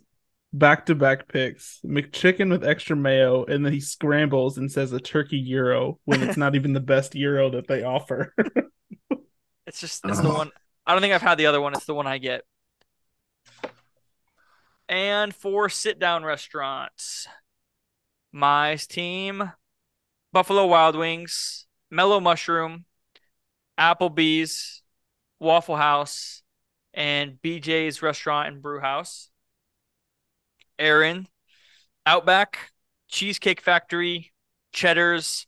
back 0.53 0.85
to 0.87 0.95
back 0.95 1.27
picks. 1.27 1.79
McChicken 1.85 2.49
with 2.49 2.63
extra 2.63 2.95
mayo, 2.95 3.45
and 3.45 3.65
then 3.65 3.73
he 3.73 3.79
scrambles 3.79 4.57
and 4.57 4.71
says 4.71 4.91
a 4.91 4.99
turkey 4.99 5.43
gyro 5.43 5.99
when 6.05 6.23
it's 6.23 6.37
not 6.37 6.55
even 6.55 6.73
the 6.73 6.79
best 6.79 7.13
gyro 7.13 7.49
that 7.51 7.67
they 7.67 7.83
offer. 7.83 8.33
It's 9.67 9.79
just 9.79 10.03
it's 10.03 10.19
the 10.19 10.27
one. 10.27 10.51
I 10.85 10.91
don't 10.91 11.01
think 11.01 11.13
I've 11.13 11.21
had 11.21 11.37
the 11.37 11.45
other 11.45 11.61
one. 11.61 11.73
It's 11.73 11.85
the 11.85 11.93
one 11.93 12.05
I 12.07 12.17
get. 12.17 12.41
And 14.89 15.33
for 15.33 15.69
sit 15.69 15.97
down 15.97 16.25
restaurants, 16.25 17.25
my 18.33 18.75
team: 18.75 19.53
Buffalo 20.33 20.65
Wild 20.67 20.97
Wings, 20.97 21.67
Mellow 21.91 22.21
Mushroom, 22.21 22.85
Applebee's, 23.77 24.81
Waffle 25.39 25.75
House, 25.75 26.41
and 26.93 27.37
BJ's 27.43 28.01
Restaurant 28.01 28.47
and 28.47 28.61
Brew 28.61 28.79
House. 28.79 29.29
Aaron, 30.79 31.27
Outback, 32.05 32.71
Cheesecake 33.09 33.61
Factory, 33.61 34.31
Cheddar's, 34.71 35.45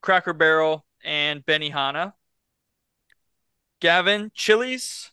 Cracker 0.00 0.32
Barrel, 0.32 0.84
and 1.04 1.44
Benihana. 1.44 2.14
Gavin, 3.80 4.30
Chili's, 4.34 5.10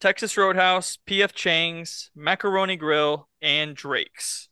Texas 0.00 0.36
Roadhouse, 0.36 0.98
PF 1.08 1.32
Chang's, 1.32 2.10
Macaroni 2.14 2.76
Grill, 2.76 3.28
and 3.42 3.74
Drake's. 3.74 4.48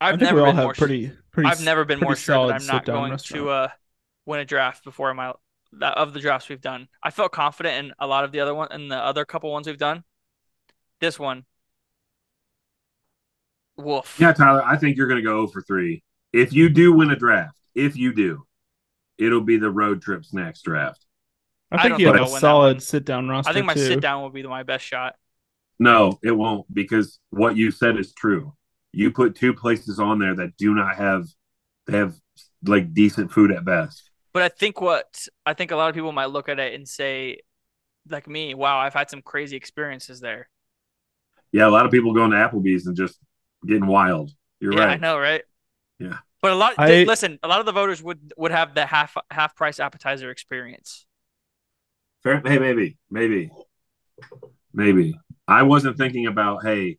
I've 0.00 0.18
think 0.18 0.22
never 0.22 0.36
we 0.36 0.42
all 0.42 0.46
been 0.46 0.56
have 0.56 0.64
more 0.64 0.74
pretty 0.74 1.12
pretty. 1.30 1.48
I've 1.48 1.60
never 1.60 1.84
been 1.84 2.00
more 2.00 2.16
sure 2.16 2.46
that 2.48 2.54
I'm 2.54 2.66
not 2.66 2.84
going 2.84 3.12
restaurant. 3.12 3.44
to 3.44 3.50
uh 3.50 3.68
win 4.26 4.40
a 4.40 4.44
draft 4.44 4.84
before 4.84 5.12
my 5.14 5.32
that 5.72 5.96
of 5.96 6.12
the 6.12 6.20
drafts 6.20 6.48
we've 6.48 6.60
done. 6.60 6.88
I 7.02 7.10
felt 7.10 7.32
confident 7.32 7.86
in 7.86 7.92
a 7.98 8.06
lot 8.06 8.24
of 8.24 8.32
the 8.32 8.40
other 8.40 8.54
one 8.54 8.68
and 8.70 8.90
the 8.90 8.96
other 8.96 9.24
couple 9.24 9.50
ones 9.52 9.66
we've 9.66 9.78
done. 9.78 10.04
This 11.00 11.18
one. 11.18 11.44
Woof. 13.76 14.16
Yeah, 14.20 14.32
Tyler, 14.32 14.62
I 14.64 14.76
think 14.76 14.96
you're 14.96 15.06
going 15.06 15.22
to 15.22 15.26
go 15.28 15.46
for 15.46 15.62
3. 15.62 16.02
If 16.32 16.52
you 16.52 16.68
do 16.68 16.92
win 16.92 17.10
a 17.10 17.16
draft, 17.16 17.58
if 17.74 17.96
you 17.96 18.12
do, 18.12 18.46
it'll 19.18 19.40
be 19.42 19.56
the 19.56 19.70
road 19.70 20.02
trip 20.02 20.24
snacks 20.24 20.62
draft. 20.62 21.04
I 21.70 21.76
I 21.76 21.82
think 21.82 21.92
don't 21.92 22.00
you 22.00 22.06
have 22.08 22.16
think 22.16 22.26
a 22.26 22.26
I'll 22.26 22.32
win 22.32 22.34
that 22.34 22.40
solid 22.40 22.82
sit 22.82 23.04
down 23.04 23.28
roster 23.28 23.50
I 23.50 23.54
think 23.54 23.66
my 23.66 23.74
sit 23.74 24.00
down 24.00 24.22
will 24.22 24.30
be 24.30 24.42
my 24.42 24.62
best 24.62 24.84
shot. 24.84 25.16
No, 25.78 26.18
it 26.22 26.32
won't 26.32 26.72
because 26.72 27.18
what 27.30 27.56
you 27.56 27.70
said 27.70 27.96
is 27.96 28.12
true. 28.12 28.54
You 28.92 29.10
put 29.10 29.36
two 29.36 29.54
places 29.54 29.98
on 29.98 30.18
there 30.18 30.34
that 30.34 30.56
do 30.56 30.74
not 30.74 30.96
have 30.96 31.26
they 31.86 31.96
have 31.96 32.14
like 32.64 32.92
decent 32.92 33.32
food 33.32 33.52
at 33.52 33.64
best. 33.64 34.10
But 34.32 34.42
I 34.42 34.48
think 34.48 34.80
what 34.80 35.26
I 35.44 35.54
think 35.54 35.70
a 35.70 35.76
lot 35.76 35.88
of 35.88 35.94
people 35.94 36.12
might 36.12 36.26
look 36.26 36.48
at 36.48 36.58
it 36.58 36.74
and 36.74 36.88
say, 36.88 37.38
like 38.08 38.28
me, 38.28 38.54
wow, 38.54 38.78
I've 38.78 38.94
had 38.94 39.10
some 39.10 39.22
crazy 39.22 39.56
experiences 39.56 40.20
there. 40.20 40.48
Yeah, 41.52 41.66
a 41.66 41.70
lot 41.70 41.84
of 41.84 41.90
people 41.90 42.14
going 42.14 42.30
to 42.30 42.36
Applebee's 42.36 42.86
and 42.86 42.96
just 42.96 43.18
getting 43.66 43.86
wild. 43.86 44.30
You're 44.60 44.72
right. 44.72 44.90
I 44.90 44.96
know, 44.96 45.18
right? 45.18 45.42
Yeah. 45.98 46.18
But 46.42 46.52
a 46.52 46.54
lot 46.54 46.74
I- 46.78 47.04
listen, 47.04 47.38
a 47.42 47.48
lot 47.48 47.60
of 47.60 47.66
the 47.66 47.72
voters 47.72 48.02
would 48.02 48.32
would 48.36 48.50
have 48.50 48.74
the 48.74 48.86
half 48.86 49.16
half 49.30 49.56
price 49.56 49.80
appetizer 49.80 50.30
experience. 50.30 51.06
Fair, 52.22 52.42
hey, 52.44 52.58
maybe, 52.58 52.98
maybe, 53.10 53.50
maybe. 54.72 55.18
I 55.48 55.62
wasn't 55.62 55.96
thinking 55.96 56.26
about 56.26 56.64
hey, 56.64 56.98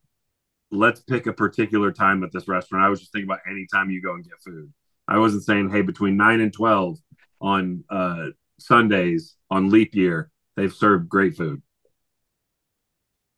let's 0.72 1.02
pick 1.02 1.28
a 1.28 1.34
particular 1.34 1.92
time 1.92 2.24
at 2.24 2.32
this 2.32 2.48
restaurant. 2.48 2.86
I 2.86 2.90
was 2.90 3.00
just 3.00 3.12
thinking 3.12 3.30
about 3.30 3.42
any 3.50 3.68
time 3.72 3.92
you 3.92 4.02
go 4.02 4.14
and 4.14 4.24
get 4.24 4.42
food. 4.44 4.72
I 5.08 5.18
wasn't 5.20 5.44
saying 5.44 5.70
hey 5.70 5.82
between 5.82 6.18
nine 6.18 6.40
and 6.40 6.54
twelve 6.54 6.98
on 7.40 7.84
uh, 7.90 8.28
Sundays 8.60 9.36
on 9.50 9.70
leap 9.70 9.96
year 9.96 10.32
they've 10.56 10.74
served 10.74 11.10
great 11.10 11.36
food. 11.36 11.62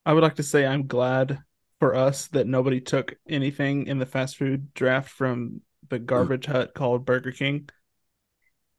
I 0.06 0.14
would 0.14 0.24
like 0.24 0.36
to 0.36 0.44
say 0.44 0.66
I'm 0.66 0.88
glad 0.88 1.40
for 1.80 1.96
us 1.96 2.28
that 2.28 2.48
nobody 2.48 2.82
took 2.82 3.16
anything 3.28 3.88
in 3.88 4.00
the 4.00 4.06
fast 4.06 4.38
food 4.38 4.74
draft 4.74 5.10
from 5.10 5.62
the 5.90 6.00
garbage 6.00 6.46
hut 6.46 6.74
called 6.74 7.06
Burger 7.06 7.32
King. 7.32 7.70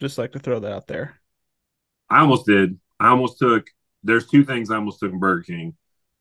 Just 0.01 0.19
like 0.19 0.33
to 0.33 0.39
throw 0.39 0.61
that 0.61 0.73
out 0.73 0.87
there. 0.87 1.21
I 2.11 2.21
almost 2.21 2.47
did. 2.47 2.79
I 3.01 3.09
almost 3.09 3.39
took. 3.39 3.67
There's 4.03 4.27
two 4.27 4.45
things 4.45 4.71
I 4.71 4.77
almost 4.77 5.01
took 5.01 5.13
in 5.13 5.19
Burger 5.19 5.43
King. 5.43 5.75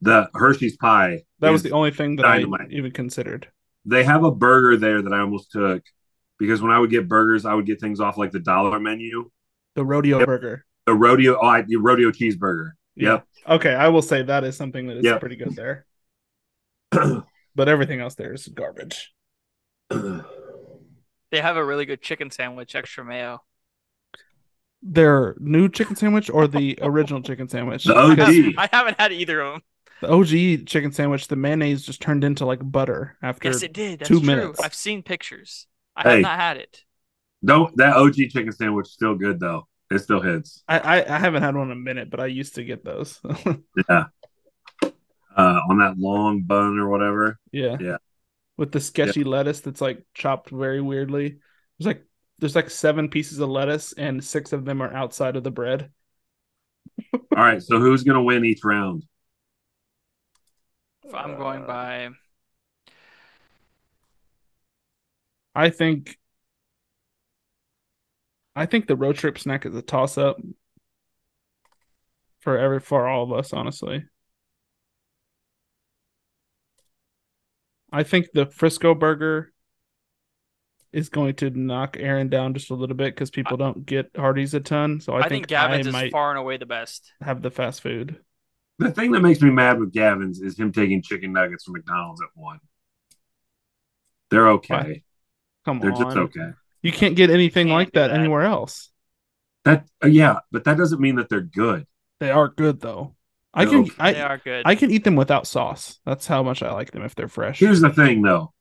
The 0.04 0.30
Hershey's 0.34 0.76
pie. 0.78 1.24
That 1.40 1.52
was 1.52 1.64
the 1.64 1.72
only 1.72 1.92
thing 1.92 2.18
that 2.18 2.24
dynamite. 2.24 2.68
I 2.70 2.74
even 2.74 2.92
considered. 2.92 3.48
They 3.86 4.04
have 4.04 4.24
a 4.24 4.32
burger 4.32 4.78
there 4.78 5.02
that 5.02 5.14
I 5.14 5.20
almost 5.20 5.52
took 5.52 5.84
because 6.38 6.62
when 6.62 6.72
I 6.72 6.80
would 6.80 6.90
get 6.90 7.08
burgers, 7.08 7.46
I 7.46 7.54
would 7.54 7.66
get 7.66 7.80
things 7.80 8.00
off 8.00 8.18
like 8.18 8.32
the 8.32 8.40
dollar 8.40 8.80
menu. 8.80 9.30
The 9.76 9.86
rodeo 9.86 10.20
Yep. 10.20 10.28
burger. 10.28 10.66
The 10.86 10.94
rodeo, 10.94 11.38
oh, 11.42 11.48
I, 11.48 11.62
the 11.62 11.78
rodeo 11.78 12.12
cheeseburger. 12.12 12.72
Yep. 12.96 13.26
Okay, 13.48 13.74
I 13.74 13.88
will 13.88 14.02
say 14.02 14.24
that 14.24 14.44
is 14.44 14.58
something 14.58 14.88
that 14.88 14.98
is 14.98 15.06
Yep. 15.06 15.20
pretty 15.22 15.38
good 15.38 15.56
there. 15.56 15.86
but 16.92 17.70
everything 17.70 18.02
else 18.02 18.16
there 18.16 18.34
is 18.34 18.48
garbage. 18.48 19.14
They 21.32 21.42
have 21.42 21.58
a 21.58 21.66
really 21.66 21.86
good 21.86 22.00
chicken 22.04 22.30
sandwich, 22.30 22.76
extra 22.76 23.04
mayo. 23.04 23.42
Their 24.84 25.36
new 25.40 25.68
chicken 25.68 25.96
sandwich 25.96 26.30
or 26.30 26.48
the 26.48 26.78
original 26.80 27.24
chicken 27.24 27.50
sandwich? 27.50 27.86
The 27.86 27.98
OG. 27.98 28.20
I 28.60 28.70
haven't 28.72 29.00
had 29.00 29.12
either 29.12 29.42
of 29.42 29.54
them. 29.54 29.62
The 30.02 30.10
OG 30.10 30.66
chicken 30.66 30.92
sandwich, 30.92 31.28
the 31.28 31.36
mayonnaise 31.36 31.86
just 31.86 32.02
turned 32.02 32.24
into 32.24 32.46
like 32.46 32.60
butter 32.64 33.18
after. 33.22 33.50
Yes, 33.50 33.64
it 33.64 33.74
did. 33.74 34.00
That's 34.00 34.10
two 34.10 34.20
true. 34.20 34.28
minutes. 34.28 34.60
I've 34.60 34.74
seen 34.74 35.04
pictures. 35.04 35.68
I 35.96 36.04
Hey. 36.04 36.10
have 36.16 36.22
not 36.22 36.40
had 36.40 36.58
it. 36.58 36.84
Don't 37.46 37.76
that 37.78 37.96
OG 37.96 38.16
chicken 38.30 38.52
sandwich 38.52 38.88
is 38.88 38.94
still 38.94 39.16
good 39.16 39.40
though. 39.40 39.68
It 39.92 40.00
still 40.00 40.22
hits. 40.22 40.64
I, 40.68 40.80
I 40.80 41.16
I 41.16 41.20
haven't 41.20 41.44
had 41.44 41.56
one 41.56 41.68
in 41.68 41.72
a 41.74 41.76
minute, 41.76 42.10
but 42.10 42.20
I 42.20 42.26
used 42.26 42.56
to 42.56 42.64
get 42.64 42.84
those. 42.84 43.20
Yeah. 43.90 44.06
Uh, 45.36 45.60
on 45.70 45.80
that 45.80 45.98
long 45.98 46.42
bun 46.42 46.78
or 46.78 46.90
whatever. 46.90 47.40
yeah. 47.52 47.78
Yeah. 47.80 47.98
With 48.56 48.72
the 48.72 48.80
sketchy 48.80 49.24
lettuce 49.24 49.62
that's 49.62 49.82
like 49.82 50.04
chopped 50.14 50.50
very 50.52 50.80
weirdly. 50.80 51.40
There's 51.80 51.88
like 51.88 52.06
there's 52.40 52.56
like 52.56 52.70
seven 52.70 53.10
pieces 53.10 53.40
of 53.40 53.50
lettuce 53.50 53.94
and 53.94 54.24
six 54.24 54.54
of 54.54 54.64
them 54.64 54.82
are 54.82 54.94
outside 54.94 55.36
of 55.36 55.44
the 55.44 55.50
bread. 55.52 55.90
All 57.14 57.22
right. 57.32 57.62
So 57.62 57.80
who's 57.80 58.04
gonna 58.04 58.22
win 58.22 58.46
each 58.46 58.64
round? 58.64 59.06
If 61.04 61.14
I'm 61.14 61.38
going 61.38 61.64
Uh, 61.64 61.68
by 61.68 62.10
I 65.56 65.70
think 65.70 66.18
I 68.56 68.66
think 68.66 68.88
the 68.88 68.96
road 68.96 69.16
trip 69.16 69.38
snack 69.40 69.66
is 69.66 69.76
a 69.76 69.82
toss 69.82 70.18
up 70.18 70.38
for 72.40 72.58
every 72.58 72.80
for 72.80 73.08
all 73.08 73.24
of 73.24 73.32
us, 73.32 73.54
honestly. 73.54 74.06
I 77.92 78.04
think 78.04 78.32
the 78.34 78.48
Frisco 78.48 78.96
burger 78.96 79.54
is 80.92 81.10
going 81.10 81.36
to 81.36 81.50
knock 81.50 81.96
Aaron 82.00 82.30
down 82.30 82.54
just 82.54 82.70
a 82.72 82.76
little 82.76 82.96
bit 82.96 83.16
because 83.16 83.32
people 83.32 83.58
don't 83.58 83.86
get 83.86 84.12
Hardee's 84.16 84.54
a 84.54 84.60
ton. 84.60 85.00
So 85.00 85.14
I, 85.14 85.20
I, 85.20 85.22
think, 85.22 85.32
think, 85.32 85.48
Gavin's 85.48 85.88
I 85.94 86.06
is 86.06 86.12
far 86.12 86.32
and 86.32 86.40
away 86.40 86.58
the 86.58 86.66
best. 86.66 87.14
have 87.22 87.42
the 87.42 87.52
fast 87.52 87.82
food. 87.82 88.20
The 88.80 88.92
thing 88.92 89.12
that 89.12 89.22
makes 89.22 89.42
me 89.42 89.52
mad 89.52 89.80
with 89.80 89.94
Gavin's 89.94 90.42
is 90.42 90.58
him 90.58 90.72
taking 90.72 91.02
chicken 91.02 91.32
nuggets 91.34 91.64
from 91.64 91.74
McDonald's 91.74 92.22
at 92.22 92.30
one. 92.36 92.60
They're 94.30 94.50
okay. 94.50 94.74
Why? 94.74 95.04
Come 95.66 95.80
They're 95.80 95.92
on, 95.94 96.04
just 96.04 96.18
okay. 96.18 96.52
you 96.82 96.92
can't 96.92 97.16
get 97.16 97.30
anything 97.30 97.68
Can't 97.68 97.76
like 97.78 97.92
that, 97.94 98.08
that. 98.10 98.20
anywhere 98.20 98.44
else. 98.44 98.90
That 99.66 99.86
uh, 100.04 100.08
yeah, 100.08 100.40
but 100.52 100.66
that 100.66 100.78
doesn't 100.78 101.00
mean 101.00 101.16
that 101.16 101.30
they're 101.30 101.42
good. 101.42 101.86
They 102.20 102.32
are 102.32 102.50
good 102.50 102.82
though. 102.82 103.16
I 103.54 103.66
They're 103.66 103.74
can 103.74 103.82
okay. 103.84 104.14
they 104.14 104.22
are 104.22 104.38
good. 104.40 104.64
I 104.66 104.76
can 104.76 104.92
eat 104.92 105.04
them 105.04 105.16
without 105.16 105.48
sauce. 105.48 106.00
That's 106.06 106.28
how 106.28 106.44
much 106.44 106.64
I 106.64 106.74
like 106.74 106.92
them 106.92 107.04
if 107.04 107.16
they're 107.16 107.28
fresh. 107.28 107.60
Here's 107.60 107.82
the 107.82 107.92
thing 107.92 108.22
though. 108.22 108.54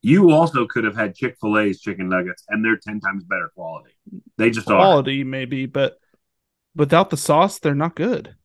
You 0.00 0.30
also 0.30 0.66
could 0.66 0.84
have 0.84 0.96
had 0.96 1.14
Chick-fil-A's 1.16 1.80
chicken 1.80 2.08
nuggets 2.08 2.44
and 2.48 2.64
they're 2.64 2.76
10 2.76 3.00
times 3.00 3.24
better 3.24 3.50
quality. 3.54 3.90
They 4.36 4.50
just 4.50 4.70
are. 4.70 4.76
quality 4.76 5.24
maybe, 5.24 5.66
but 5.66 5.98
without 6.74 7.10
the 7.10 7.16
sauce, 7.16 7.58
they're 7.58 7.74
not 7.74 7.96
good. 7.96 8.36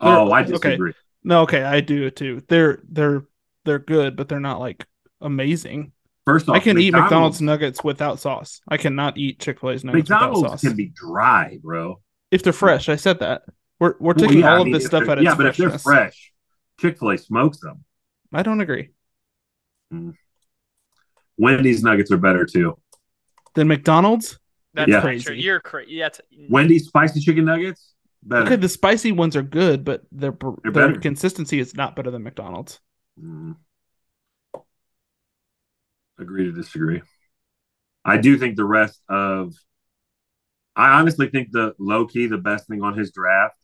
Oh, 0.00 0.30
I 0.30 0.42
okay. 0.42 0.52
disagree. 0.52 0.92
No, 1.24 1.42
okay, 1.42 1.62
I 1.62 1.80
do 1.80 2.10
too. 2.10 2.42
They're 2.48 2.80
they're 2.88 3.24
they're 3.64 3.78
good, 3.78 4.16
but 4.16 4.28
they're 4.28 4.40
not 4.40 4.60
like 4.60 4.86
amazing. 5.20 5.92
First 6.24 6.48
off, 6.48 6.56
I 6.56 6.58
can 6.60 6.78
eat 6.78 6.92
McDonald's 6.92 7.40
nuggets 7.40 7.82
without 7.84 8.18
sauce. 8.20 8.60
I 8.68 8.76
cannot 8.76 9.16
eat 9.16 9.38
Chick 9.40 9.60
Fil 9.60 9.70
A's 9.70 9.84
nuggets 9.84 10.08
without 10.10 10.20
McDonald's 10.32 10.50
sauce. 10.50 10.60
can 10.62 10.76
be 10.76 10.86
dry, 10.86 11.58
bro. 11.62 12.00
if 12.30 12.42
they're 12.42 12.52
fresh, 12.52 12.88
I 12.88 12.96
said 12.96 13.20
that. 13.20 13.42
We're 13.78 13.94
we're 14.00 14.14
Well, 14.14 14.26
taking 14.26 14.40
yeah, 14.40 14.52
all 14.54 14.64
I 14.64 14.66
of 14.66 14.72
this 14.72 14.86
stuff 14.86 15.02
they're- 15.04 15.12
at 15.12 15.18
its 15.18 15.24
Yeah, 15.24 15.34
but 15.36 15.46
if 15.46 15.56
they're 15.56 15.78
fresh, 15.78 16.32
Chick-fil-A 16.80 17.18
smokes 17.18 17.60
them. 17.60 17.84
I 18.32 18.42
don't 18.42 18.60
agree. 18.60 18.90
Mm. 19.92 20.14
Wendy's 21.38 21.82
nuggets 21.82 22.10
are 22.10 22.16
better 22.16 22.44
too. 22.46 22.78
Than 23.54 23.68
McDonald's. 23.68 24.38
That's 24.74 24.90
Yeah. 24.90 25.00
Crazy. 25.00 25.38
You're 25.38 25.60
crazy. 25.60 25.98
That's 25.98 26.20
Wendy's 26.48 26.86
spicy 26.86 27.20
chicken 27.20 27.44
nuggets 27.44 27.94
better. 28.26 28.44
Okay, 28.44 28.56
the 28.56 28.68
spicy 28.68 29.12
ones 29.12 29.36
are 29.36 29.42
good, 29.42 29.84
but 29.84 30.02
their 30.12 30.32
They're 30.62 30.72
their 30.72 30.88
better. 30.88 31.00
consistency 31.00 31.58
is 31.58 31.74
not 31.74 31.96
better 31.96 32.10
than 32.10 32.22
McDonald's. 32.22 32.80
Mm. 33.22 33.56
Agree 36.18 36.44
to 36.44 36.52
disagree. 36.52 37.02
I 38.04 38.16
do 38.16 38.38
think 38.38 38.56
the 38.56 38.64
rest 38.64 39.00
of, 39.08 39.52
I 40.74 40.98
honestly 40.98 41.28
think 41.28 41.48
the 41.50 41.74
low 41.78 42.06
key 42.06 42.26
the 42.26 42.38
best 42.38 42.68
thing 42.68 42.82
on 42.82 42.96
his 42.96 43.10
draft, 43.12 43.56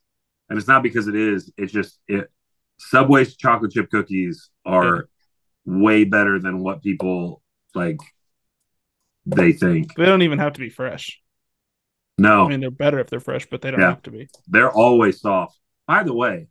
and 0.48 0.58
it's 0.58 0.68
not 0.68 0.82
because 0.82 1.08
it 1.08 1.14
is. 1.14 1.50
It's 1.56 1.72
just 1.72 1.98
it. 2.08 2.30
Subway's 2.78 3.36
chocolate 3.36 3.72
chip 3.72 3.90
cookies 3.90 4.50
are 4.66 5.08
way 5.64 6.04
better 6.04 6.40
than 6.40 6.62
what 6.62 6.82
people 6.82 7.42
like. 7.74 7.98
They 9.24 9.52
think 9.52 9.94
They 9.94 10.04
don't 10.04 10.22
even 10.22 10.40
have 10.40 10.54
to 10.54 10.60
be 10.60 10.68
fresh. 10.68 11.21
No, 12.18 12.46
I 12.46 12.48
mean, 12.48 12.60
they're 12.60 12.70
better 12.70 12.98
if 13.00 13.08
they're 13.08 13.20
fresh, 13.20 13.46
but 13.50 13.62
they 13.62 13.70
don't 13.70 13.80
Yeah. 13.80 13.90
have 13.90 14.02
to 14.02 14.10
be. 14.10 14.28
they're 14.48 14.70
always 14.70 15.20
soft. 15.20 15.58
By 15.86 16.02
the 16.02 16.14
way, 16.14 16.48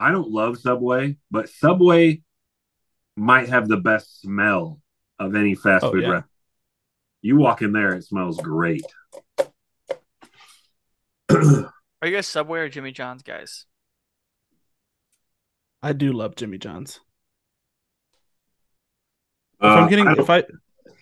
I 0.00 0.10
don't 0.10 0.30
love 0.30 0.58
Subway, 0.58 1.16
but 1.30 1.48
Subway 1.48 2.22
might 3.16 3.48
have 3.48 3.68
the 3.68 3.76
best 3.76 4.20
smell 4.20 4.80
of 5.18 5.34
any 5.34 5.54
fast 5.54 5.86
Oh, 5.86 5.90
food 5.92 6.02
yeah. 6.02 6.08
restaurant. 6.08 6.30
You 7.22 7.36
walk 7.36 7.62
in 7.62 7.72
there, 7.72 7.94
it 7.94 8.04
smells 8.04 8.40
great. 8.40 8.86
Are 11.30 12.06
you 12.06 12.14
guys 12.14 12.26
Subway 12.28 12.60
or 12.60 12.68
Jimmy 12.68 12.92
John's 12.92 13.22
guys? 13.22 13.66
I 15.82 15.92
do 15.92 16.12
love 16.12 16.36
Jimmy 16.36 16.58
John's. 16.58 17.00
If 19.60 19.66
Uh, 19.66 19.74
I'm 19.74 19.88
getting 19.90 20.06
I 20.06 20.12
if 20.12 20.30
I 20.30 20.44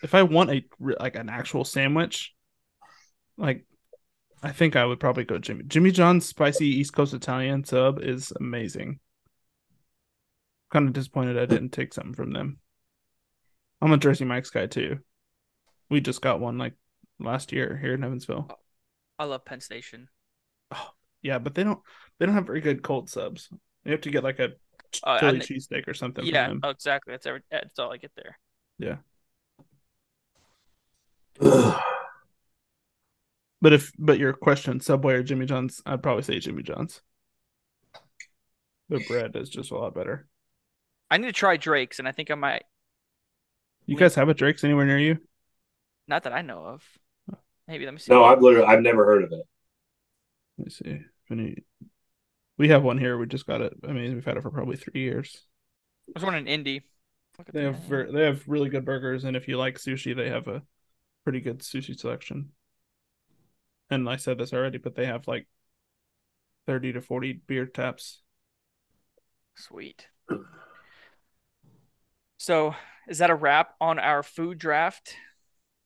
if 0.03 0.15
I 0.15 0.23
want 0.23 0.51
a 0.51 0.65
like 0.79 1.17
an 1.17 1.29
actual 1.29 1.65
sandwich, 1.65 2.35
like 3.37 3.65
I 4.43 4.53
think 4.53 4.77
I 4.77 4.85
would 4.85 5.01
probably 5.01 5.25
go 5.25 5.39
Jimmy 5.39 5.65
Jimmy 5.67 5.91
John's 5.91 6.27
spicy 6.27 6.67
East 6.67 6.93
Coast 6.93 7.15
Italian 7.15 7.65
sub 7.65 8.01
is 8.01 8.33
amazing. 8.39 9.01
Kind 10.73 10.89
of 10.89 10.93
disappointed 10.95 11.39
I 11.39 11.47
didn't 11.47 11.71
take 11.71 11.95
something 11.95 12.15
from 12.15 12.33
them. 12.33 12.59
I'm 13.81 13.93
a 13.93 13.97
Jersey 13.99 14.25
Mike's 14.25 14.51
guy 14.51 14.67
too. 14.67 14.99
We 15.91 16.01
just 16.01 16.21
got 16.23 16.41
one 16.41 16.59
like 16.59 16.75
last 17.21 17.53
year 17.53 17.77
here 17.81 17.95
in 17.95 18.03
Evansville. 18.05 18.49
I 19.19 19.25
love 19.25 19.45
Penn 19.45 19.61
Station. 19.61 20.09
Oh, 20.73 20.91
Yeah, 21.23 21.39
but 21.39 21.55
they 21.55 21.65
don't 21.65 21.81
they 22.19 22.27
don't 22.27 22.35
have 22.35 22.47
very 22.47 22.61
good 22.61 22.83
cold 22.83 23.09
subs. 23.09 23.49
You 23.85 23.93
have 23.93 24.01
to 24.03 24.11
get 24.11 24.25
like 24.25 24.39
a 24.41 24.53
Uh, 25.03 25.19
Philly 25.21 25.35
and- 25.39 25.43
cheesesteak 25.43 25.87
or 25.89 25.95
something. 25.95 26.25
yeah, 26.27 26.47
from 26.49 26.61
them. 26.61 26.61
oh, 26.65 26.71
exactly. 26.71 27.13
That's 27.13 27.27
every, 27.27 27.43
that's 27.51 27.79
all 27.79 27.93
I 27.93 27.97
get 27.99 28.13
there. 28.17 28.39
yeah. 28.79 28.97
But 33.61 33.73
if 33.73 33.93
but 33.99 34.19
your 34.19 34.33
question, 34.33 34.81
Subway 34.81 35.15
or 35.15 35.23
Jimmy 35.23 35.47
John's, 35.47 35.81
I'd 35.87 36.03
probably 36.03 36.23
say 36.23 36.39
Jimmy 36.39 36.63
John's. 36.63 37.01
The 38.89 39.05
bread 39.09 39.35
is 39.35 39.49
just 39.49 39.71
a 39.71 39.77
lot 39.77 39.95
better. 39.95 40.29
I 41.11 41.19
need 41.19 41.27
to 41.27 41.33
try 41.33 41.57
Drake's, 41.57 41.99
and 41.99 42.07
I 42.07 42.13
think 42.13 42.31
I 42.31 42.35
might. 42.35 42.65
You 43.87 43.97
guys 43.97 44.15
have 44.17 44.29
a 44.29 44.35
Drake's 44.35 44.65
anywhere 44.65 44.87
near 44.87 44.99
you? 44.99 45.19
Not 46.09 46.25
that 46.25 46.33
I 46.33 46.43
know 46.43 46.65
of. 46.65 46.85
Maybe 47.67 47.85
let 47.85 47.95
me 47.95 48.01
see. 48.01 48.13
No, 48.13 48.25
I've 48.25 48.43
literally 48.43 48.67
I've 48.67 48.83
never 48.83 49.05
heard 49.05 49.25
of 49.25 49.33
it. 49.33 49.43
Let 50.59 50.67
me 50.67 50.71
see. 50.71 50.91
If 50.91 51.31
any... 51.31 51.65
We 52.59 52.69
have 52.69 52.83
one 52.83 52.99
here. 52.99 53.19
We 53.19 53.27
just 53.27 53.47
got 53.47 53.61
it. 53.61 53.75
I 53.87 53.93
mean, 53.93 54.15
we've 54.15 54.25
had 54.25 54.37
it 54.37 54.43
for 54.43 54.51
probably 54.51 54.77
three 54.77 55.01
years. 55.01 55.45
There's 56.09 56.25
one 56.25 56.35
in 56.35 56.47
Indy. 56.47 56.83
They 57.53 57.65
have 57.65 57.79
ver- 57.81 58.11
they 58.11 58.25
have 58.25 58.43
really 58.47 58.71
good 58.71 58.85
burgers, 58.85 59.25
and 59.25 59.37
if 59.37 59.47
you 59.47 59.59
like 59.59 59.79
sushi, 59.79 60.17
they 60.17 60.31
have 60.31 60.49
a 60.49 60.63
pretty 61.25 61.41
good 61.41 61.59
sushi 61.59 61.99
selection. 61.99 62.53
And 63.91 64.09
I 64.09 64.17
said 64.17 64.39
this 64.39 64.53
already, 64.53 64.79
but 64.79 64.95
they 64.95 65.07
have 65.07 65.29
like 65.29 65.47
thirty 66.67 66.93
to 66.93 67.01
forty 67.01 67.33
beer 67.33 67.67
taps. 67.67 68.23
Sweet. 69.55 70.09
So, 72.39 72.75
is 73.09 73.19
that 73.19 73.31
a 73.31 73.35
wrap 73.35 73.75
on 73.81 73.99
our 73.99 74.23
food 74.23 74.59
draft? 74.59 75.17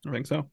I 0.07 0.11
think 0.11 0.27
so. 0.27 0.49